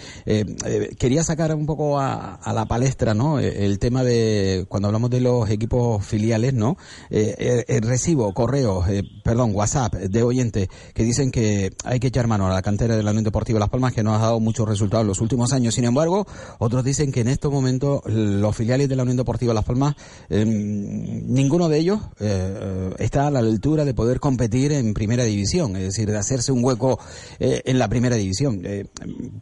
Quería 1.00 1.24
sacar 1.24 1.56
un 1.56 1.66
poco 1.66 1.98
a, 1.98 2.36
a 2.36 2.54
la 2.54 2.66
palestra 2.68 3.16
¿no? 3.16 3.40
El 3.40 3.80
tema 3.80 4.04
de 4.04 4.66
cuando 4.70 4.90
hablamos 4.90 5.10
de 5.10 5.22
los 5.22 5.50
equipos 5.50 6.06
filiales, 6.06 6.54
¿no? 6.54 6.78
Recibo 7.10 8.32
correos, 8.36 8.88
eh, 8.90 9.02
perdón, 9.24 9.54
WhatsApp 9.56 9.96
de 9.96 10.22
oyentes 10.22 10.68
que 10.94 11.02
dicen 11.02 11.32
que 11.32 11.72
hay 11.84 12.00
que 12.00 12.08
echar 12.08 12.28
mano 12.28 12.46
a 12.46 12.54
la 12.54 12.62
cantera 12.62 12.96
de 12.96 13.02
la 13.02 13.10
Unión 13.10 13.24
Deportiva 13.24 13.55
Las 13.60 13.70
Palmas, 13.70 13.94
que 13.94 14.04
nos 14.04 14.16
ha 14.18 14.20
dado 14.24 14.40
muchos 14.40 14.68
resultados 14.68 15.04
en 15.04 15.08
los 15.08 15.22
últimos 15.22 15.54
años. 15.54 15.76
Sin 15.76 15.86
embargo, 15.86 16.26
otros 16.60 16.84
dicen 16.84 17.12
que 17.12 17.22
en 17.22 17.28
estos 17.28 17.52
momentos 17.52 18.02
los 18.06 18.56
filiales 18.56 18.90
de 18.90 18.96
la 18.96 19.04
Unión 19.04 19.18
Deportiva 19.18 19.54
Las 19.54 19.66
Palmas, 19.66 19.96
eh, 20.30 20.46
ninguno 20.46 21.70
de 21.70 21.78
ellos 21.80 22.00
eh, 22.20 22.94
está 23.00 23.28
a 23.28 23.32
la 23.32 23.40
altura 23.40 23.86
de 23.86 23.94
poder 23.94 24.20
competir 24.20 24.72
en 24.72 24.94
primera 24.94 25.24
división, 25.24 25.76
es 25.76 25.84
decir, 25.84 26.10
de 26.10 26.18
hacerse 26.18 26.52
un 26.52 26.64
hueco 26.64 27.00
eh, 27.40 27.62
en 27.66 27.80
la 27.80 27.88
primera 27.88 28.16
división. 28.16 28.62
Eh, 28.64 28.86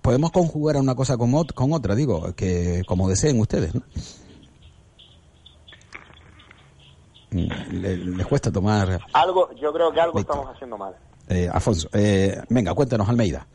podemos 0.02 0.32
conjugar 0.32 0.78
una 0.78 0.96
cosa 0.96 1.18
con, 1.18 1.32
ot- 1.34 1.54
con 1.54 1.74
otra, 1.74 1.96
digo, 1.96 2.34
que 2.36 2.84
como 2.88 3.08
deseen 3.10 3.40
ustedes. 3.40 3.74
¿no? 3.76 3.82
Le- 7.72 7.98
les 7.98 8.28
cuesta 8.28 8.52
tomar. 8.52 9.00
Algo, 9.14 9.50
yo 9.56 9.74
creo 9.74 9.92
que 9.92 10.00
algo 10.00 10.20
Listo. 10.20 10.34
estamos 10.34 10.54
haciendo 10.56 10.78
mal. 10.78 10.94
Eh, 11.28 11.50
Afonso, 11.52 11.90
eh, 11.94 12.40
venga, 12.50 12.74
cuéntanos, 12.74 13.10
Almeida. 13.10 13.48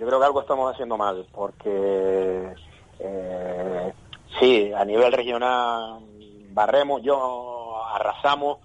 Yo 0.00 0.06
creo 0.06 0.18
que 0.18 0.24
algo 0.24 0.40
estamos 0.40 0.72
haciendo 0.72 0.96
mal, 0.96 1.26
porque 1.30 2.54
eh, 3.00 3.92
sí, 4.40 4.72
a 4.74 4.82
nivel 4.82 5.12
regional 5.12 6.00
barremos, 6.52 7.02
yo 7.02 7.84
arrasamos, 7.84 8.60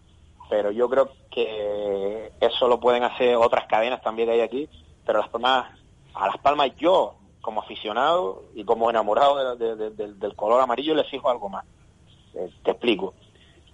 pero 0.49 0.71
yo 0.71 0.87
creo 0.89 1.11
que 1.29 2.31
eso 2.39 2.69
lo 2.69 2.79
pueden 2.79 3.03
hacer 3.03 3.35
otras 3.35 3.65
cadenas 3.67 4.01
también 4.01 4.29
que 4.29 4.35
hay 4.35 4.39
aquí, 4.41 4.69
pero 5.05 5.19
las 5.19 5.27
palmas, 5.27 5.65
a 6.13 6.27
las 6.27 6.37
palmas 6.37 6.69
yo, 6.77 7.15
como 7.41 7.59
aficionado 7.59 8.43
y 8.53 8.63
como 8.63 8.89
enamorado 8.89 9.57
de- 9.57 9.75
de- 9.75 9.89
de- 9.89 10.13
del 10.13 10.35
color 10.37 10.61
amarillo, 10.61 10.95
le 10.95 11.03
fijo 11.03 11.29
algo 11.29 11.49
más. 11.49 11.65
Eh, 12.33 12.49
te 12.63 12.71
explico. 12.71 13.13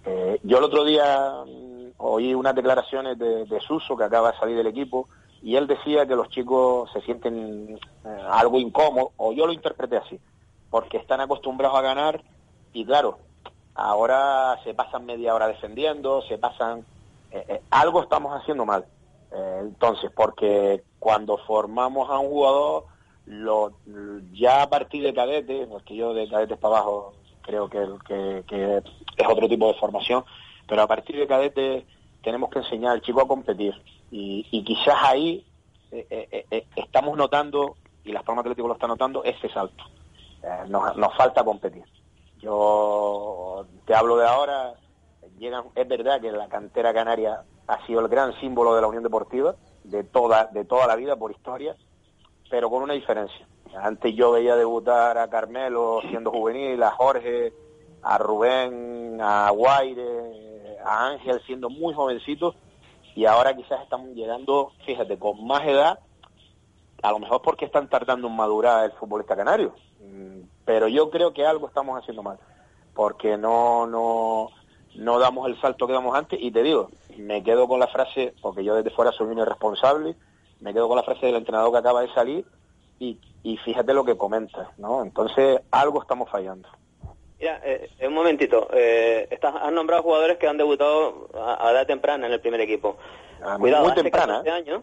Eh, 0.04 0.40
yo 0.42 0.58
el 0.58 0.64
otro 0.64 0.82
día 0.82 1.44
mm, 1.46 1.90
oí 1.98 2.34
unas 2.34 2.56
declaraciones 2.56 3.16
de, 3.16 3.44
de 3.44 3.60
Suso, 3.60 3.96
que 3.96 4.02
acaba 4.02 4.32
de 4.32 4.38
salir 4.38 4.56
del 4.56 4.66
equipo, 4.66 5.08
y 5.42 5.56
él 5.56 5.66
decía 5.66 6.06
que 6.06 6.16
los 6.16 6.28
chicos 6.28 6.90
se 6.92 7.00
sienten 7.02 7.78
eh, 8.04 8.26
algo 8.30 8.58
incómodos, 8.58 9.12
o 9.16 9.32
yo 9.32 9.46
lo 9.46 9.52
interpreté 9.52 9.96
así, 9.96 10.18
porque 10.70 10.96
están 10.98 11.20
acostumbrados 11.20 11.76
a 11.76 11.82
ganar 11.82 12.22
y 12.72 12.84
claro, 12.84 13.18
ahora 13.74 14.58
se 14.64 14.74
pasan 14.74 15.04
media 15.04 15.34
hora 15.34 15.48
defendiendo, 15.48 16.22
se 16.22 16.38
pasan... 16.38 16.84
eh, 17.30 17.44
eh, 17.48 17.62
algo 17.70 18.02
estamos 18.02 18.32
haciendo 18.40 18.64
mal. 18.64 18.84
Entonces, 19.34 20.10
porque 20.14 20.82
cuando 20.98 21.38
formamos 21.38 22.10
a 22.10 22.18
un 22.18 22.28
jugador, 22.28 22.84
lo, 23.24 23.72
ya 24.32 24.62
a 24.62 24.68
partir 24.68 25.02
de 25.02 25.14
cadete, 25.14 25.66
porque 25.66 25.96
yo 25.96 26.12
de 26.12 26.28
cadetes 26.28 26.58
para 26.58 26.76
abajo 26.76 27.14
creo 27.40 27.68
que, 27.70 27.78
que, 28.06 28.44
que 28.46 28.76
es 29.16 29.26
otro 29.26 29.48
tipo 29.48 29.68
de 29.68 29.78
formación, 29.80 30.22
pero 30.68 30.82
a 30.82 30.86
partir 30.86 31.16
de 31.16 31.26
cadete 31.26 31.86
tenemos 32.22 32.50
que 32.50 32.58
enseñar 32.58 32.92
al 32.92 33.00
chico 33.00 33.22
a 33.22 33.26
competir 33.26 33.74
y, 34.12 34.64
quizás 34.64 34.96
ahí 35.02 35.44
eh, 35.90 36.06
eh, 36.10 36.46
eh, 36.50 36.66
estamos 36.76 37.16
notando, 37.16 37.76
y 38.04 38.12
Las 38.12 38.22
Palmas 38.22 38.42
Atlético 38.42 38.68
lo 38.68 38.74
está 38.74 38.86
notando, 38.86 39.24
ese 39.24 39.48
salto. 39.48 39.84
Nos, 40.68 40.96
nos 40.96 41.16
falta 41.16 41.44
competir. 41.44 41.84
Yo 42.40 43.64
te 43.86 43.94
hablo 43.94 44.16
de 44.16 44.26
ahora, 44.26 44.74
llegan, 45.38 45.64
es 45.74 45.88
verdad 45.88 46.20
que 46.20 46.32
la 46.32 46.48
cantera 46.48 46.92
canaria 46.92 47.44
ha 47.68 47.86
sido 47.86 48.00
el 48.00 48.08
gran 48.08 48.38
símbolo 48.40 48.74
de 48.74 48.80
la 48.80 48.88
Unión 48.88 49.04
Deportiva 49.04 49.54
de 49.84 50.02
toda, 50.02 50.46
de 50.46 50.64
toda 50.64 50.86
la 50.88 50.96
vida 50.96 51.16
por 51.16 51.30
historia, 51.30 51.76
pero 52.50 52.68
con 52.68 52.82
una 52.82 52.94
diferencia. 52.94 53.46
Antes 53.80 54.14
yo 54.14 54.32
veía 54.32 54.56
debutar 54.56 55.16
a 55.16 55.30
Carmelo 55.30 56.00
siendo 56.10 56.32
juvenil, 56.32 56.82
a 56.82 56.90
Jorge, 56.90 57.52
a 58.02 58.18
Rubén, 58.18 59.20
a 59.22 59.48
Guaire, 59.50 60.76
a 60.84 61.06
Ángel 61.06 61.40
siendo 61.46 61.70
muy 61.70 61.94
jovencitos 61.94 62.56
y 63.14 63.26
ahora 63.26 63.54
quizás 63.54 63.82
están 63.82 64.14
llegando, 64.14 64.72
fíjate, 64.86 65.18
con 65.18 65.46
más 65.46 65.66
edad, 65.66 65.98
a 67.02 67.10
lo 67.10 67.18
mejor 67.18 67.42
porque 67.42 67.64
están 67.64 67.88
tardando 67.88 68.28
en 68.28 68.36
madurar 68.36 68.84
el 68.84 68.92
futbolista 68.92 69.36
canario, 69.36 69.74
Mm, 70.02 70.42
pero 70.64 70.88
yo 70.88 71.10
creo 71.10 71.32
que 71.32 71.46
algo 71.46 71.68
estamos 71.68 71.98
haciendo 71.98 72.22
mal, 72.22 72.38
porque 72.94 73.36
no, 73.36 73.86
no, 73.86 74.48
no 74.96 75.18
damos 75.18 75.48
el 75.48 75.60
salto 75.60 75.86
que 75.86 75.92
damos 75.92 76.16
antes 76.16 76.40
y 76.42 76.50
te 76.50 76.62
digo, 76.62 76.90
me 77.16 77.42
quedo 77.42 77.68
con 77.68 77.78
la 77.78 77.86
frase, 77.86 78.34
porque 78.42 78.64
yo 78.64 78.74
desde 78.74 78.90
fuera 78.90 79.12
soy 79.12 79.28
un 79.28 79.38
irresponsable, 79.38 80.16
me 80.60 80.72
quedo 80.72 80.88
con 80.88 80.96
la 80.96 81.02
frase 81.02 81.26
del 81.26 81.36
entrenador 81.36 81.72
que 81.72 81.78
acaba 81.78 82.02
de 82.02 82.12
salir 82.12 82.44
y, 82.98 83.18
y 83.42 83.56
fíjate 83.58 83.94
lo 83.94 84.04
que 84.04 84.16
comenta, 84.16 84.72
¿no? 84.76 85.02
Entonces 85.02 85.60
algo 85.70 86.02
estamos 86.02 86.28
fallando. 86.28 86.68
Mira, 87.42 87.60
eh, 87.64 87.88
un 88.06 88.14
momentito. 88.14 88.68
Eh, 88.72 89.26
estás, 89.30 89.52
has 89.60 89.72
nombrado 89.72 90.04
jugadores 90.04 90.38
que 90.38 90.46
han 90.46 90.56
debutado 90.56 91.28
a, 91.34 91.66
a 91.68 91.72
edad 91.72 91.86
temprana 91.88 92.26
en 92.28 92.32
el 92.32 92.40
primer 92.40 92.60
equipo. 92.60 92.96
Ah, 93.42 93.58
muy- 93.58 93.62
Cuidado, 93.70 93.82
muy 93.82 93.92
hace 93.92 94.02
temprana, 94.04 94.34
14 94.44 94.50
años 94.52 94.82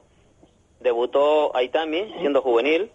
debutó 0.82 1.56
Aitami 1.56 2.14
siendo 2.20 2.42
juvenil, 2.42 2.92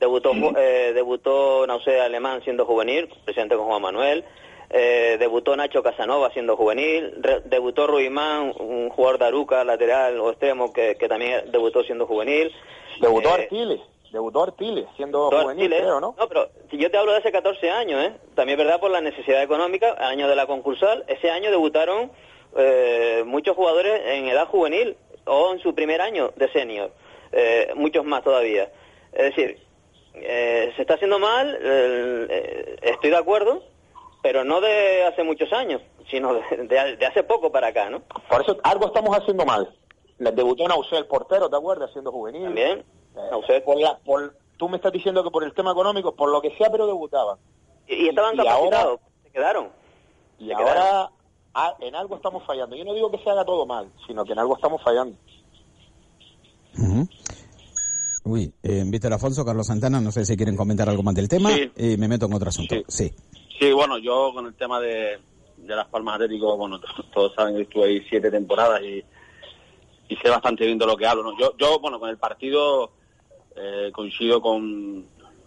debutó 0.00 0.32
eh, 0.56 0.92
debutó 0.94 1.66
Nausea 1.66 2.04
Alemán 2.04 2.42
siendo 2.44 2.64
juvenil, 2.64 3.08
presidente 3.24 3.56
con 3.56 3.66
Juan 3.66 3.82
Manuel, 3.82 4.24
eh, 4.70 5.16
debutó 5.18 5.56
Nacho 5.56 5.82
Casanova 5.82 6.30
siendo 6.32 6.56
juvenil, 6.56 7.14
re- 7.20 7.40
debutó 7.44 7.86
Ruimán, 7.88 8.52
un 8.58 8.88
jugador 8.90 9.18
de 9.18 9.24
Aruca, 9.26 9.64
lateral 9.64 10.18
o 10.20 10.30
extremo, 10.30 10.72
que, 10.72 10.96
que 10.96 11.08
también 11.08 11.50
debutó 11.50 11.82
siendo 11.82 12.06
juvenil. 12.06 12.52
Debutó 13.00 13.30
Eh, 13.30 13.42
Artiles, 13.42 13.80
debutó 14.12 14.42
Artiles, 14.42 14.86
siendo 14.96 15.28
juvenil, 15.30 15.64
Artiles. 15.64 15.80
creo, 15.80 16.00
¿no? 16.00 16.14
No, 16.18 16.28
pero 16.28 16.48
si 16.70 16.78
yo 16.78 16.90
te 16.90 16.96
hablo 16.98 17.12
de 17.12 17.18
hace 17.18 17.30
14 17.32 17.70
años, 17.70 18.02
¿eh? 18.04 18.16
También 18.34 18.58
es 18.58 18.64
verdad 18.64 18.80
por 18.80 18.90
la 18.90 19.00
necesidad 19.00 19.42
económica, 19.42 19.94
año 19.98 20.28
de 20.28 20.36
la 20.36 20.46
concursal, 20.46 21.04
ese 21.08 21.30
año 21.30 21.50
debutaron 21.50 22.10
eh, 22.56 23.22
muchos 23.26 23.54
jugadores 23.56 24.00
en 24.06 24.28
edad 24.28 24.46
juvenil 24.48 24.96
o 25.26 25.52
en 25.52 25.60
su 25.60 25.74
primer 25.74 26.00
año 26.00 26.32
de 26.36 26.50
senior, 26.52 26.90
eh, 27.32 27.70
muchos 27.74 28.04
más 28.04 28.22
todavía. 28.24 28.70
Es 29.12 29.34
decir, 29.34 29.58
eh, 30.14 30.72
se 30.76 30.82
está 30.82 30.94
haciendo 30.94 31.18
mal, 31.18 31.54
estoy 32.82 33.10
de 33.10 33.16
acuerdo, 33.16 33.62
pero 34.22 34.44
no 34.44 34.60
de 34.60 35.04
hace 35.04 35.22
muchos 35.22 35.52
años, 35.52 35.80
sino 36.08 36.34
de, 36.34 36.40
de- 36.66 36.96
de 36.96 37.06
hace 37.06 37.22
poco 37.22 37.52
para 37.52 37.68
acá, 37.68 37.90
¿no? 37.90 38.00
Por 38.28 38.40
eso 38.42 38.56
algo 38.62 38.86
estamos 38.86 39.16
haciendo 39.16 39.44
mal. 39.44 39.72
Les 40.18 40.34
debutó 40.34 40.66
Nausel, 40.66 40.98
el 40.98 41.06
portero, 41.06 41.48
¿te 41.48 41.56
acuerdas? 41.56 41.92
Siendo 41.92 42.10
juvenil. 42.10 42.44
También, 42.44 42.84
Eh, 43.16 43.60
por 43.64 43.78
la, 43.80 43.98
por, 43.98 44.36
tú 44.56 44.68
me 44.68 44.76
estás 44.76 44.92
diciendo 44.92 45.22
que 45.24 45.30
por 45.30 45.42
el 45.44 45.52
tema 45.54 45.72
económico, 45.72 46.14
por 46.14 46.30
lo 46.30 46.40
que 46.40 46.56
sea, 46.56 46.70
pero 46.70 46.86
debutaban. 46.86 47.38
Y, 47.86 47.94
y 48.04 48.08
estaban 48.08 48.36
Y 48.36 48.40
ahora- 48.40 48.52
capacitados, 48.54 49.00
se 49.24 49.30
quedaron. 49.30 49.68
Y 50.38 50.46
Se 50.48 50.54
ahora 50.54 51.10
ah, 51.54 51.74
en 51.80 51.94
algo 51.96 52.16
estamos 52.16 52.44
fallando. 52.44 52.76
Yo 52.76 52.84
no 52.84 52.94
digo 52.94 53.10
que 53.10 53.18
se 53.18 53.30
haga 53.30 53.44
todo 53.44 53.66
mal, 53.66 53.90
sino 54.06 54.24
que 54.24 54.32
en 54.32 54.38
algo 54.38 54.54
estamos 54.56 54.82
fallando. 54.82 55.16
Ujú. 56.78 57.08
Uy, 58.24 58.52
eh, 58.62 58.84
Víctor 58.86 59.12
Afonso, 59.14 59.44
Carlos 59.44 59.66
Santana, 59.66 60.00
no 60.00 60.12
sé 60.12 60.24
si 60.24 60.36
quieren 60.36 60.56
comentar 60.56 60.88
algo 60.88 61.02
más 61.02 61.14
del 61.14 61.28
tema. 61.28 61.50
Sí. 61.50 61.70
Y 61.76 61.96
me 61.96 62.08
meto 62.08 62.26
en 62.26 62.34
otro 62.34 62.48
asunto. 62.50 62.76
Sí. 62.86 63.10
Sí, 63.58 63.72
bueno, 63.72 63.98
yo 63.98 64.32
con 64.34 64.46
el 64.46 64.54
tema 64.54 64.78
de, 64.80 65.18
de 65.56 65.76
las 65.76 65.88
Palmas 65.88 66.16
Atlético, 66.16 66.56
bueno, 66.56 66.78
todos 67.14 67.34
saben 67.34 67.56
que 67.56 67.62
estuve 67.62 67.84
ahí 67.86 68.00
siete 68.08 68.30
temporadas 68.30 68.80
y, 68.82 69.02
y 70.08 70.16
sé 70.16 70.28
bastante 70.28 70.66
bien 70.66 70.78
de 70.78 70.86
lo 70.86 70.96
que 70.96 71.06
hablo, 71.06 71.22
¿no? 71.24 71.38
Yo, 71.38 71.56
yo 71.56 71.78
bueno, 71.80 71.98
con 71.98 72.10
el 72.10 72.18
partido 72.18 72.92
eh, 73.60 73.90
coincido 73.92 74.40
con, 74.40 75.04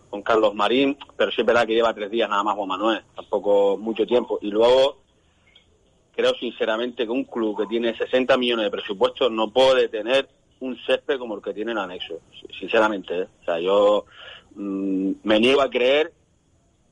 con 0.09 0.21
Carlos 0.21 0.53
Marín, 0.53 0.97
pero 1.15 1.31
sí 1.31 1.41
es 1.41 1.65
que 1.65 1.73
lleva 1.73 1.93
tres 1.93 2.11
días 2.11 2.29
nada 2.29 2.43
más 2.43 2.55
Juan 2.55 2.67
Manuel, 2.67 3.01
tampoco 3.15 3.77
mucho 3.77 4.05
tiempo. 4.05 4.37
Y 4.41 4.51
luego 4.51 4.97
creo 6.13 6.33
sinceramente 6.35 7.05
que 7.05 7.11
un 7.11 7.23
club 7.23 7.57
que 7.57 7.67
tiene 7.67 7.95
60 7.95 8.37
millones 8.37 8.65
de 8.65 8.71
presupuesto 8.71 9.29
no 9.29 9.51
puede 9.51 9.87
tener 9.87 10.27
un 10.59 10.77
césped 10.85 11.17
como 11.17 11.35
el 11.35 11.41
que 11.41 11.53
tiene 11.53 11.71
el 11.71 11.77
anexo, 11.77 12.19
sinceramente. 12.59 13.21
¿eh? 13.21 13.27
O 13.41 13.45
sea, 13.45 13.59
yo 13.59 14.05
mm, 14.55 15.11
me 15.23 15.39
niego 15.39 15.61
a 15.61 15.69
creer 15.69 16.11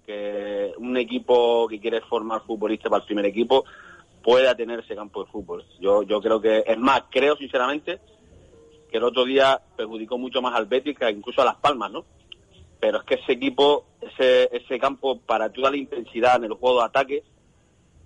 que 0.06 0.74
un 0.78 0.98
equipo 0.98 1.68
que 1.68 1.80
quiere 1.80 2.02
formar 2.02 2.42
futbolistas 2.46 2.90
para 2.90 3.02
el 3.02 3.06
primer 3.06 3.26
equipo 3.26 3.66
pueda 4.24 4.56
tener 4.56 4.80
ese 4.80 4.96
campo 4.96 5.24
de 5.24 5.32
fútbol. 5.32 5.66
Yo, 5.80 6.04
yo 6.04 6.22
creo 6.22 6.42
que, 6.42 6.64
es 6.66 6.78
más, 6.78 7.04
creo 7.12 7.36
sinceramente 7.36 8.00
que 8.90 8.98
el 8.98 9.04
otro 9.04 9.26
día 9.26 9.62
perjudicó 9.76 10.18
mucho 10.18 10.42
más 10.42 10.56
al 10.56 10.66
Betis 10.66 10.98
que 10.98 11.10
incluso 11.10 11.42
a 11.42 11.46
Las 11.46 11.56
Palmas, 11.56 11.92
¿no? 11.92 12.06
Pero 12.80 13.00
es 13.00 13.04
que 13.04 13.16
ese 13.16 13.34
equipo, 13.34 13.86
ese, 14.02 14.50
ese 14.56 14.80
campo, 14.80 15.20
para 15.20 15.52
toda 15.52 15.72
la 15.72 15.78
intensidad 15.78 16.38
en 16.38 16.46
el 16.46 16.54
juego 16.54 16.80
de 16.80 16.86
ataque, 16.86 17.24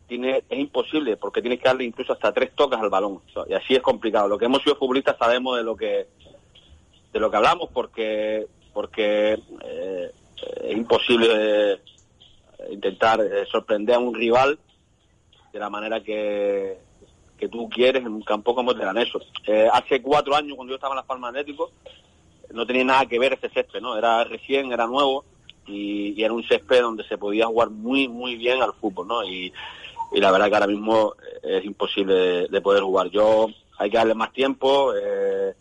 tiene, 0.07 0.43
es 0.49 0.59
imposible, 0.59 1.17
porque 1.17 1.41
tienes 1.41 1.59
que 1.59 1.67
darle 1.67 1.85
incluso 1.85 2.13
hasta 2.13 2.33
tres 2.33 2.53
toques 2.55 2.79
al 2.79 2.89
balón. 2.89 3.21
Y 3.47 3.53
así 3.53 3.75
es 3.75 3.81
complicado. 3.81 4.27
Lo 4.27 4.37
que 4.37 4.45
hemos 4.45 4.61
sido 4.61 4.75
futbolistas 4.75 5.17
sabemos 5.17 5.57
de 5.57 5.63
lo 5.63 5.75
que 5.75 6.07
de 7.11 7.19
lo 7.19 7.29
que 7.29 7.37
hablamos, 7.37 7.69
porque 7.71 8.47
porque 8.73 9.33
eh, 9.63 10.11
es 10.63 10.75
imposible 10.75 11.27
eh, 11.73 11.79
intentar 12.71 13.21
eh, 13.21 13.45
sorprender 13.45 13.95
a 13.95 13.99
un 13.99 14.15
rival 14.15 14.57
de 15.51 15.59
la 15.59 15.69
manera 15.69 16.01
que, 16.01 16.79
que 17.37 17.49
tú 17.49 17.69
quieres 17.69 18.03
en 18.03 18.13
un 18.13 18.21
campo 18.21 18.55
como 18.55 18.71
el 18.71 18.77
de 18.77 18.85
Ganeso. 18.85 19.19
Eh, 19.45 19.67
hace 19.71 20.01
cuatro 20.01 20.35
años, 20.35 20.55
cuando 20.55 20.71
yo 20.71 20.75
estaba 20.75 20.93
en 20.93 20.97
Las 20.97 21.05
Palmas 21.05 21.29
Atlético, 21.29 21.71
no 22.51 22.65
tenía 22.65 22.83
nada 22.83 23.05
que 23.05 23.19
ver 23.19 23.33
ese 23.33 23.49
césped, 23.49 23.81
¿no? 23.81 23.97
Era 23.97 24.23
recién, 24.23 24.71
era 24.71 24.85
nuevo 24.87 25.25
y, 25.67 26.21
era 26.21 26.33
un 26.33 26.43
césped 26.43 26.81
donde 26.81 27.07
se 27.07 27.17
podía 27.17 27.47
jugar 27.47 27.69
muy, 27.69 28.07
muy 28.07 28.35
bien 28.35 28.61
al 28.61 28.73
fútbol, 28.73 29.07
¿no? 29.07 29.23
Y, 29.23 29.51
la 30.15 30.31
verdad 30.31 30.47
que 30.47 30.53
ahora 30.53 30.67
mismo 30.67 31.15
es 31.41 31.65
imposible 31.65 32.13
de, 32.13 32.47
de 32.47 32.61
poder 32.61 32.83
jugar. 32.83 33.09
Yo 33.09 33.47
hay 33.79 33.89
que 33.89 33.97
darle 33.97 34.13
más 34.13 34.31
tiempo. 34.31 34.93
eh, 34.95 35.53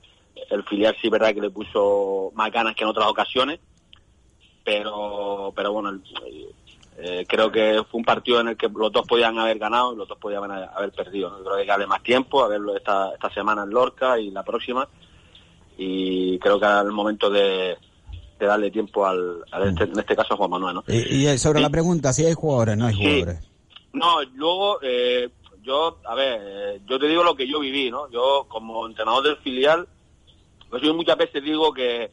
el 0.50 0.62
filial 0.64 0.96
sí, 1.00 1.08
verdad 1.08 1.34
que 1.34 1.40
le 1.40 1.50
puso 1.50 2.30
más 2.34 2.52
ganas 2.52 2.74
que 2.74 2.84
en 2.84 2.90
otras 2.90 3.06
ocasiones, 3.06 3.60
pero, 4.64 5.52
pero 5.54 5.72
bueno, 5.72 6.00
eh, 6.98 7.24
creo 7.28 7.50
que 7.50 7.82
fue 7.90 7.98
un 7.98 8.04
partido 8.04 8.40
en 8.40 8.48
el 8.48 8.56
que 8.56 8.68
los 8.68 8.92
dos 8.92 9.06
podían 9.06 9.38
haber 9.38 9.58
ganado 9.58 9.92
y 9.92 9.96
los 9.96 10.08
dos 10.08 10.18
podían 10.18 10.50
haber, 10.50 10.92
perdido. 10.92 11.42
Creo 11.42 11.56
que 11.56 11.66
darle 11.66 11.86
más 11.86 12.02
tiempo, 12.02 12.44
a 12.44 12.48
verlo 12.48 12.76
esta, 12.76 13.12
esta 13.14 13.32
semana 13.32 13.62
en 13.64 13.70
Lorca 13.70 14.18
y 14.18 14.30
la 14.30 14.42
próxima. 14.42 14.88
Y 15.76 16.38
creo 16.38 16.58
que 16.60 16.66
era 16.66 16.80
el 16.80 16.92
momento 16.92 17.30
de, 17.30 17.76
de 18.38 18.46
darle 18.46 18.70
tiempo 18.70 19.06
al, 19.06 19.42
al 19.50 19.68
este- 19.68 19.84
en 19.84 19.98
este 19.98 20.14
caso 20.16 20.34
a 20.34 20.36
Juan 20.36 20.50
Manuel. 20.50 20.74
¿no? 20.76 20.84
Y, 20.88 21.26
y 21.28 21.38
sobre 21.38 21.60
la 21.60 21.70
pregunta, 21.70 22.12
si 22.12 22.24
hay 22.26 22.34
jugadores, 22.34 22.76
no 22.76 22.86
hay 22.86 22.94
Sí. 22.94 23.02
jugadores. 23.02 23.48
No, 23.94 24.22
luego, 24.34 24.78
eh, 24.82 25.28
yo, 25.62 25.98
a 26.06 26.14
ver, 26.14 26.40
eh, 26.44 26.80
yo 26.86 26.98
te 26.98 27.08
digo 27.08 27.22
lo 27.22 27.34
que 27.34 27.46
yo 27.48 27.60
viví, 27.60 27.90
¿no? 27.90 28.10
Yo, 28.10 28.46
como 28.48 28.86
entrenador 28.86 29.22
del 29.24 29.36
filial, 29.38 29.86
pues 30.70 30.82
yo 30.82 30.94
muchas 30.94 31.16
veces 31.18 31.42
digo 31.42 31.72
que, 31.72 32.10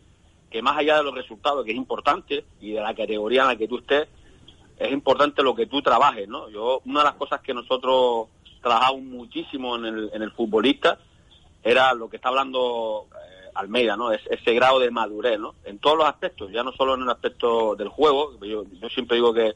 que 0.49 0.61
más 0.61 0.77
allá 0.77 0.97
de 0.97 1.03
los 1.03 1.15
resultados, 1.15 1.63
que 1.63 1.71
es 1.71 1.77
importante, 1.77 2.43
y 2.59 2.71
de 2.71 2.81
la 2.81 2.93
categoría 2.93 3.41
en 3.43 3.47
la 3.47 3.55
que 3.55 3.67
tú 3.67 3.77
estés, 3.77 4.07
es 4.79 4.91
importante 4.91 5.43
lo 5.43 5.53
que 5.53 5.67
tú 5.67 5.81
trabajes, 5.81 6.27
¿no? 6.27 6.49
Yo, 6.49 6.81
una 6.85 7.01
de 7.01 7.05
las 7.05 7.15
cosas 7.15 7.41
que 7.41 7.53
nosotros 7.53 8.29
trabajamos 8.61 9.01
muchísimo 9.03 9.75
en 9.75 9.85
el, 9.85 10.09
en 10.13 10.21
el 10.21 10.31
futbolista 10.31 10.97
era 11.61 11.93
lo 11.93 12.09
que 12.09 12.15
está 12.15 12.29
hablando 12.29 13.07
eh, 13.11 13.49
Almeida, 13.55 13.97
¿no? 13.97 14.13
Es, 14.13 14.21
ese 14.29 14.53
grado 14.53 14.79
de 14.79 14.89
madurez, 14.89 15.37
¿no? 15.37 15.55
En 15.65 15.79
todos 15.79 15.97
los 15.97 16.07
aspectos, 16.07 16.49
ya 16.51 16.63
no 16.63 16.71
solo 16.71 16.95
en 16.95 17.01
el 17.01 17.09
aspecto 17.09 17.75
del 17.75 17.89
juego, 17.89 18.39
yo, 18.41 18.63
siempre 18.89 19.17
digo 19.17 19.33
que 19.33 19.53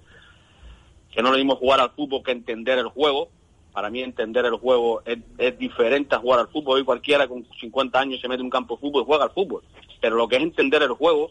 que 1.09 1.21
no 1.21 1.29
lo 1.29 1.37
mismo 1.37 1.55
jugar 1.55 1.79
al 1.79 1.91
fútbol 1.91 2.23
que 2.23 2.31
entender 2.31 2.79
el 2.79 2.87
juego. 2.87 3.29
Para 3.71 3.91
mí 3.91 4.01
entender 4.01 4.45
el 4.45 4.55
juego 4.55 5.03
es, 5.05 5.19
es 5.37 5.59
diferente 5.59 6.15
a 6.15 6.17
jugar 6.17 6.39
al 6.39 6.47
fútbol. 6.47 6.77
Hoy 6.77 6.83
cualquiera 6.83 7.27
con 7.27 7.45
50 7.59 7.99
años 7.99 8.19
se 8.19 8.27
mete 8.27 8.39
en 8.39 8.45
un 8.45 8.49
campo 8.49 8.75
de 8.75 8.81
fútbol 8.81 9.03
y 9.03 9.05
juega 9.05 9.25
al 9.25 9.29
fútbol. 9.29 9.63
Pero 10.01 10.15
lo 10.15 10.27
que 10.27 10.37
es 10.37 10.41
entender 10.41 10.81
el 10.81 10.93
juego, 10.93 11.29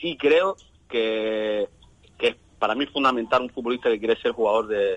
sí 0.00 0.16
creo 0.16 0.56
que, 0.88 1.68
para 2.62 2.76
mí 2.76 2.86
fundamental 2.86 3.42
un 3.42 3.50
futbolista 3.50 3.90
que 3.90 3.98
quiere 3.98 4.14
ser 4.22 4.30
jugador 4.30 4.68
de 4.68 4.96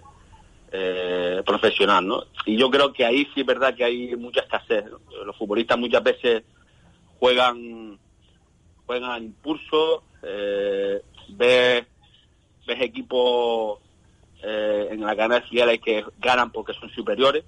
eh, 0.71 1.41
profesional, 1.43 2.05
¿no? 2.05 2.23
Y 2.45 2.55
yo 2.57 2.69
creo 2.69 2.93
que 2.93 3.03
ahí 3.03 3.27
sí 3.33 3.41
es 3.41 3.45
verdad 3.47 3.73
que 3.73 3.83
hay 3.83 4.15
mucha 4.15 4.41
escasez. 4.41 4.85
Los 5.25 5.35
futbolistas 5.35 5.75
muchas 5.75 6.03
veces 6.03 6.43
juegan 7.17 7.97
juegan 8.85 9.09
al 9.09 9.23
impulso, 9.23 10.03
eh, 10.21 11.01
ves, 11.29 11.87
ves 12.67 12.81
equipos 12.81 13.79
eh, 14.43 14.89
en 14.91 15.01
la 15.01 15.15
cadena 15.15 15.39
de 15.39 15.47
filiales 15.47 15.81
que 15.81 16.05
ganan 16.19 16.51
porque 16.51 16.75
son 16.75 16.91
superiores, 16.91 17.45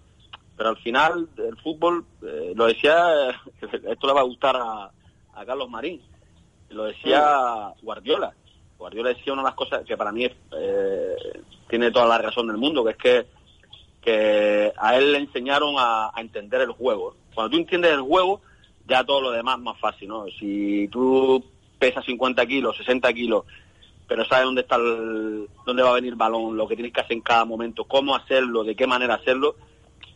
pero 0.56 0.70
al 0.70 0.78
final 0.78 1.30
el 1.38 1.58
fútbol, 1.58 2.04
eh, 2.24 2.54
lo 2.56 2.66
decía, 2.66 3.30
esto 3.62 4.08
le 4.08 4.14
va 4.14 4.22
a 4.22 4.32
gustar 4.32 4.56
a, 4.56 4.90
a 5.36 5.46
Carlos 5.46 5.70
Marín, 5.70 6.02
lo 6.70 6.86
decía 6.86 7.72
Guardiola. 7.84 8.34
Guardiola 8.78 9.10
decía 9.10 9.34
una 9.34 9.42
de 9.42 9.48
las 9.50 9.56
cosas 9.56 9.86
que 9.86 9.98
para 9.98 10.12
mí 10.12 10.26
eh, 10.26 11.16
tiene 11.70 11.92
toda 11.92 12.08
la 12.08 12.18
razón 12.18 12.48
del 12.48 12.58
mundo, 12.58 12.84
que 12.84 12.92
es 12.92 13.26
que, 14.02 14.72
a 14.78 14.96
él 14.96 15.12
le 15.12 15.20
enseñaron 15.20 15.76
a, 15.78 16.12
a 16.14 16.22
entender 16.22 16.62
el 16.62 16.72
juego. 16.72 17.16
Cuando 17.36 17.52
tú 17.52 17.58
entiendes 17.58 17.92
el 17.92 18.02
juego, 18.02 18.42
ya 18.88 19.04
todo 19.04 19.22
lo 19.22 19.32
demás 19.32 19.58
es 19.58 19.64
más 19.64 19.80
fácil, 19.80 20.08
¿no? 20.08 20.26
Si 20.40 20.88
tú 20.88 21.44
pesas 21.78 22.06
50 22.06 22.46
kilos, 22.46 22.78
60 22.78 23.14
kilos, 23.14 23.44
pero 24.08 24.24
sabes 24.26 24.46
dónde 24.46 24.62
está 24.62 24.78
el, 24.78 25.50
dónde 25.66 25.84
va 25.84 25.90
a 25.90 25.96
venir 25.96 26.14
el 26.14 26.18
balón, 26.18 26.56
lo 26.56 26.68
que 26.68 26.76
tienes 26.76 26.94
que 26.94 27.02
hacer 27.02 27.14
en 27.14 27.22
cada 27.22 27.46
momento, 27.46 27.84
cómo 27.84 28.16
hacerlo, 28.16 28.64
de 28.64 28.76
qué 28.76 28.88
manera 28.88 29.16
hacerlo, 29.16 29.56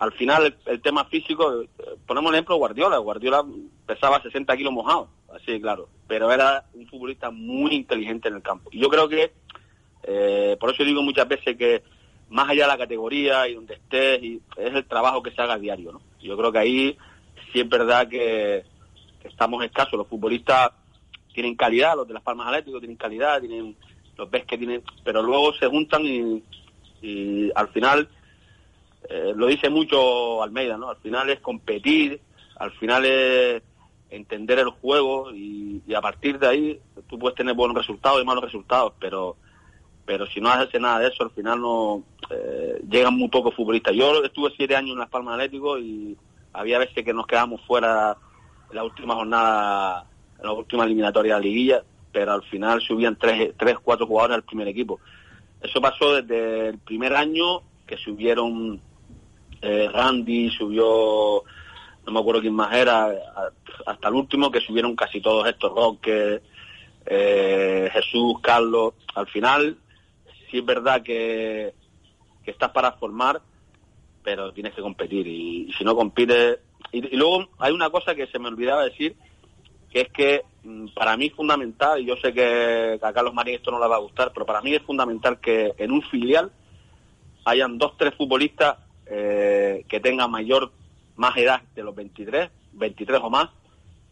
al 0.02 0.12
final 0.14 0.58
el, 0.66 0.82
tema 0.82 1.06
físico, 1.06 1.62
eh, 1.62 1.70
ponemos 2.08 2.32
el 2.32 2.36
ejemplo 2.38 2.56
Guardiola, 2.56 2.98
Guardiola 2.98 3.46
pesaba 3.86 4.20
60 4.20 4.58
kilos 4.58 4.74
mojados, 4.74 5.10
así 5.32 5.62
claro, 5.62 5.90
pero 6.08 6.32
era 6.32 6.66
un 6.74 6.88
futbolista 6.88 7.30
muy 7.30 7.76
inteligente 7.76 8.28
en 8.28 8.34
el 8.34 8.42
campo. 8.42 8.72
Y 8.74 8.80
yo 8.80 8.90
creo 8.90 9.08
que, 9.08 9.32
eh, 10.02 10.58
por 10.60 10.74
eso 10.74 10.84
digo 10.84 11.04
muchas 11.04 11.28
veces 11.28 11.56
que 11.56 11.84
más 12.32 12.50
allá 12.50 12.64
de 12.64 12.70
la 12.70 12.78
categoría 12.80 13.48
y 13.48 13.54
donde 13.54 13.76
estés, 13.76 14.24
es 14.58 14.74
el 14.74 14.86
trabajo 14.86 15.22
que 15.22 15.30
se 15.30 15.40
haga 15.40 15.54
a 15.54 15.60
diario, 15.60 15.92
¿no? 15.92 16.02
Yo 16.20 16.36
creo 16.36 16.52
que 16.52 16.58
ahí 16.58 16.98
sí 17.54 17.60
es 17.60 17.70
verdad 17.70 18.08
que, 18.08 18.64
estamos 19.24 19.64
escasos, 19.64 20.00
los 20.00 20.08
futbolistas 20.08 20.72
tienen 21.32 21.56
calidad, 21.56 21.96
los 21.96 22.08
de 22.08 22.16
las 22.16 22.24
Palmas 22.24 22.48
Atlético 22.48 22.80
tienen 22.80 22.98
calidad, 22.98 23.40
tienen 23.40 23.76
los 24.18 24.32
ves 24.32 24.46
que 24.46 24.58
tienen, 24.58 24.82
pero 25.04 25.22
luego 25.22 25.54
se 25.54 25.68
juntan 25.68 26.04
y 27.04 27.52
al 27.54 27.68
final 27.68 28.10
eh, 29.10 29.34
lo 29.36 29.48
dice 29.48 29.70
mucho 29.70 30.44
Almeida, 30.44 30.78
¿no? 30.78 30.90
Al 30.90 30.98
final 30.98 31.30
es 31.30 31.40
competir, 31.40 32.22
al 32.58 32.72
final 32.72 33.06
es 33.06 33.64
entender 34.10 34.60
el 34.60 34.70
juego 34.70 35.32
y, 35.34 35.82
a 35.96 36.02
partir 36.02 36.38
de 36.40 36.48
ahí 36.48 36.80
tú 37.08 37.18
puedes 37.18 37.36
tener 37.36 37.56
buenos 37.56 37.76
resultados 37.76 38.22
y 38.22 38.26
malos 38.26 38.44
resultados, 38.44 38.94
pero 39.00 39.36
pero 40.06 40.26
si 40.28 40.42
no 40.42 40.50
haces 40.50 40.82
nada 40.82 41.00
de 41.00 41.08
eso, 41.08 41.24
al 41.24 41.32
final 41.32 41.62
no 41.62 42.04
eh, 42.30 42.82
llegan 42.90 43.16
muy 43.16 43.30
pocos 43.30 43.56
futbolistas. 43.56 43.94
Yo 43.96 44.24
estuve 44.24 44.52
siete 44.58 44.76
años 44.76 44.92
en 44.92 45.00
Las 45.00 45.10
Palmas 45.10 45.36
Atlético 45.36 45.78
y 45.78 46.18
había 46.54 46.80
veces 46.80 47.06
que 47.06 47.14
nos 47.14 47.28
quedamos 47.28 47.62
fuera 47.62 48.18
en 48.70 48.76
la 48.76 48.84
última 48.84 49.16
jornada, 49.16 50.06
en 50.40 50.46
la 50.46 50.52
última 50.54 50.86
eliminatoria 50.86 51.36
de 51.36 51.40
la 51.40 51.46
liguilla, 51.46 51.84
pero 52.12 52.34
al 52.34 52.44
final 52.44 52.82
subían 52.82 53.16
tres, 53.16 53.54
tres, 53.58 53.78
cuatro 53.82 54.08
jugadores 54.08 54.36
al 54.36 54.44
primer 54.44 54.68
equipo. 54.68 55.00
Eso 55.62 55.80
pasó 55.80 56.22
desde 56.22 56.70
el 56.70 56.80
primer 56.80 57.16
año 57.16 57.62
que 57.86 57.96
subieron 57.98 58.82
eh, 59.62 59.90
Randy, 59.92 60.50
subió, 60.50 61.44
no 62.06 62.12
me 62.12 62.20
acuerdo 62.20 62.42
quién 62.42 62.54
más 62.54 62.74
era, 62.74 63.10
hasta 63.86 64.08
el 64.08 64.16
último 64.16 64.52
que 64.52 64.62
subieron 64.62 64.96
casi 64.96 65.22
todos 65.22 65.48
estos 65.48 65.72
Roque, 65.72 66.42
eh, 67.06 67.90
Jesús, 67.94 68.36
Carlos. 68.42 68.94
Al 69.16 69.28
final, 69.28 69.78
sí 70.50 70.60
es 70.60 70.66
verdad 70.66 71.02
que, 71.04 71.74
que 72.44 72.52
estás 72.52 72.72
para 72.72 72.94
formar, 72.94 73.42
pero 74.24 74.52
tienes 74.52 74.74
que 74.74 74.82
competir. 74.82 75.28
Y, 75.28 75.72
si 75.78 75.84
no 75.84 75.96
compites. 75.96 76.60
Y, 76.92 77.16
luego 77.16 77.50
hay 77.60 77.74
una 77.74 77.90
cosa 77.90 78.16
que 78.16 78.28
se 78.28 78.40
me 78.40 78.48
olvidaba 78.48 78.84
decir, 78.84 79.16
que 79.92 80.02
es 80.02 80.10
que 80.12 80.42
mm, 80.64 80.88
para 80.96 81.18
mí 81.18 81.28
es 81.28 81.34
fundamental, 81.34 82.02
y 82.02 82.06
yo 82.06 82.16
sé 82.18 82.34
que 82.34 83.00
a 83.02 83.14
Carlos 83.14 83.34
Marín 83.34 83.56
esto 83.56 83.72
no 83.72 83.80
le 83.80 83.88
va 83.88 83.98
a 83.98 84.00
gustar, 84.00 84.32
pero 84.34 84.46
para 84.46 84.62
mí 84.62 84.74
es 84.74 84.82
fundamental 84.82 85.40
que 85.40 85.74
en 85.78 85.92
un 85.92 86.02
filial 86.04 86.52
hayan 87.46 87.78
dos, 87.78 87.98
tres 87.98 88.14
futbolistas 88.16 88.78
eh, 89.14 89.86
que 89.90 90.00
tengan 90.00 90.32
mayor, 90.32 90.72
más 91.16 91.36
edad 91.36 91.62
de 91.76 91.84
los 91.84 91.94
23, 91.94 92.50
23 92.72 93.20
o 93.22 93.30
más, 93.30 93.50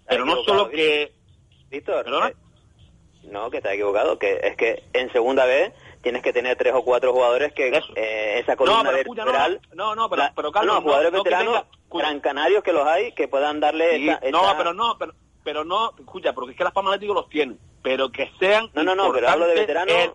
pero 0.08 0.26
no 0.26 0.43
solo 0.43 0.70
que... 0.70 1.14
Víctor, 1.70 2.06
eh, 2.08 2.36
no, 3.32 3.50
que 3.50 3.58
está 3.58 3.74
equivocado, 3.74 4.20
que 4.20 4.39
es 4.43 4.58
que 4.58 4.84
en 4.91 5.12
segunda 5.12 5.45
vez 5.45 5.72
tienes 6.02 6.22
que 6.22 6.34
tener 6.34 6.58
tres 6.58 6.74
o 6.74 6.84
cuatro 6.84 7.14
jugadores 7.14 7.54
que 7.54 7.70
eh, 7.95 8.39
esa 8.39 8.56
columna 8.58 8.84
no, 8.84 8.91
vertebral... 8.91 9.62
no, 9.74 9.95
no, 9.95 10.10
pero, 10.10 10.24
pero 10.36 10.52
Carlos, 10.52 10.76
no, 10.76 10.82
jugadores 10.82 11.12
veteranos, 11.12 11.64
gran 11.91 12.20
canarios 12.20 12.64
que 12.64 12.74
los 12.74 12.86
hay, 12.86 13.14
que 13.14 13.28
puedan 13.28 13.60
darle 13.60 14.00
No, 14.32 14.41
pero 14.58 14.74
no, 14.74 14.97
pero, 14.97 15.14
pero 15.43 15.64
no, 15.64 15.93
escucha, 15.97 16.34
porque 16.34 16.52
es 16.52 16.58
que 16.58 16.64
las 16.64 16.74
Palmas 16.74 17.00
los 17.02 17.30
tienen, 17.30 17.58
pero 17.82 18.12
que 18.12 18.32
sean... 18.38 18.70
No, 18.74 18.84
no, 18.84 18.95
no, 18.95 19.14
pero 19.14 19.30
hablo 19.30 19.47
de 19.47 19.56
veteranos... 19.56 20.12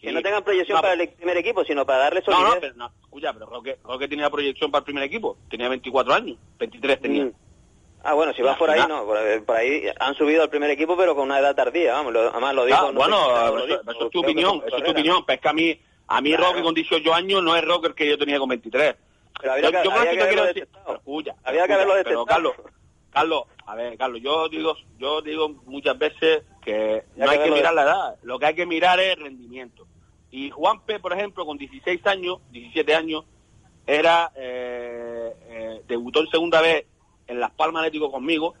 Que 0.00 0.12
no 0.12 0.22
tengan 0.22 0.42
proyección 0.42 0.80
para 0.80 0.94
el 0.94 1.08
primer 1.10 1.36
equipo, 1.36 1.64
sino 1.64 1.84
para 1.84 1.98
darle 1.98 2.22
solidez. 2.22 2.44
No, 2.44 2.54
no, 2.54 2.60
pero, 2.60 2.74
no, 2.74 2.92
escucha, 3.02 3.32
pero 3.34 3.46
Roque, 3.46 3.78
Roque 3.84 4.08
tenía 4.08 4.30
proyección 4.30 4.70
para 4.70 4.80
el 4.80 4.84
primer 4.84 5.04
equipo. 5.04 5.36
Tenía 5.50 5.68
24 5.68 6.14
años, 6.14 6.38
23 6.58 7.00
tenía. 7.00 7.24
Mm. 7.26 7.32
Ah, 8.02 8.14
bueno, 8.14 8.32
si 8.32 8.40
vas 8.40 8.56
por 8.56 8.70
ahí, 8.70 8.80
no. 8.88 9.04
Por, 9.04 9.56
ahí 9.56 9.84
han 9.98 10.14
subido 10.14 10.42
al 10.42 10.48
primer 10.48 10.70
equipo, 10.70 10.96
pero 10.96 11.14
con 11.14 11.24
una 11.24 11.38
edad 11.38 11.54
tardía, 11.54 11.92
vamos. 11.92 12.14
además 12.16 12.54
lo 12.54 12.64
digo. 12.64 12.78
Ah, 12.78 12.90
bueno, 12.92 13.64
eso, 13.66 14.06
es 14.06 14.10
tu 14.10 14.20
opinión, 14.20 14.62
eso 14.66 14.78
es 14.78 14.84
tu 14.84 14.90
opinión. 14.90 15.22
Pero 15.26 15.34
es 15.34 15.40
que 15.42 15.48
a 15.48 15.52
mí, 15.52 15.80
a 16.08 16.20
mí 16.22 16.34
Roque 16.34 16.62
con 16.62 16.74
18 16.74 17.12
años 17.12 17.42
no 17.42 17.54
es 17.54 17.64
Roque 17.64 17.88
el 17.88 17.94
que 17.94 18.08
yo 18.08 18.16
tenía 18.16 18.38
con 18.38 18.48
23. 18.48 18.96
Pero 19.38 19.52
había 19.52 19.70
que, 19.70 19.84
yo, 19.84 19.90
creo 19.90 20.02
que, 20.02 20.16
que 20.16 20.22
haberlo 20.22 20.44
detectado. 20.44 21.00
había 21.44 21.66
que 21.66 21.72
haberlo 21.72 21.94
detectado. 21.94 22.26
Carlos, 22.26 22.52
Carlos, 23.10 23.42
a 23.66 23.74
ver, 23.74 23.98
Carlos, 23.98 24.20
yo 24.22 24.48
digo, 24.48 24.76
yo 24.98 25.20
digo 25.20 25.48
muchas 25.66 25.98
veces 25.98 26.44
que 26.62 27.04
no 27.16 27.30
hay 27.30 27.38
que 27.38 27.50
mirar 27.50 27.74
la 27.74 27.82
edad. 27.82 28.16
Lo 28.22 28.38
que 28.38 28.46
hay 28.46 28.54
que 28.54 28.66
mirar 28.66 28.98
es 28.98 29.16
el 29.16 29.24
rendimiento. 29.24 29.86
Y 30.30 30.50
Juanpe, 30.50 31.00
por 31.00 31.12
ejemplo, 31.12 31.44
con 31.44 31.58
16 31.58 32.06
años, 32.06 32.38
17 32.50 32.94
años, 32.94 33.24
era 33.86 34.30
eh, 34.36 35.34
eh, 35.48 35.82
debutó 35.88 36.20
en 36.20 36.28
segunda 36.28 36.60
vez 36.60 36.86
en 37.26 37.40
Las 37.40 37.50
Palmas 37.52 37.80
Atlético 37.80 38.10
conmigo 38.10 38.54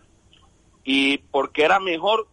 y 0.84 1.18
porque 1.18 1.62
era 1.64 1.78
mejor 1.78 2.26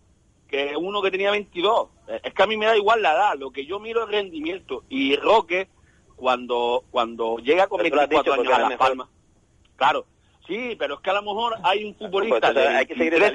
que 0.48 0.76
uno 0.78 1.02
que 1.02 1.12
tenía 1.12 1.32
22. 1.32 1.90
Es 2.24 2.34
que 2.34 2.44
a 2.44 2.48
mí 2.48 2.58
me 2.58 2.66
da 2.66 2.78
igual 2.78 3.02
la 3.02 3.14
edad, 3.14 3.38
lo 3.38 3.52
que 3.52 3.66
yo 3.66 3.80
miro 3.80 4.04
es 4.06 4.10
rendimiento. 4.10 4.84
Y 4.90 5.16
Roque, 5.18 5.68
cuando 6.16 6.86
cuando 6.90 7.38
llega 7.38 7.68
con 7.68 7.82
24 7.82 8.34
años 8.34 8.54
a 8.54 8.60
Las 8.70 8.78
Palmas, 8.78 9.10
claro, 9.76 10.06
sí, 10.48 10.76
pero 10.80 10.96
es 10.96 11.02
que 11.02 11.10
a 11.10 11.14
lo 11.14 11.22
mejor 11.22 11.56
hay 11.64 11.84
un 11.84 11.96
futbolista 11.96 12.54
de 12.54 12.68
hay 12.68 12.88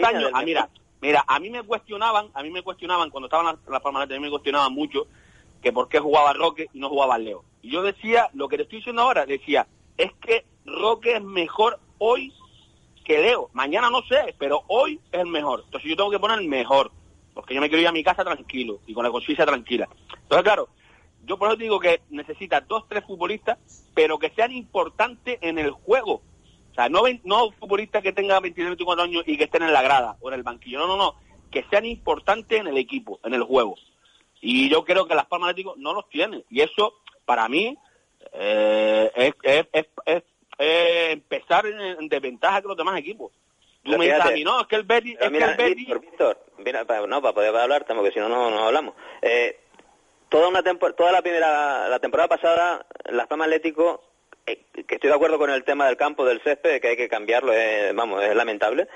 años. 0.04 0.30
Ah, 0.32 0.42
mira, 0.42 0.68
mira, 1.00 1.24
a 1.26 1.38
mí 1.38 1.50
me 1.50 1.62
cuestionaban, 1.62 2.30
a 2.34 2.42
mí 2.42 2.50
me 2.50 2.62
cuestionaban 2.62 3.10
cuando 3.10 3.26
estaban 3.26 3.54
en 3.54 3.72
Las 3.72 3.82
Palmas 3.82 4.04
Atlético, 4.04 4.22
me 4.22 4.30
cuestionaban 4.30 4.72
mucho 4.72 5.06
que 5.62 5.72
por 5.72 5.88
qué 5.88 6.00
jugaba 6.00 6.32
Roque 6.32 6.68
y 6.72 6.80
no 6.80 6.88
jugaba 6.88 7.18
Leo. 7.18 7.44
Y 7.62 7.70
yo 7.70 7.82
decía, 7.82 8.28
lo 8.34 8.48
que 8.48 8.56
te 8.56 8.64
estoy 8.64 8.78
diciendo 8.78 9.02
ahora, 9.02 9.24
decía, 9.24 9.66
es 9.96 10.12
que 10.20 10.44
Roque 10.66 11.16
es 11.16 11.22
mejor 11.22 11.78
hoy 11.98 12.32
que 13.04 13.18
Leo. 13.18 13.48
Mañana 13.52 13.88
no 13.88 14.02
sé, 14.02 14.34
pero 14.38 14.64
hoy 14.66 15.00
es 15.12 15.20
el 15.20 15.28
mejor. 15.28 15.62
Entonces 15.64 15.88
yo 15.88 15.96
tengo 15.96 16.10
que 16.10 16.18
poner 16.18 16.40
el 16.40 16.48
mejor, 16.48 16.90
porque 17.32 17.54
yo 17.54 17.60
me 17.60 17.68
quiero 17.68 17.82
ir 17.82 17.88
a 17.88 17.92
mi 17.92 18.02
casa 18.02 18.24
tranquilo 18.24 18.80
y 18.86 18.94
con 18.94 19.04
la 19.04 19.10
conciencia 19.10 19.46
tranquila. 19.46 19.88
Entonces, 20.22 20.42
claro, 20.42 20.68
yo 21.24 21.38
por 21.38 21.48
eso 21.48 21.56
digo 21.56 21.78
que 21.78 22.02
necesita 22.10 22.60
dos, 22.60 22.88
tres 22.88 23.04
futbolistas, 23.04 23.58
pero 23.94 24.18
que 24.18 24.30
sean 24.30 24.50
importantes 24.50 25.38
en 25.40 25.58
el 25.58 25.70
juego. 25.70 26.22
O 26.72 26.74
sea, 26.74 26.88
no, 26.88 27.02
no 27.24 27.52
futbolistas 27.52 28.02
que 28.02 28.12
tengan 28.12 28.42
23, 28.42 28.70
24 28.70 29.04
años 29.04 29.22
y 29.26 29.36
que 29.36 29.44
estén 29.44 29.62
en 29.62 29.72
la 29.72 29.82
grada 29.82 30.16
o 30.20 30.28
en 30.28 30.34
el 30.34 30.42
banquillo. 30.42 30.78
No, 30.80 30.86
no, 30.86 30.96
no. 30.96 31.14
Que 31.50 31.64
sean 31.70 31.84
importantes 31.84 32.58
en 32.58 32.66
el 32.66 32.78
equipo, 32.78 33.20
en 33.24 33.34
el 33.34 33.42
juego. 33.42 33.76
Y 34.42 34.68
yo 34.68 34.84
creo 34.84 35.06
que 35.06 35.14
Las 35.14 35.26
Palmas 35.26 35.50
Atlético 35.50 35.74
no 35.78 35.94
los 35.94 36.08
tiene. 36.08 36.44
Y 36.50 36.60
eso, 36.60 37.00
para 37.24 37.48
mí, 37.48 37.78
eh, 38.32 39.10
es, 39.14 39.66
es, 39.72 39.86
es, 40.04 40.22
empezar 40.58 41.64
en, 41.64 42.08
desventaja 42.08 42.60
que 42.60 42.68
los 42.68 42.76
demás 42.76 42.98
equipos. 42.98 43.32
Tú 43.84 43.96
me 43.96 44.04
dices 44.04 44.20
a 44.20 44.30
mí, 44.30 44.44
no, 44.44 44.60
es 44.60 44.66
que 44.66 44.76
el 44.76 44.82
Betty... 44.82 45.16
Es 45.18 45.30
mira, 45.30 45.56
que 45.56 45.66
el 45.66 45.74
Víctor, 45.74 46.00
Víctor, 46.00 46.44
mira, 46.58 46.84
para, 46.84 47.06
no, 47.06 47.22
para 47.22 47.34
poder 47.34 47.56
hablar, 47.56 47.84
porque 47.86 48.12
si 48.12 48.18
no, 48.18 48.28
no 48.28 48.66
hablamos. 48.66 48.94
Eh, 49.22 49.58
toda 50.28 50.48
una 50.48 50.62
toda 50.62 51.12
la 51.12 51.22
primera, 51.22 51.88
la 51.88 51.98
temporada 52.00 52.28
pasada, 52.28 52.86
Las 53.10 53.28
Palmas 53.28 53.46
Atlético, 53.46 54.02
eh, 54.46 54.64
que 54.72 54.94
estoy 54.94 55.08
de 55.08 55.14
acuerdo 55.14 55.38
con 55.38 55.50
el 55.50 55.62
tema 55.62 55.86
del 55.86 55.96
campo, 55.96 56.24
del 56.24 56.42
césped, 56.42 56.80
que 56.80 56.88
hay 56.88 56.96
que 56.96 57.08
cambiarlo, 57.08 57.52
vamos, 57.94 58.22
es 58.24 58.34
lamentable, 58.34 58.88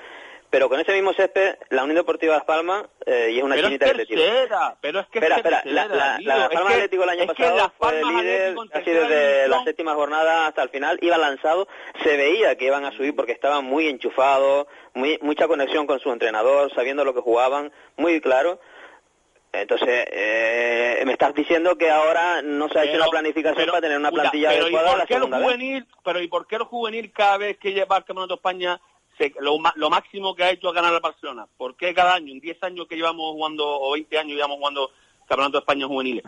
pero 0.49 0.69
con 0.69 0.79
ese 0.79 0.93
mismo 0.93 1.13
césped, 1.13 1.57
la 1.69 1.83
Unión 1.83 1.97
Deportiva 1.97 2.35
Las 2.35 2.45
Palmas, 2.45 2.85
eh, 3.05 3.31
y 3.33 3.37
es 3.37 3.43
una 3.43 3.55
pero 3.55 3.67
chinita 3.67 3.85
es 3.87 4.07
tercera, 4.07 4.77
Pero 4.79 4.99
es 5.01 5.07
que 5.07 5.19
espera, 5.19 5.37
espera, 5.37 5.61
la, 5.65 5.87
la, 5.87 6.19
la 6.19 6.49
Palma 6.49 6.69
Atlético 6.69 7.03
el 7.03 7.09
año 7.09 7.27
pasado 7.27 7.73
fue 7.77 7.99
el 7.99 8.07
líder 8.07 8.55
casi 8.71 8.91
desde 8.91 9.47
la 9.49 9.63
séptima 9.63 9.93
jornada 9.95 10.47
hasta 10.47 10.63
el 10.63 10.69
final, 10.69 10.97
iba 11.01 11.17
lanzado, 11.17 11.67
se 12.03 12.15
veía 12.15 12.55
que 12.55 12.65
iban 12.65 12.85
a 12.85 12.91
subir 12.91 13.15
porque 13.15 13.33
estaban 13.33 13.65
muy 13.65 13.87
enchufados, 13.87 14.67
muy, 14.93 15.19
mucha 15.21 15.47
conexión 15.47 15.85
con 15.85 15.99
su 15.99 16.11
entrenador, 16.11 16.73
sabiendo 16.73 17.03
lo 17.03 17.13
que 17.13 17.21
jugaban, 17.21 17.71
muy 17.97 18.21
claro. 18.21 18.59
Entonces, 19.51 20.05
eh, 20.11 21.01
me 21.05 21.13
estás 21.13 21.33
diciendo 21.33 21.77
que 21.77 21.89
ahora 21.89 22.41
no 22.41 22.69
se 22.69 22.79
ha 22.79 22.83
hecho 22.83 22.97
una 22.97 23.07
planificación 23.07 23.67
para 23.67 23.81
tener 23.81 23.97
una 23.97 24.11
plantilla 24.11 24.49
pero 24.49 24.63
adecuada 24.63 24.89
¿y 24.89 24.97
por 24.97 25.07
qué 25.07 25.19
la 25.19 25.39
juvenil, 25.39 25.87
Pero 26.03 26.21
¿y 26.21 26.27
por 26.27 26.47
qué 26.47 26.55
el 26.57 26.63
juvenil 26.63 27.11
cada 27.11 27.37
vez 27.37 27.57
que 27.57 27.73
lleva 27.73 27.97
el 27.97 28.03
Campeonato 28.03 28.35
de 28.35 28.37
España 28.37 28.79
lo, 29.39 29.89
máximo 29.89 30.35
que 30.35 30.43
ha 30.43 30.51
hecho 30.51 30.69
es 30.69 30.75
ganar 30.75 30.93
a 30.93 30.99
Barcelona. 30.99 31.47
¿Por 31.57 31.75
qué 31.75 31.93
cada 31.93 32.15
año, 32.15 32.31
en 32.31 32.39
10 32.39 32.63
años 32.63 32.87
que 32.87 32.95
llevamos 32.95 33.31
jugando, 33.33 33.65
o 33.67 33.93
20 33.93 34.17
años 34.17 34.35
llevamos 34.35 34.57
jugando 34.57 34.91
Campeonato 35.27 35.57
de 35.57 35.59
España 35.59 35.87
juveniles? 35.87 36.23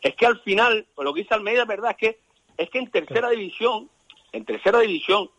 Es 0.00 0.14
que 0.14 0.26
al 0.26 0.40
final, 0.40 0.86
lo 0.98 1.12
que 1.12 1.22
dice 1.22 1.34
Almeida 1.34 1.62
es 1.62 1.68
verdad, 1.68 1.90
es 1.92 1.96
que, 1.96 2.20
es 2.56 2.70
que 2.70 2.78
en 2.78 2.90
tercera 2.90 3.30
división, 3.30 3.90
en 4.32 4.44
tercera 4.44 4.80
división, 4.80 5.30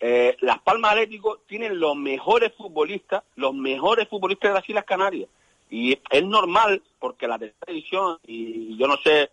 eh, 0.00 0.36
Las 0.40 0.60
Palmas 0.60 0.92
Atlético 0.92 1.40
tienen 1.46 1.78
los 1.78 1.94
mejores 1.94 2.52
futbolistas, 2.56 3.22
los 3.36 3.54
mejores 3.54 4.08
futbolistas 4.08 4.50
de 4.50 4.54
las 4.54 4.68
Islas 4.68 4.84
Canarias. 4.84 5.28
Y 5.68 5.98
es 6.10 6.24
normal, 6.24 6.82
porque 6.98 7.28
la 7.28 7.38
tercera 7.38 7.72
división, 7.72 8.18
y 8.26 8.76
yo 8.76 8.88
no 8.88 8.96
sé, 8.96 9.30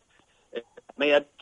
eh, 0.51 0.63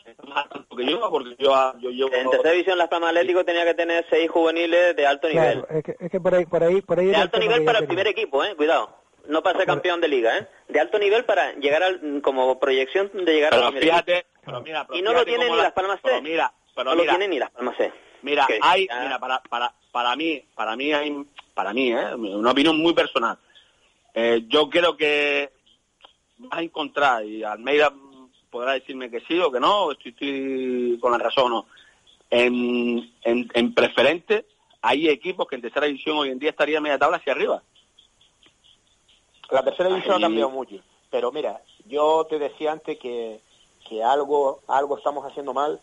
que 0.06 0.86
yo, 0.86 1.10
porque 1.10 1.36
yo, 1.39 1.74
yo, 1.80 2.08
En 2.12 2.30
tercera 2.30 2.51
división 2.51 2.78
Las 2.78 2.89
Palmas 2.89 3.10
Atlético 3.10 3.43
tenía 3.43 3.66
que 3.66 3.74
tener 3.74 4.06
seis 4.10 4.30
juveniles 4.30 4.95
de 4.95 5.08
alto 5.08 5.28
nivel. 5.28 5.66
es, 5.70 5.84
que, 5.84 5.95
es 5.99 6.12
que 6.12 6.20
por 6.20 6.36
ahí, 6.36 6.45
por 6.45 6.64
ahí, 6.64 6.82
por 6.82 6.99
ahí 6.99 7.08
de 7.08 7.16
alto 7.16 7.39
nivel 7.39 7.66
para 7.66 7.80
el 7.80 7.88
primer 7.88 8.08
equipo, 8.08 8.43
eh, 8.43 8.56
cuidado. 8.56 9.03
No 9.28 9.41
para 9.41 9.58
ser 9.58 9.66
campeón 9.66 10.01
de 10.01 10.08
liga, 10.08 10.38
¿eh? 10.38 10.47
De 10.68 10.80
alto 10.80 10.99
nivel 10.99 11.26
para 11.26 11.53
llegar 11.53 11.82
al, 11.82 12.22
como 12.22 12.60
proyección 12.60 13.10
de 13.12 13.34
llegar 13.34 13.56
al 13.56 13.72
primer 13.72 13.84
fíjate, 13.84 14.26
Pero 14.45 14.62
mira, 14.62 14.86
y 14.93 15.01
no 15.01 15.14
lo 15.14 15.26
tienen 15.26 15.51
ni 15.51 15.58
Las 15.58 15.72
Palmas 15.72 15.99
C. 16.03 16.22
mira, 16.22 16.53
pero 16.76 16.91
no 16.91 16.95
lo 16.95 17.10
tienen 17.10 17.32
ni 17.32 17.39
Las 17.39 17.49
Palmas 17.49 17.76
C. 17.78 17.91
Mira, 18.22 18.47
hay, 18.62 18.88
mira, 19.01 19.20
para, 19.20 19.41
para, 19.41 19.74
para 19.91 20.16
mí, 20.16 20.43
para 20.56 20.76
mí 20.76 20.93
hay, 20.93 21.26
para 21.56 21.74
mí, 21.74 21.91
¿eh? 21.91 22.14
Una 22.14 22.51
opinión 22.51 22.78
muy 22.78 22.93
personal. 22.93 23.38
Eh, 24.14 24.43
yo 24.47 24.70
creo 24.70 24.95
que 24.95 25.51
vas 26.38 26.60
a 26.60 26.62
encontrar, 26.62 27.26
y 27.26 27.43
Almeida 27.43 27.91
podrá 28.56 28.72
decirme 28.72 29.12
que 29.12 29.20
sí 29.22 29.38
o 29.38 29.51
que 29.51 29.60
no, 29.60 29.91
estoy, 29.91 30.97
con 31.01 31.12
la 31.12 31.18
razón 31.18 31.45
o 31.45 31.49
no. 31.49 31.66
En, 32.30 33.12
en, 33.24 33.74
preferente 33.74 34.45
hay 34.82 35.10
equipos 35.10 35.45
que 35.47 35.56
en 35.56 35.62
tercera 35.62 35.88
división 35.88 36.18
hoy 36.18 36.30
en 36.30 36.39
día 36.39 36.51
estaría 36.51 36.80
media 36.80 36.97
tabla 36.97 37.18
hacia 37.18 37.34
arriba. 37.34 37.62
La 39.51 39.62
tercera 39.62 39.89
división 39.89 40.16
ha 40.16 40.22
cambiado 40.22 40.51
mucho, 40.51 40.78
pero 41.12 41.34
mira, 41.34 41.62
yo 41.86 42.26
te 42.30 42.39
decía 42.39 42.72
antes 42.72 42.97
que 42.97 43.41
que 43.88 44.03
algo, 44.03 44.62
algo 44.68 44.97
estamos 44.97 45.26
haciendo 45.26 45.53
mal. 45.53 45.80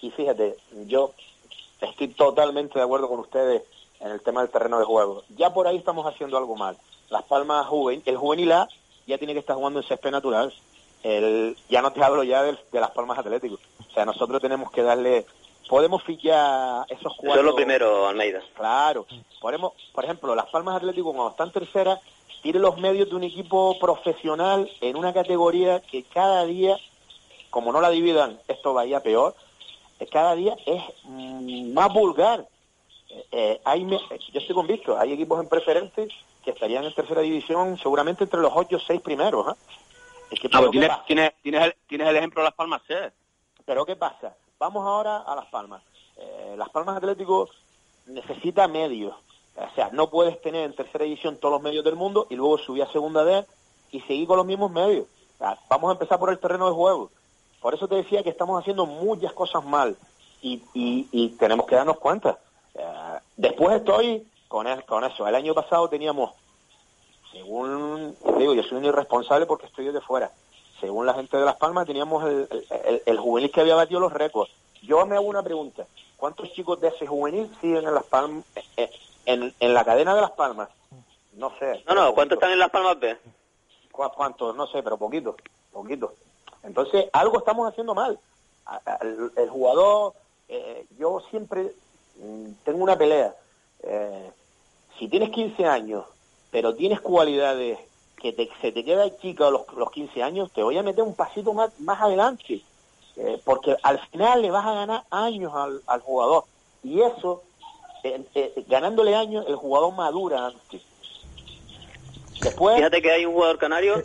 Y 0.00 0.10
fíjate, 0.10 0.56
yo 0.86 1.12
estoy 1.80 2.08
totalmente 2.08 2.78
de 2.78 2.84
acuerdo 2.84 3.08
con 3.08 3.18
ustedes 3.18 3.62
en 4.00 4.12
el 4.12 4.20
tema 4.20 4.42
del 4.42 4.50
terreno 4.50 4.78
de 4.78 4.84
juego. 4.84 5.24
Ya 5.36 5.52
por 5.52 5.66
ahí 5.66 5.76
estamos 5.76 6.06
haciendo 6.06 6.38
algo 6.38 6.56
mal. 6.56 6.76
Las 7.10 7.24
Palmas 7.24 7.66
juvenil, 7.66 8.02
el 8.06 8.16
juvenil 8.16 8.52
A 8.52 8.68
ya 9.06 9.18
tiene 9.18 9.32
que 9.32 9.40
estar 9.40 9.56
jugando 9.56 9.80
en 9.80 9.86
césped 9.86 10.10
natural. 10.10 10.52
El, 11.02 11.56
ya 11.68 11.82
no 11.82 11.92
te 11.92 12.02
hablo 12.02 12.22
ya 12.22 12.42
de, 12.42 12.56
de 12.70 12.80
las 12.80 12.90
Palmas 12.90 13.18
Atléticos. 13.18 13.60
O 13.90 13.92
sea, 13.92 14.04
nosotros 14.04 14.40
tenemos 14.40 14.70
que 14.70 14.82
darle 14.82 15.26
podemos 15.72 16.02
fichar 16.02 16.84
esos 16.90 17.14
cuatro... 17.16 17.30
Eso 17.32 17.40
es 17.40 17.46
lo 17.46 17.54
primero, 17.54 18.06
Almeida. 18.06 18.42
Claro. 18.54 19.06
Podemos, 19.40 19.72
por 19.94 20.04
ejemplo, 20.04 20.34
Las 20.34 20.50
Palmas 20.50 20.76
Atlético, 20.76 21.14
cuando 21.14 21.30
están 21.30 21.50
tercera, 21.50 21.98
tiene 22.42 22.58
los 22.58 22.76
medios 22.76 23.08
de 23.08 23.16
un 23.16 23.24
equipo 23.24 23.78
profesional 23.78 24.70
en 24.82 24.96
una 24.96 25.14
categoría 25.14 25.80
que 25.80 26.02
cada 26.02 26.44
día, 26.44 26.76
como 27.48 27.72
no 27.72 27.80
la 27.80 27.88
dividan, 27.88 28.38
esto 28.48 28.74
vaya 28.74 29.00
peor, 29.00 29.34
eh, 29.98 30.06
cada 30.12 30.34
día 30.34 30.56
es 30.66 30.82
mm, 31.04 31.72
más 31.72 31.90
vulgar. 31.90 32.46
Eh, 33.08 33.24
eh, 33.32 33.60
hay, 33.64 33.86
yo 33.88 34.40
estoy 34.40 34.54
convicto, 34.54 34.98
hay 34.98 35.14
equipos 35.14 35.40
en 35.40 35.48
preferente 35.48 36.08
que 36.44 36.50
estarían 36.50 36.84
en 36.84 36.94
tercera 36.94 37.22
división 37.22 37.78
seguramente 37.78 38.24
entre 38.24 38.40
los 38.40 38.52
ocho 38.54 38.76
o 38.76 38.80
seis 38.80 39.00
primeros. 39.00 39.56
Es 40.32 40.40
que, 40.40 40.48
ah, 40.50 40.66
tienes, 40.70 40.90
tienes, 41.06 41.32
tienes, 41.42 42.08
el, 42.08 42.16
ejemplo 42.16 42.40
de 42.40 42.46
Las 42.46 42.54
Palmas 42.54 42.80
C. 42.88 43.12
Pero 43.66 43.84
¿qué 43.84 43.96
pasa? 43.96 44.34
Vamos 44.58 44.86
ahora 44.86 45.18
a 45.18 45.36
Las 45.36 45.44
Palmas. 45.46 45.82
Eh, 46.16 46.54
Las 46.56 46.70
Palmas 46.70 46.96
Atlético 46.96 47.50
necesita 48.06 48.66
medios. 48.66 49.14
O 49.54 49.74
sea, 49.74 49.90
no 49.92 50.08
puedes 50.08 50.40
tener 50.40 50.64
en 50.64 50.74
tercera 50.74 51.04
división 51.04 51.36
todos 51.36 51.52
los 51.52 51.62
medios 51.62 51.84
del 51.84 51.96
mundo 51.96 52.26
y 52.30 52.36
luego 52.36 52.56
subir 52.56 52.82
a 52.82 52.90
segunda 52.90 53.24
D 53.24 53.44
y 53.90 54.00
seguir 54.00 54.26
con 54.26 54.38
los 54.38 54.46
mismos 54.46 54.70
medios. 54.70 55.06
vamos 55.68 55.90
a 55.90 55.92
empezar 55.92 56.18
por 56.18 56.30
el 56.30 56.38
terreno 56.38 56.66
de 56.66 56.72
juego. 56.72 57.10
Por 57.60 57.74
eso 57.74 57.86
te 57.86 57.96
decía 57.96 58.22
que 58.22 58.30
estamos 58.30 58.58
haciendo 58.58 58.86
muchas 58.86 59.34
cosas 59.34 59.62
mal 59.62 59.96
y, 60.40 61.28
tenemos 61.38 61.66
que 61.66 61.76
darnos 61.76 61.98
cuenta. 61.98 62.38
Eh, 62.74 63.18
después 63.36 63.76
estoy 63.76 64.26
con, 64.48 64.66
con 64.86 65.04
eso. 65.04 65.28
El 65.28 65.34
año 65.34 65.52
pasado 65.52 65.88
teníamos, 65.88 66.32
según 67.32 68.16
digo, 68.38 68.54
yo 68.54 68.62
soy 68.62 68.78
un 68.78 68.84
irresponsable 68.84 69.46
porque 69.46 69.66
estoy 69.66 69.90
de 69.90 70.00
fuera 70.00 70.30
según 70.82 71.06
la 71.06 71.14
gente 71.14 71.36
de 71.36 71.44
Las 71.44 71.56
Palmas, 71.56 71.86
teníamos 71.86 72.24
el, 72.24 73.18
juvenil 73.18 73.52
que 73.52 73.60
había 73.60 73.76
batido 73.76 74.00
los 74.00 74.12
récords. 74.12 74.50
Yo 74.82 75.06
me 75.06 75.14
hago 75.14 75.26
una 75.26 75.42
pregunta. 75.42 75.86
¿Cuántos 76.16 76.52
chicos 76.52 76.80
de 76.80 76.88
ese 76.88 77.06
juvenil 77.06 77.48
siguen 77.60 77.86
en 77.86 77.94
Las 77.94 78.02
Palmas, 78.02 78.44
eh, 78.76 78.90
en, 79.24 79.74
la 79.74 79.84
cadena 79.84 80.12
de 80.12 80.20
Las 80.20 80.32
Palmas? 80.32 80.68
No 81.34 81.56
sé. 81.60 81.84
No, 81.86 81.94
no, 81.94 82.12
¿cuántos 82.14 82.36
están 82.36 82.50
en 82.50 82.58
Las 82.58 82.70
Palmas 82.70 82.98
B? 82.98 83.16
¿Cuántos? 83.92 84.56
No 84.56 84.66
sé, 84.66 84.82
pero 84.82 84.96
poquito, 84.96 85.36
poquito. 85.72 86.14
Entonces, 86.64 87.08
algo 87.12 87.38
estamos 87.38 87.68
haciendo 87.68 87.94
mal. 87.94 88.18
El, 89.36 89.48
jugador, 89.50 90.14
eh, 90.48 90.84
yo 90.98 91.20
siempre 91.30 91.72
mm, 92.16 92.50
tengo 92.64 92.82
una 92.82 92.98
pelea. 92.98 93.36
Eh, 93.84 94.32
si 94.98 95.06
tienes 95.06 95.30
15 95.30 95.64
años, 95.64 96.06
pero 96.52 96.74
tienes 96.74 97.00
cualidades 97.00 97.78
que 98.20 98.48
se 98.60 98.70
te 98.70 98.84
queda 98.84 99.16
chica 99.18 99.50
los, 99.50 99.62
los 99.72 99.90
15 99.90 100.22
años, 100.22 100.52
te 100.52 100.62
voy 100.62 100.78
a 100.78 100.82
meter 100.84 101.02
un 101.02 101.16
pasito 101.16 101.52
más, 101.54 101.72
más 101.80 102.00
adelante, 102.00 102.60
eh, 103.16 103.40
porque 103.44 103.74
al 103.82 103.98
final 104.10 104.42
le 104.42 104.50
vas 104.52 104.64
a 104.64 104.74
ganar 104.74 105.02
años 105.10 105.52
al, 105.54 105.80
al 105.86 106.00
jugador. 106.00 106.44
Y 106.84 107.00
eso, 107.00 107.42
eh, 108.04 108.22
eh, 108.34 108.64
ganándole 108.68 109.16
años, 109.16 109.44
el 109.48 109.56
jugador 109.56 109.92
madura 109.94 110.46
antes. 110.46 110.82
Después, 112.40 112.76
Fíjate 112.76 113.02
que 113.02 113.10
hay 113.10 113.24
un 113.24 113.32
jugador 113.32 113.58
canario 113.58 114.04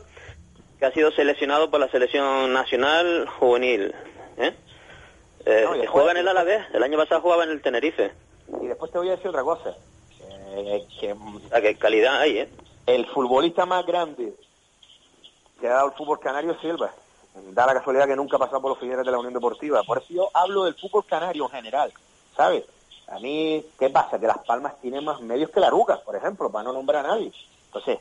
que 0.79 0.85
ha 0.85 0.91
sido 0.93 1.11
seleccionado 1.11 1.69
por 1.69 1.79
la 1.79 1.89
selección 1.89 2.53
nacional 2.53 3.27
juvenil. 3.39 3.93
¿eh? 4.37 4.55
juega 5.87 6.11
en 6.11 6.17
el 6.17 6.27
Alavés, 6.27 6.65
el 6.73 6.83
año 6.83 6.97
pasado 6.97 7.21
jugaba 7.21 7.43
en 7.43 7.51
el 7.51 7.61
Tenerife. 7.61 8.11
Y 8.61 8.67
después 8.67 8.91
te 8.91 8.97
voy 8.97 9.09
a 9.09 9.11
decir 9.11 9.27
otra 9.27 9.43
cosa. 9.43 9.75
Qué 11.61 11.77
calidad 11.77 12.21
hay, 12.21 12.39
¿eh? 12.39 12.49
el 12.87 13.05
futbolista 13.07 13.65
más 13.65 13.85
grande 13.85 14.33
que 15.59 15.67
ha 15.67 15.73
dado 15.73 15.87
el 15.87 15.93
fútbol 15.93 16.19
canario 16.19 16.51
es 16.51 16.59
Silva. 16.59 16.91
Da 17.51 17.67
la 17.67 17.73
casualidad 17.73 18.07
que 18.07 18.15
nunca 18.15 18.37
ha 18.37 18.39
pasado 18.39 18.61
por 18.61 18.71
los 18.71 18.79
filiales 18.79 19.05
de 19.05 19.11
la 19.11 19.19
Unión 19.19 19.33
Deportiva. 19.33 19.83
Por 19.83 19.99
eso 19.99 20.07
yo 20.09 20.29
hablo 20.33 20.63
del 20.63 20.73
fútbol 20.73 21.05
canario 21.05 21.45
en 21.45 21.51
general, 21.51 21.93
¿sabes? 22.35 22.63
A 23.07 23.19
mí, 23.19 23.63
¿qué 23.77 23.89
pasa? 23.89 24.19
Que 24.19 24.27
Las 24.27 24.39
Palmas 24.39 24.79
tienen 24.81 25.05
más 25.05 25.21
medios 25.21 25.51
que 25.51 25.59
la 25.59 25.67
Aruca, 25.67 26.01
por 26.01 26.15
ejemplo, 26.15 26.51
para 26.51 26.63
no 26.63 26.73
nombrar 26.73 27.05
a 27.05 27.09
nadie. 27.09 27.31
Entonces, 27.67 27.99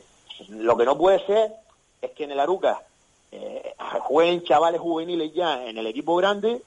lo 0.49 0.75
que 0.75 0.85
no 0.85 0.97
puede 0.97 1.25
ser 1.25 1.53
es 2.01 2.11
que 2.11 2.23
en 2.23 2.31
el 2.31 2.39
Aruca 2.39 2.81
eh, 3.31 3.75
jueguen 4.01 4.43
chavales 4.43 4.81
juveniles 4.81 5.33
ya 5.33 5.63
en 5.65 5.77
el 5.77 5.87
equipo 5.87 6.15
grande, 6.15 6.61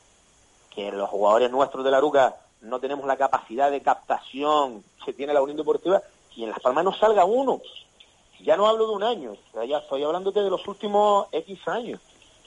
que 0.75 0.93
los 0.93 1.09
jugadores 1.11 1.51
nuestros 1.51 1.85
de 1.85 1.91
la 1.91 1.99
Aruca 1.99 2.37
no 2.63 2.81
tenemos 2.81 3.07
la 3.07 3.17
capacidad 3.17 3.71
de 3.71 3.81
captación 3.81 4.83
que 5.05 5.13
tiene 5.13 5.35
la 5.35 5.43
Unión 5.43 5.57
Deportiva, 5.57 6.03
y 6.37 6.45
en 6.45 6.51
Las 6.51 6.61
Palmas 6.61 6.85
no 6.85 6.93
salga 6.93 7.25
uno. 7.25 7.61
Ya 8.43 8.57
no 8.57 8.67
hablo 8.67 8.89
de 8.89 8.95
un 8.95 9.03
año, 9.03 9.37
ya 9.69 9.79
estoy 9.79 10.03
hablándote 10.03 10.41
de 10.41 10.51
los 10.51 10.67
últimos 10.67 11.29
X 11.33 11.59
años. 11.67 12.01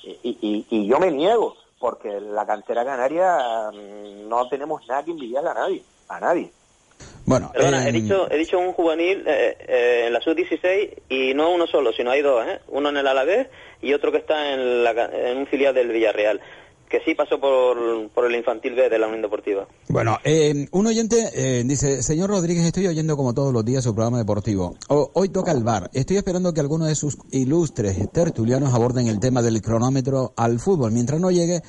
Y, 0.03 0.65
y, 0.69 0.87
yo 0.87 0.99
me 0.99 1.11
niego, 1.11 1.55
porque 1.79 2.19
la 2.19 2.45
cantera 2.45 2.83
canaria 2.83 3.71
mm, 3.71 4.27
no 4.27 4.47
tenemos 4.49 4.85
nada 4.87 5.03
que 5.03 5.11
envidiarle 5.11 5.49
a 5.49 5.53
nadie, 5.53 5.83
a 6.09 6.19
nadie. 6.19 6.51
Bueno, 7.25 7.51
Perdona, 7.53 7.87
he 7.87 7.91
dicho 7.93 8.29
he 8.29 8.37
dicho 8.37 8.59
un 8.59 8.73
juvenil 8.73 9.23
eh, 9.25 9.55
eh, 9.59 10.03
en 10.07 10.13
la 10.13 10.19
sub-16 10.19 11.03
y 11.07 11.33
no 11.33 11.51
uno 11.51 11.67
solo, 11.67 11.93
sino 11.93 12.11
hay 12.11 12.21
dos, 12.21 12.45
¿eh? 12.45 12.59
uno 12.67 12.89
en 12.89 12.97
el 12.97 13.07
Alavés 13.07 13.47
y 13.81 13.93
otro 13.93 14.11
que 14.11 14.17
está 14.17 14.51
en, 14.51 14.83
la, 14.83 14.91
en 14.91 15.37
un 15.37 15.47
filial 15.47 15.73
del 15.73 15.89
Villarreal 15.89 16.41
que 16.93 16.99
sí 16.99 17.15
pasó 17.15 17.39
por, 17.39 18.07
por 18.11 18.27
el 18.27 18.35
infantil 18.35 18.75
B 18.75 18.87
de 18.87 18.99
la 18.99 19.07
Unión 19.07 19.23
Deportiva. 19.23 19.67
Bueno, 19.89 20.19
eh, 20.23 20.67
un 20.69 20.85
oyente 20.85 21.27
eh, 21.33 21.63
dice, 21.65 22.03
señor 22.03 22.29
Rodríguez, 22.29 22.63
estoy 22.63 22.85
oyendo 22.85 23.17
como 23.17 23.33
todos 23.33 23.51
los 23.51 23.65
días 23.65 23.83
su 23.83 23.95
programa 23.95 24.19
deportivo. 24.19 24.75
hoy 24.89 25.29
toca 25.29 25.51
el 25.53 25.63
bar. 25.63 25.89
Estoy 25.91 26.17
esperando 26.17 26.53
que 26.53 26.59
alguno 26.59 26.85
de 26.85 26.93
sus 26.93 27.17
ilustres 27.31 27.97
tertulianos 28.11 28.75
aborden 28.75 29.07
el 29.07 29.19
tema 29.19 29.41
del 29.41 29.59
cronómetro 29.63 30.33
al 30.37 30.59
fútbol. 30.59 30.91
Mientras 30.91 31.19
no 31.19 31.31
llegue, 31.31 31.63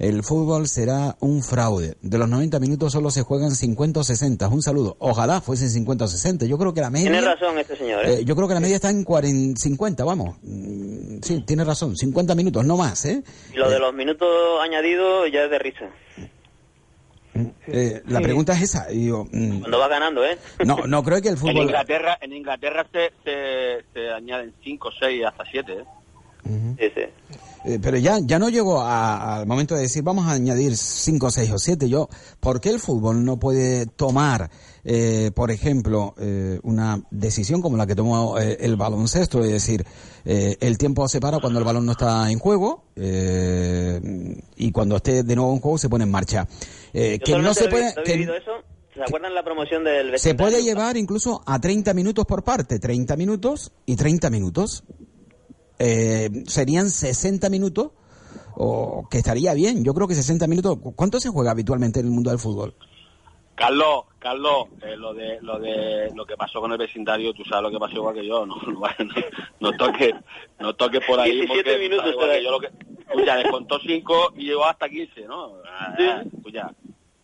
el 0.00 0.22
fútbol 0.24 0.66
será 0.66 1.16
un 1.20 1.42
fraude. 1.42 1.94
De 2.00 2.16
los 2.16 2.26
90 2.26 2.58
minutos 2.58 2.90
solo 2.90 3.10
se 3.10 3.20
juegan 3.20 3.50
50 3.50 4.00
o 4.00 4.02
60. 4.02 4.48
Un 4.48 4.62
saludo. 4.62 4.96
Ojalá 4.98 5.42
fuesen 5.42 5.68
50 5.68 6.06
o 6.06 6.08
60. 6.08 6.46
Yo 6.46 6.56
creo 6.56 6.72
que 6.72 6.80
la 6.80 6.88
media... 6.88 7.10
Tiene 7.10 7.26
razón 7.26 7.58
este 7.58 7.76
señor. 7.76 8.06
¿eh? 8.06 8.14
Eh, 8.14 8.24
yo 8.24 8.34
creo 8.34 8.48
que 8.48 8.54
la 8.54 8.60
media 8.60 8.76
está 8.76 8.88
en 8.88 9.04
40, 9.04 9.60
50, 9.60 10.02
vamos. 10.04 10.38
Mm, 10.42 11.18
sí, 11.20 11.44
tiene 11.46 11.64
razón. 11.64 11.94
50 11.94 12.34
minutos, 12.34 12.64
no 12.64 12.78
más, 12.78 13.04
¿eh? 13.04 13.22
Y 13.52 13.56
lo 13.56 13.68
de 13.68 13.78
los 13.78 13.92
minutos 13.92 14.26
añadidos 14.62 15.30
ya 15.30 15.44
es 15.44 15.50
de 15.50 15.58
risa. 15.58 15.90
Eh, 17.66 18.02
la 18.06 18.22
pregunta 18.22 18.54
es 18.54 18.62
esa. 18.62 18.86
Digo, 18.86 19.26
mm, 19.30 19.60
Cuando 19.60 19.78
va 19.80 19.88
ganando, 19.88 20.24
¿eh? 20.24 20.38
No, 20.64 20.78
no 20.86 21.02
creo 21.02 21.20
que 21.20 21.28
el 21.28 21.36
fútbol... 21.36 21.56
En 21.56 21.62
Inglaterra, 21.64 22.16
en 22.22 22.32
Inglaterra 22.32 22.86
se, 22.90 23.12
se, 23.92 24.08
añaden 24.08 24.54
5, 24.64 24.90
6, 24.98 25.24
hasta 25.26 25.44
7, 25.44 25.72
¿eh? 25.72 25.84
Sí, 26.78 26.90
sí. 26.94 27.02
Eh, 27.64 27.78
pero 27.80 27.98
ya, 27.98 28.18
ya 28.22 28.38
no 28.38 28.48
llego 28.48 28.80
al 28.80 29.46
momento 29.46 29.74
de 29.74 29.82
decir 29.82 30.02
vamos 30.02 30.26
a 30.26 30.32
añadir 30.32 30.76
5, 30.76 31.30
6 31.30 31.50
o 31.52 31.58
7. 31.58 31.88
Yo, 31.88 32.08
¿por 32.40 32.60
qué 32.60 32.70
el 32.70 32.80
fútbol 32.80 33.24
no 33.24 33.38
puede 33.38 33.86
tomar, 33.86 34.50
eh, 34.84 35.30
por 35.34 35.50
ejemplo, 35.50 36.14
eh, 36.18 36.58
una 36.62 37.02
decisión 37.10 37.60
como 37.60 37.76
la 37.76 37.86
que 37.86 37.94
tomó 37.94 38.38
el 38.38 38.76
baloncesto? 38.76 39.44
Es 39.44 39.52
decir, 39.52 39.84
el 40.24 40.78
tiempo 40.78 41.06
se 41.08 41.20
para 41.20 41.38
cuando 41.38 41.58
el 41.58 41.64
balón 41.64 41.84
no 41.84 41.92
está 41.92 42.30
en 42.30 42.38
juego 42.38 42.84
y 42.96 44.72
cuando 44.72 44.96
esté 44.96 45.22
de 45.22 45.36
nuevo 45.36 45.52
en 45.52 45.60
juego 45.60 45.78
se 45.78 45.88
pone 45.88 46.04
en 46.04 46.10
marcha. 46.10 46.46
que 46.92 47.38
no 47.40 47.54
se 47.54 47.68
puede... 47.68 47.94
¿Se 48.92 49.04
acuerdan 49.04 49.34
la 49.34 49.44
promoción 49.44 49.84
del 49.84 50.18
Se 50.18 50.34
puede 50.34 50.62
llevar 50.62 50.96
incluso 50.96 51.42
a 51.46 51.60
30 51.60 51.94
minutos 51.94 52.26
por 52.26 52.42
parte, 52.42 52.78
30 52.78 53.16
minutos 53.16 53.72
y 53.86 53.94
30 53.96 54.28
minutos 54.30 54.82
eh, 55.82 56.28
serían 56.46 56.90
60 56.90 57.48
minutos, 57.48 57.92
o 58.54 59.08
que 59.10 59.16
estaría 59.16 59.54
bien. 59.54 59.82
Yo 59.82 59.94
creo 59.94 60.06
que 60.06 60.14
60 60.14 60.46
minutos. 60.46 60.78
¿Cuánto 60.94 61.18
se 61.18 61.30
juega 61.30 61.52
habitualmente 61.52 62.00
en 62.00 62.06
el 62.06 62.12
mundo 62.12 62.28
del 62.28 62.38
fútbol? 62.38 62.74
Carlos, 63.54 64.04
Carlos, 64.18 64.68
eh, 64.82 64.96
lo 64.96 65.14
de 65.14 65.40
lo 65.40 65.58
de 65.58 66.10
lo 66.14 66.26
que 66.26 66.36
pasó 66.36 66.60
con 66.60 66.72
el 66.72 66.78
vecindario, 66.78 67.32
tú 67.32 67.44
sabes 67.44 67.62
lo 67.62 67.70
que 67.70 67.78
pasó 67.78 67.96
igual 67.96 68.14
que 68.14 68.26
yo, 68.26 68.44
no, 68.44 68.56
no, 69.60 69.72
toques 69.72 70.14
no 70.58 70.74
toque 70.74 71.00
por 71.00 71.18
ahí 71.18 71.32
17 71.46 71.78
minutos 71.78 72.14
yo 72.42 72.50
lo 72.50 72.60
que 72.60 72.70
ya 73.24 73.36
descontó 73.36 73.78
5 73.78 74.32
y 74.36 74.46
llegó 74.46 74.64
hasta 74.64 74.88
15, 74.88 75.26
¿no? 75.26 75.54
Ah, 75.66 76.22
pues 76.42 76.54
ya. 76.54 76.70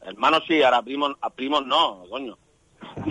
Hermano 0.02 0.40
sí, 0.46 0.62
ahora 0.62 0.82
primos, 0.82 1.12
a 1.20 1.30
primos 1.30 1.66
no, 1.66 2.04
coño. 2.08 2.36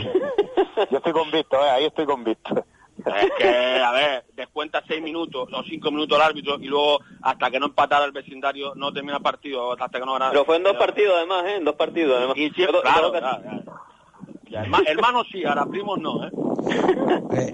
yo 0.92 0.98
estoy 0.98 1.14
convicto, 1.14 1.58
eh, 1.58 1.70
ahí 1.70 1.86
estoy 1.86 2.06
convicto. 2.06 2.66
Es 2.98 3.32
que, 3.38 3.48
a 3.48 3.92
ver, 3.92 4.26
descuenta 4.34 4.84
seis 4.88 5.02
minutos 5.02 5.50
o 5.52 5.64
cinco 5.64 5.92
minutos 5.92 6.18
el 6.18 6.24
árbitro 6.24 6.58
y 6.60 6.68
luego 6.68 7.00
hasta 7.22 7.52
que 7.52 7.60
no 7.60 7.68
empatara 7.68 8.06
el 8.06 8.12
vecindario 8.12 8.74
no 8.76 8.92
termina 8.94 9.18
el 9.18 9.24
partido, 9.24 9.74
hasta 9.74 10.00
que 10.00 10.06
no 10.06 10.18
Pero 10.18 10.46
fue 10.46 10.58
en 10.58 10.64
dos 10.64 10.78
partidos 10.78 11.16
además, 11.18 11.46
¿eh? 11.46 11.56
En 11.58 11.66
dos 11.66 11.76
partidos 11.76 12.18
además. 12.18 12.38
Y 12.38 12.50
claro, 12.52 13.12
hermanos 14.56 15.28
sí, 15.32 15.44
ahora 15.46 15.66
primos 15.66 16.00
no, 16.00 16.26
¿eh? 16.26 16.32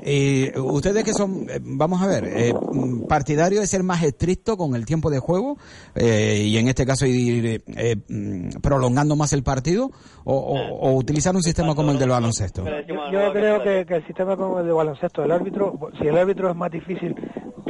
eh 0.03 0.53
ustedes 0.59 1.03
que 1.03 1.13
son, 1.13 1.47
eh, 1.49 1.59
vamos 1.61 2.01
a 2.01 2.07
ver, 2.07 2.25
eh, 2.25 2.53
partidario 3.07 3.61
de 3.61 3.67
ser 3.67 3.83
más 3.83 4.03
estricto 4.03 4.57
con 4.57 4.75
el 4.75 4.85
tiempo 4.85 5.09
de 5.09 5.19
juego 5.19 5.57
eh, 5.95 6.43
y 6.45 6.57
en 6.57 6.67
este 6.67 6.85
caso 6.85 7.05
ir 7.05 7.63
mm, 8.07 8.61
prolongando 8.61 9.15
más 9.15 9.33
el 9.33 9.43
partido 9.43 9.91
o, 10.23 10.91
utilizar 10.93 11.35
un 11.35 11.41
sistema 11.41 11.75
como 11.75 11.91
el 11.91 11.99
del 11.99 12.09
baloncesto. 12.09 12.63
Yo, 13.11 13.33
creo 13.33 13.63
que, 13.63 13.85
que, 13.85 13.95
el 13.95 14.07
sistema 14.07 14.35
como 14.37 14.59
el 14.59 14.65
del 14.65 14.75
baloncesto, 14.75 15.23
el 15.23 15.31
árbitro, 15.31 15.77
si 15.99 16.07
el 16.07 16.17
árbitro 16.17 16.49
es 16.49 16.55
más 16.55 16.71
difícil 16.71 17.15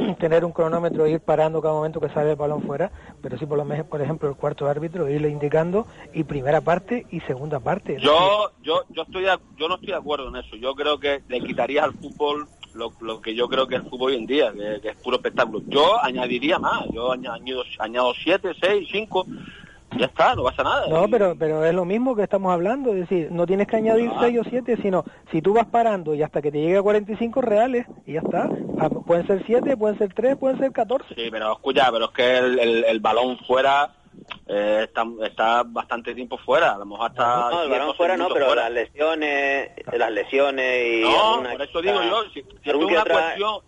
tener 0.18 0.44
un 0.44 0.52
cronómetro 0.52 1.06
e 1.06 1.12
ir 1.12 1.20
parando 1.20 1.60
cada 1.60 1.74
momento 1.74 2.00
que 2.00 2.08
sale 2.08 2.30
el 2.30 2.36
balón 2.36 2.62
fuera, 2.62 2.90
pero 3.20 3.38
sí 3.38 3.46
por 3.46 3.58
lo 3.58 3.64
menos, 3.64 3.86
por 3.86 4.00
ejemplo, 4.00 4.28
el 4.28 4.36
cuarto 4.36 4.68
árbitro 4.68 5.08
irle 5.08 5.28
indicando 5.28 5.86
y 6.12 6.24
primera 6.24 6.60
parte 6.60 7.06
y 7.10 7.20
segunda 7.20 7.60
parte. 7.60 7.98
Yo, 8.00 8.50
yo, 8.62 8.82
yo 8.90 9.02
estoy, 9.02 9.24
yo 9.56 9.68
no 9.68 9.74
estoy 9.74 9.90
de 9.90 9.96
acuerdo 9.96 10.28
en 10.28 10.36
eso. 10.36 10.56
Yo 10.56 10.74
creo 10.74 10.98
que 10.98 11.22
le 11.28 11.40
quitaría 11.40 11.84
al 11.84 11.92
fútbol 11.92 12.48
lo, 12.74 12.92
lo 13.00 13.20
que 13.20 13.34
yo 13.34 13.48
creo 13.48 13.66
que 13.66 13.76
es 13.76 13.82
el 13.82 13.90
fútbol 13.90 14.12
hoy 14.12 14.18
en 14.18 14.26
día, 14.26 14.52
que, 14.52 14.88
es 14.88 14.96
puro 14.96 15.16
espectáculo. 15.16 15.62
Yo 15.66 16.02
añadiría 16.02 16.58
más. 16.58 16.84
Yo 16.92 17.12
añado, 17.12 17.38
añado 17.78 18.12
siete, 18.22 18.52
seis, 18.60 18.88
cinco 18.90 19.26
ya 19.98 20.06
está, 20.06 20.34
no 20.34 20.44
pasa 20.44 20.62
nada. 20.62 20.86
No, 20.88 21.08
pero 21.08 21.34
pero 21.38 21.64
es 21.64 21.74
lo 21.74 21.84
mismo 21.84 22.14
que 22.14 22.22
estamos 22.22 22.52
hablando, 22.52 22.90
es 22.90 23.08
decir, 23.08 23.30
no 23.30 23.46
tienes 23.46 23.66
que 23.66 23.76
añadir 23.76 24.10
6 24.20 24.38
o 24.38 24.44
7, 24.44 24.78
sino 24.82 25.04
si 25.30 25.42
tú 25.42 25.54
vas 25.54 25.66
parando 25.66 26.14
y 26.14 26.22
hasta 26.22 26.42
que 26.42 26.50
te 26.50 26.60
llegue 26.60 26.78
a 26.78 26.82
45 26.82 27.40
reales 27.40 27.86
y 28.06 28.14
ya 28.14 28.20
está. 28.20 28.48
Ah, 28.78 28.88
pueden 28.88 29.26
ser 29.26 29.42
7, 29.46 29.76
pueden 29.76 29.98
ser 29.98 30.12
3, 30.12 30.36
pueden 30.36 30.58
ser 30.58 30.72
14. 30.72 31.14
Sí, 31.14 31.28
pero 31.30 31.52
escucha, 31.52 31.90
pero 31.92 32.06
es 32.06 32.10
que 32.12 32.38
el, 32.38 32.84
el, 32.84 33.00
balón 33.00 33.38
fuera 33.46 33.94
eh, 34.46 34.80
está, 34.84 35.04
está 35.24 35.62
bastante 35.64 36.14
tiempo 36.14 36.38
fuera, 36.38 36.74
a 36.74 36.78
lo 36.78 36.86
mejor 36.86 37.10
hasta... 37.10 37.50
No, 37.50 37.62
el 37.62 37.70
balón 37.70 37.94
fuera 37.94 38.16
no, 38.16 38.28
pero 38.28 38.54
las 38.54 38.70
lesiones, 38.70 39.70
las 39.92 40.10
lesiones 40.10 40.86
y... 40.86 41.02
No, 41.02 41.42
por 41.42 41.62
eso 41.62 41.82
digo 41.82 42.02
yo, 42.02 42.22
si, 42.32 42.40
es 42.40 42.74
una 42.74 43.04
cuestión... 43.04 43.60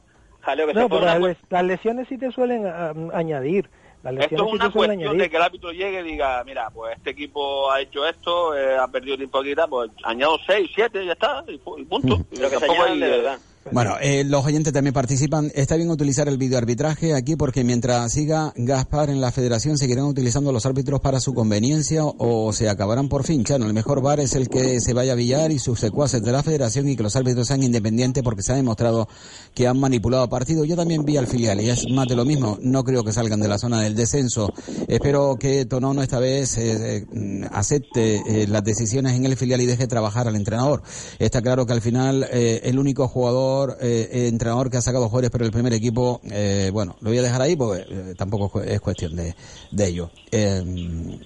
no, 0.75 0.89
pero 0.89 1.37
las, 1.51 1.65
lesiones 1.65 2.09
sí 2.09 2.19
te 2.19 2.31
suelen 2.33 2.67
ah, 2.67 2.93
añadir. 3.13 3.69
Esto 4.05 4.47
es 4.47 4.53
una 4.53 4.71
cuestión 4.71 5.17
de 5.17 5.31
que 5.31 5.37
el 5.37 5.43
árbitro 5.43 5.73
llegue 5.73 6.01
y 6.01 6.03
diga, 6.03 6.45
mira, 6.45 6.69
pues 6.71 6.97
este 6.97 7.11
equipo 7.11 7.71
ha 7.71 7.81
hecho 7.81 8.07
esto, 8.07 8.55
eh, 8.55 8.77
ha 8.77 8.87
perdido 8.89 9.17
tiempo 9.17 9.39
aquí, 9.39 9.55
pues 9.69 9.91
añado 10.03 10.37
6, 10.47 10.71
7 10.75 11.03
y 11.03 11.07
ya 11.07 11.13
está, 11.13 11.43
y, 11.49 11.57
punto. 11.57 12.21
Lo 12.39 12.51
que 12.51 12.59
se 12.59 12.67
de 12.67 13.09
verdad. 13.09 13.39
Bueno, 13.73 13.97
eh, 14.01 14.25
los 14.25 14.45
oyentes 14.45 14.75
también 14.75 14.93
participan. 14.93 15.51
Está 15.55 15.77
bien 15.77 15.89
utilizar 15.89 16.29
el 16.29 16.37
videoarbitraje 16.37 17.15
aquí 17.15 17.35
porque 17.35 17.65
mientras 17.65 18.13
siga 18.13 18.53
Gaspar 18.57 19.09
en 19.09 19.23
la 19.23 19.33
federación 19.33 19.79
seguirán 19.79 20.05
utilizando 20.05 20.53
los 20.53 20.67
árbitros 20.67 21.01
para 21.01 21.19
su 21.19 21.33
conveniencia 21.33 22.05
o 22.05 22.53
se 22.53 22.69
acabarán 22.69 23.09
por 23.09 23.25
fin. 23.25 23.43
Chano, 23.43 23.65
el 23.65 23.73
mejor 23.73 24.03
bar 24.03 24.21
es 24.21 24.35
el 24.35 24.51
que 24.51 24.81
se 24.81 24.93
vaya 24.93 25.13
a 25.13 25.17
billar 25.17 25.51
y 25.51 25.59
sus 25.59 25.81
secuaces 25.81 26.23
de 26.23 26.31
la 26.31 26.43
federación 26.43 26.89
y 26.89 26.97
que 26.97 27.03
los 27.03 27.17
árbitros 27.17 27.49
sean 27.49 27.63
independientes 27.63 28.23
porque 28.23 28.43
se 28.43 28.53
ha 28.53 28.57
demostrado 28.57 29.09
que 29.55 29.67
han 29.67 29.81
manipulado 29.81 30.29
partidos. 30.29 30.69
Yo 30.69 30.77
también 30.77 31.05
vi 31.05 31.17
al 31.17 31.27
filial 31.27 31.61
y 31.63 31.71
es 31.71 31.89
más 31.91 32.07
de 32.07 32.17
lo 32.17 32.27
mismo. 32.27 32.59
No 32.61 32.85
creo 32.85 33.03
que 33.03 33.13
salgan 33.13 33.41
de 33.41 33.49
la 33.49 33.59
zona 33.59 33.81
del 33.81 33.97
descenso. 33.97 34.53
Espero 34.89 35.37
que 35.37 35.65
Tonono 35.65 36.03
esta 36.03 36.19
vez 36.19 36.59
eh, 36.59 37.07
eh, 37.07 37.49
acepte 37.51 38.47
las 38.47 38.63
decisiones 38.63 39.15
en 39.15 39.25
el 39.25 39.37
filial 39.37 39.63
y 39.63 39.67
deje 39.67 39.87
trabajar 39.87 40.29
al 40.29 40.37
entrenador. 40.37 40.83
Está 41.19 41.41
claro 41.41 41.65
que 41.65 41.73
al 41.73 41.81
final 41.81 42.29
el 42.31 42.79
único 42.79 43.09
jugador 43.09 43.54
eh, 43.63 44.09
eh, 44.13 44.29
entrenador 44.29 44.71
que 44.71 44.77
ha 44.77 44.83
sacado 44.83 45.05
jugadores 45.09 45.31
pero 45.31 45.45
el 45.45 45.53
primer 45.53 45.73
equipo, 45.73 46.21
eh, 46.31 46.71
bueno, 46.73 46.97
lo 47.01 47.11
voy 47.11 47.19
a 47.19 47.23
dejar 47.23 47.41
ahí 47.43 47.57
porque 47.57 48.15
tampoco 48.17 48.61
es 48.61 48.81
cuestión 48.81 49.17
de, 49.17 49.35
de 49.71 49.87
ello. 49.87 50.11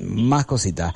más 0.01 0.47
cositas. 0.47 0.93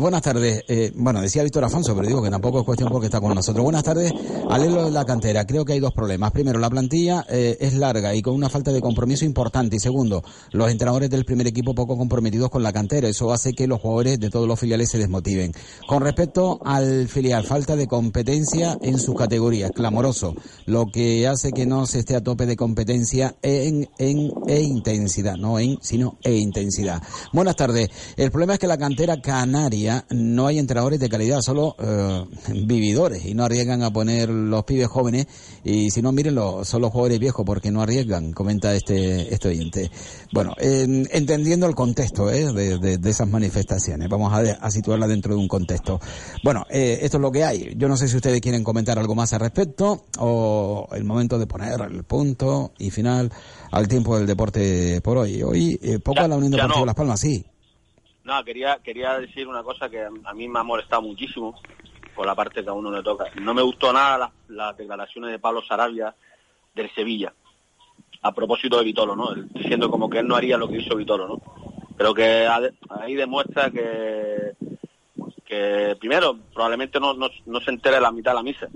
buenas 0.00 0.22
tardes. 0.22 0.64
bueno, 0.94 1.20
decía 1.20 1.42
Víctor 1.42 1.64
Afonso, 1.64 1.94
pero 1.94 2.06
digo 2.06 2.22
que 2.22 2.30
tampoco 2.30 2.60
es 2.60 2.64
cuestión 2.64 2.90
porque 2.90 3.06
está 3.06 3.20
con 3.20 3.34
nosotros. 3.34 3.64
Buenas 3.64 3.84
tardes. 3.84 4.12
Al 4.50 4.62
de 4.62 4.90
la 4.90 5.04
cantera, 5.04 5.46
creo 5.46 5.64
que 5.64 5.74
hay 5.74 5.80
dos 5.80 5.92
problemas. 5.92 6.30
Primero, 6.32 6.58
la 6.58 6.70
plantilla 6.70 7.24
es 7.28 7.74
larga 7.74 8.14
y 8.14 8.22
con 8.22 8.34
una 8.34 8.48
falta 8.48 8.72
de 8.72 8.80
compromiso 8.80 9.24
importante. 9.24 9.76
Y 9.76 9.80
segundo, 9.80 10.22
los 10.52 10.70
entrenadores 10.70 11.10
del 11.10 11.24
primer 11.24 11.46
equipo 11.46 11.74
poco 11.74 11.96
comprometidos 11.96 12.50
con 12.50 12.62
la 12.62 12.72
cantera. 12.72 13.08
Eso 13.08 13.32
hace 13.32 13.52
que 13.52 13.66
los 13.66 13.80
jugadores 13.80 14.18
de 14.20 14.30
todos 14.30 14.48
los 14.48 14.58
filiales 14.58 14.90
se 14.90 14.98
desmotiven. 14.98 15.52
Con 15.86 16.02
respecto 16.02 16.60
al 16.64 17.08
filial, 17.08 17.44
falta 17.44 17.76
de 17.76 17.86
competencia 17.86 18.78
en 18.80 18.98
sus 18.98 19.16
categorías, 19.16 19.70
clamoroso 19.70 20.34
lo 20.72 20.86
que 20.86 21.28
hace 21.28 21.52
que 21.52 21.66
no 21.66 21.86
se 21.86 21.98
esté 21.98 22.16
a 22.16 22.22
tope 22.22 22.46
de 22.46 22.56
competencia 22.56 23.36
en, 23.42 23.88
en 23.98 24.32
e 24.48 24.62
intensidad, 24.62 25.36
no 25.36 25.58
en, 25.58 25.78
sino 25.82 26.16
e 26.22 26.34
intensidad. 26.34 27.02
Buenas 27.32 27.56
tardes. 27.56 27.90
El 28.16 28.30
problema 28.30 28.54
es 28.54 28.58
que 28.58 28.66
la 28.66 28.78
cantera 28.78 29.20
canaria 29.20 30.06
no 30.10 30.46
hay 30.46 30.58
entrenadores 30.58 30.98
de 30.98 31.10
calidad, 31.10 31.42
solo 31.42 31.76
eh, 31.78 32.24
vividores 32.64 33.26
y 33.26 33.34
no 33.34 33.44
arriesgan 33.44 33.82
a 33.82 33.92
poner 33.92 34.30
los 34.30 34.64
pibes 34.64 34.88
jóvenes 34.88 35.26
y 35.62 35.90
si 35.90 36.00
no, 36.00 36.10
mírenlo, 36.10 36.64
son 36.64 36.80
los 36.80 36.90
jugadores 36.90 37.18
viejos 37.18 37.44
porque 37.44 37.70
no 37.70 37.82
arriesgan, 37.82 38.32
comenta 38.32 38.74
este, 38.74 39.32
este 39.32 39.48
oyente. 39.48 39.90
Bueno, 40.32 40.54
entendiendo 40.58 41.66
el 41.66 41.74
contexto 41.74 42.30
eh, 42.30 42.50
de, 42.50 42.98
de, 42.98 43.10
esas 43.10 43.28
manifestaciones, 43.28 44.08
vamos 44.08 44.32
a, 44.32 44.38
a, 44.38 44.70
situarla 44.70 45.06
dentro 45.06 45.34
de 45.34 45.40
un 45.40 45.48
contexto. 45.48 46.00
Bueno, 46.42 46.64
eh, 46.70 47.00
esto 47.02 47.18
es 47.18 47.20
lo 47.20 47.30
que 47.30 47.44
hay. 47.44 47.74
Yo 47.76 47.88
no 47.88 47.96
sé 47.98 48.08
si 48.08 48.16
ustedes 48.16 48.40
quieren 48.40 48.64
comentar 48.64 48.98
algo 48.98 49.14
más 49.14 49.34
al 49.34 49.40
respecto 49.40 50.06
o 50.18 50.61
el 50.92 51.04
momento 51.04 51.38
de 51.38 51.46
poner 51.46 51.80
el 51.80 52.04
punto 52.04 52.72
y 52.78 52.90
final 52.90 53.30
al 53.70 53.88
tiempo 53.88 54.16
del 54.16 54.26
deporte 54.26 55.00
por 55.02 55.18
hoy. 55.18 55.42
Hoy 55.42 55.78
eh, 55.82 55.98
poco 55.98 56.20
a 56.20 56.28
la 56.28 56.36
Unión 56.36 56.52
Deportiva 56.52 56.86
Las 56.86 56.94
Palmas, 56.94 57.20
sí. 57.20 57.44
No, 58.24 58.44
quería, 58.44 58.78
quería 58.82 59.18
decir 59.18 59.48
una 59.48 59.62
cosa 59.62 59.88
que 59.88 60.02
a 60.02 60.34
mí 60.34 60.48
me 60.48 60.60
ha 60.60 60.62
molestado 60.62 61.02
muchísimo 61.02 61.60
por 62.14 62.26
la 62.26 62.34
parte 62.34 62.62
que 62.62 62.68
a 62.68 62.72
uno 62.72 62.90
le 62.90 63.02
toca. 63.02 63.24
No 63.40 63.54
me 63.54 63.62
gustó 63.62 63.92
nada 63.92 64.32
las, 64.48 64.76
declaraciones 64.76 65.30
de 65.30 65.38
Pablo 65.38 65.62
Sarabia 65.62 66.14
del 66.74 66.90
Sevilla 66.94 67.32
a 68.24 68.32
propósito 68.32 68.78
de 68.78 68.84
Vitolo, 68.84 69.16
¿no? 69.16 69.34
Diciendo 69.34 69.90
como 69.90 70.08
que 70.08 70.20
él 70.20 70.28
no 70.28 70.36
haría 70.36 70.56
lo 70.56 70.68
que 70.68 70.78
hizo 70.78 70.96
Vitolo, 70.96 71.26
¿no? 71.26 71.42
Pero 71.96 72.14
que 72.14 72.46
ahí 73.00 73.14
demuestra 73.14 73.70
que, 73.70 74.52
que 75.44 75.96
primero, 75.98 76.38
probablemente 76.52 77.00
no, 77.00 77.14
no, 77.14 77.28
no 77.46 77.60
se 77.60 77.70
entere 77.70 78.00
la 78.00 78.12
mitad 78.12 78.30
de 78.30 78.36
la 78.36 78.42
misa 78.42 78.68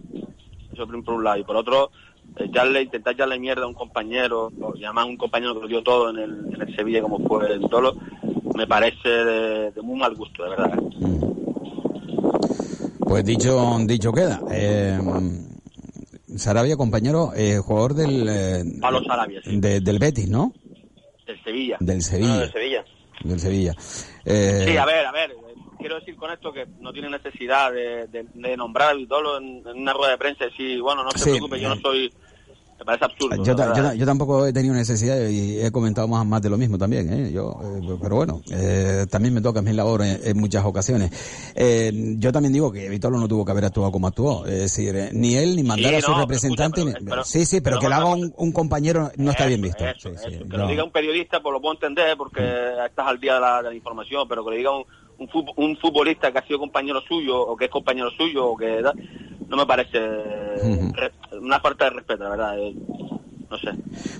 eso 0.76 0.86
por 1.02 1.14
un 1.14 1.24
lado. 1.24 1.38
Y 1.38 1.44
por 1.44 1.56
otro, 1.56 1.90
echarle, 2.38 2.82
intentar 2.82 3.14
echarle 3.14 3.38
mierda 3.38 3.64
a 3.64 3.68
un 3.68 3.74
compañero, 3.74 4.52
y 4.74 4.84
además 4.84 5.06
un 5.06 5.16
compañero 5.16 5.54
que 5.54 5.60
lo 5.60 5.68
dio 5.68 5.82
todo 5.82 6.10
en 6.10 6.18
el, 6.18 6.54
en 6.54 6.62
el 6.62 6.76
Sevilla 6.76 7.02
como 7.02 7.18
fue 7.26 7.52
el 7.52 7.68
Tolo, 7.68 7.94
me 8.54 8.66
parece 8.66 9.08
de, 9.08 9.82
muy 9.82 9.98
mal 9.98 10.14
gusto, 10.14 10.44
de 10.44 10.50
verdad. 10.50 10.78
Pues 13.00 13.24
dicho, 13.24 13.76
dicho 13.86 14.12
queda. 14.12 14.40
Eh, 14.50 14.98
Sarabia, 16.36 16.76
compañero, 16.76 17.32
eh, 17.34 17.58
jugador 17.58 17.94
del... 17.94 18.26
Eh, 18.28 18.64
Pablo 18.80 19.02
Sarabia, 19.04 19.40
sí. 19.42 19.58
del 19.60 19.98
Betis, 19.98 20.28
¿no? 20.28 20.52
Del 21.26 21.42
Sevilla. 21.42 21.76
Del 21.80 22.02
Sevilla. 22.02 22.38
Del 22.38 22.50
Sevilla. 22.50 22.84
Del 23.22 23.40
Sevilla. 23.40 23.74
sí, 23.78 24.76
a 24.76 24.84
ver, 24.84 25.06
a 25.06 25.12
ver, 25.12 25.36
quiero 25.78 25.96
decir 25.96 26.16
con 26.16 26.30
esto 26.30 26.52
que 26.52 26.66
no 26.80 26.92
tiene 26.92 27.10
necesidad 27.10 27.72
de, 27.72 28.56
nombrar 28.56 28.90
a 28.90 28.94
Vitolo 28.94 29.38
en, 29.38 29.66
una 29.66 29.92
rueda 29.92 30.12
de 30.12 30.18
prensa 30.18 30.44
y 30.44 30.50
decir, 30.50 30.82
bueno, 30.82 31.04
no 31.04 31.10
se 31.12 31.30
preocupe, 31.30 31.60
yo 31.60 31.74
no 31.74 31.80
soy... 31.80 32.12
Me 32.78 32.84
parece 32.84 33.06
absurdo. 33.06 33.42
Yo, 33.94 34.04
tampoco 34.04 34.46
he 34.46 34.52
tenido 34.52 34.74
necesidad 34.74 35.26
y 35.28 35.58
he 35.60 35.72
comentado 35.72 36.06
más, 36.08 36.26
más 36.26 36.42
de 36.42 36.50
lo 36.50 36.58
mismo 36.58 36.76
también. 36.76 37.10
¿eh? 37.10 37.32
Yo, 37.32 37.58
eh, 37.62 37.96
pero 38.02 38.16
bueno, 38.16 38.42
eh, 38.50 39.06
también 39.10 39.32
me 39.32 39.40
toca 39.40 39.62
mi 39.62 39.72
labor 39.72 40.02
en, 40.02 40.38
muchas 40.38 40.62
ocasiones. 40.62 41.10
yo 42.18 42.32
también 42.32 42.52
digo 42.52 42.70
que 42.70 42.90
Vitolo 42.90 43.18
no 43.18 43.28
tuvo 43.28 43.46
que 43.46 43.52
haber 43.52 43.64
actuado 43.64 43.90
como 43.90 44.08
actuó. 44.08 44.44
Es 44.44 44.58
decir, 44.60 45.08
ni 45.12 45.36
él 45.36 45.56
ni 45.56 45.62
mandar 45.62 45.94
a 45.94 46.02
su 46.02 46.12
representante. 46.12 46.82
sí, 47.24 47.46
sí, 47.46 47.62
pero, 47.62 47.78
que 47.78 47.88
lo 47.88 47.94
haga 47.94 48.14
un, 48.14 48.52
compañero 48.52 49.10
no 49.16 49.30
está 49.30 49.46
bien 49.46 49.62
visto. 49.62 49.82
que 49.82 50.56
lo 50.58 50.68
diga 50.68 50.84
un 50.84 50.92
periodista, 50.92 51.40
pues 51.40 51.54
lo 51.54 51.62
puedo 51.62 51.76
entender 51.76 52.14
porque 52.18 52.42
estás 52.86 53.06
al 53.06 53.18
día 53.18 53.36
de 53.36 53.40
la, 53.40 53.62
de 53.62 53.70
la 53.70 53.74
información, 53.74 54.28
pero 54.28 54.44
que 54.44 54.50
lo 54.50 54.56
diga 54.58 54.76
un 54.76 54.84
un, 55.18 55.76
futbolista 55.76 56.32
que 56.32 56.38
ha 56.38 56.46
sido 56.46 56.58
compañero 56.58 57.00
suyo 57.02 57.40
o 57.40 57.56
que 57.56 57.66
es 57.66 57.70
compañero 57.70 58.10
suyo 58.10 58.46
o 58.46 58.56
que 58.56 58.82
no 59.48 59.56
me 59.56 59.66
parece 59.66 59.98
una 61.40 61.60
falta 61.60 61.84
de 61.84 61.90
respeto, 61.90 62.24
la 62.24 62.30
verdad. 62.30 62.56
Eh, 63.46 63.48
no 63.50 63.58
sé. 63.58 63.70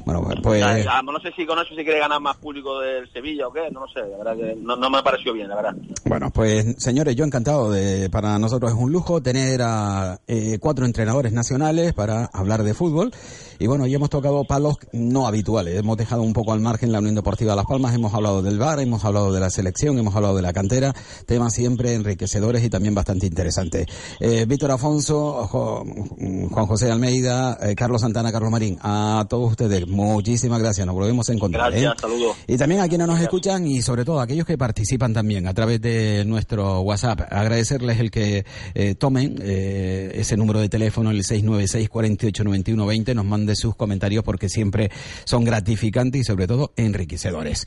Bueno, 0.04 0.22
pues... 0.42 0.64
no 1.04 1.20
sé 1.20 1.32
si 1.36 1.46
con 1.46 1.58
eso 1.58 1.74
si 1.74 1.84
quiere 1.84 1.98
ganar 1.98 2.20
más 2.20 2.36
público 2.36 2.80
del 2.80 3.10
Sevilla 3.12 3.48
o 3.48 3.52
qué, 3.52 3.70
no 3.70 3.80
lo 3.80 3.88
sé, 3.88 4.00
la 4.00 4.18
verdad 4.18 4.36
que 4.36 4.56
no, 4.56 4.76
no 4.76 4.90
me 4.90 5.02
pareció 5.02 5.32
bien, 5.32 5.48
la 5.48 5.56
verdad. 5.56 5.74
Bueno, 6.04 6.30
pues 6.30 6.76
señores, 6.78 7.16
yo 7.16 7.24
encantado 7.24 7.70
de, 7.70 8.08
para 8.10 8.38
nosotros 8.38 8.72
es 8.72 8.78
un 8.78 8.92
lujo 8.92 9.22
tener 9.22 9.60
a 9.62 10.20
eh, 10.26 10.58
cuatro 10.60 10.86
entrenadores 10.86 11.32
nacionales 11.32 11.92
para 11.92 12.26
hablar 12.32 12.62
de 12.62 12.74
fútbol 12.74 13.12
y 13.58 13.66
bueno, 13.66 13.86
ya 13.86 13.96
hemos 13.96 14.10
tocado 14.10 14.44
palos 14.44 14.76
no 14.92 15.26
habituales. 15.26 15.78
Hemos 15.78 15.96
dejado 15.96 16.22
un 16.22 16.32
poco 16.32 16.52
al 16.52 16.60
margen 16.60 16.92
la 16.92 16.98
Unión 16.98 17.14
Deportiva 17.14 17.56
Las 17.56 17.64
Palmas. 17.64 17.94
Hemos 17.94 18.12
hablado 18.12 18.42
del 18.42 18.58
bar, 18.58 18.80
hemos 18.80 19.04
hablado 19.04 19.32
de 19.32 19.40
la 19.40 19.50
selección, 19.50 19.98
hemos 19.98 20.14
hablado 20.14 20.36
de 20.36 20.42
la 20.42 20.52
cantera. 20.52 20.94
Temas 21.26 21.54
siempre 21.54 21.94
enriquecedores 21.94 22.62
y 22.64 22.70
también 22.70 22.94
bastante 22.94 23.26
interesantes. 23.26 23.86
Eh, 24.20 24.44
Víctor 24.46 24.72
Afonso, 24.72 25.46
Juan 25.46 26.66
José 26.66 26.90
Almeida, 26.90 27.56
eh, 27.62 27.74
Carlos 27.74 28.02
Santana, 28.02 28.30
Carlos 28.30 28.50
Marín. 28.50 28.78
A 28.82 29.15
todos 29.24 29.50
ustedes, 29.52 29.86
muchísimas 29.88 30.60
gracias. 30.60 30.86
Nos 30.86 30.94
volvemos 30.94 31.28
a 31.28 31.32
encontrar. 31.32 31.70
Gracias, 31.70 31.94
¿eh? 31.94 31.96
saludos. 32.00 32.36
Y 32.46 32.56
también 32.56 32.80
a 32.80 32.88
quienes 32.88 33.06
nos 33.06 33.20
escuchan 33.20 33.66
y 33.66 33.82
sobre 33.82 34.04
todo 34.04 34.20
a 34.20 34.24
aquellos 34.24 34.46
que 34.46 34.58
participan 34.58 35.12
también 35.12 35.48
a 35.48 35.54
través 35.54 35.80
de 35.80 36.24
nuestro 36.26 36.80
WhatsApp. 36.80 37.22
Agradecerles 37.30 37.98
el 37.98 38.10
que 38.10 38.44
eh, 38.74 38.94
tomen 38.94 39.38
eh, 39.40 40.12
ese 40.14 40.36
número 40.36 40.60
de 40.60 40.68
teléfono, 40.68 41.10
el 41.10 41.24
696 41.24 41.88
489120 41.88 43.14
nos 43.14 43.24
mande 43.24 43.56
sus 43.56 43.74
comentarios 43.74 44.22
porque 44.22 44.48
siempre 44.48 44.90
son 45.24 45.44
gratificantes 45.44 46.20
y 46.20 46.24
sobre 46.24 46.46
todo 46.46 46.72
enriquecedores. 46.76 47.66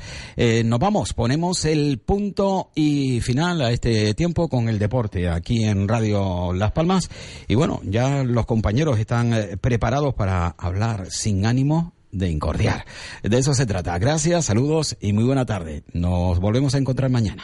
Nos 0.65 0.79
vamos, 0.79 1.13
ponemos 1.13 1.65
el 1.65 1.99
punto 1.99 2.69
y 2.75 3.21
final 3.21 3.61
a 3.61 3.71
este 3.71 4.13
tiempo 4.13 4.47
con 4.47 4.69
el 4.69 4.79
deporte 4.79 5.29
aquí 5.29 5.63
en 5.63 5.87
Radio 5.87 6.53
Las 6.53 6.71
Palmas. 6.71 7.09
Y 7.47 7.55
bueno, 7.55 7.81
ya 7.83 8.23
los 8.23 8.45
compañeros 8.45 8.99
están 8.99 9.33
preparados 9.61 10.13
para 10.13 10.55
hablar 10.57 11.07
sin 11.09 11.38
ánimo 11.45 11.93
de 12.11 12.29
incordiar. 12.29 12.85
De 13.23 13.37
eso 13.37 13.53
se 13.53 13.65
trata. 13.65 13.97
Gracias, 13.99 14.45
saludos 14.45 14.97
y 14.99 15.13
muy 15.13 15.23
buena 15.23 15.45
tarde. 15.45 15.83
Nos 15.93 16.39
volvemos 16.39 16.75
a 16.75 16.77
encontrar 16.77 17.09
mañana. 17.09 17.43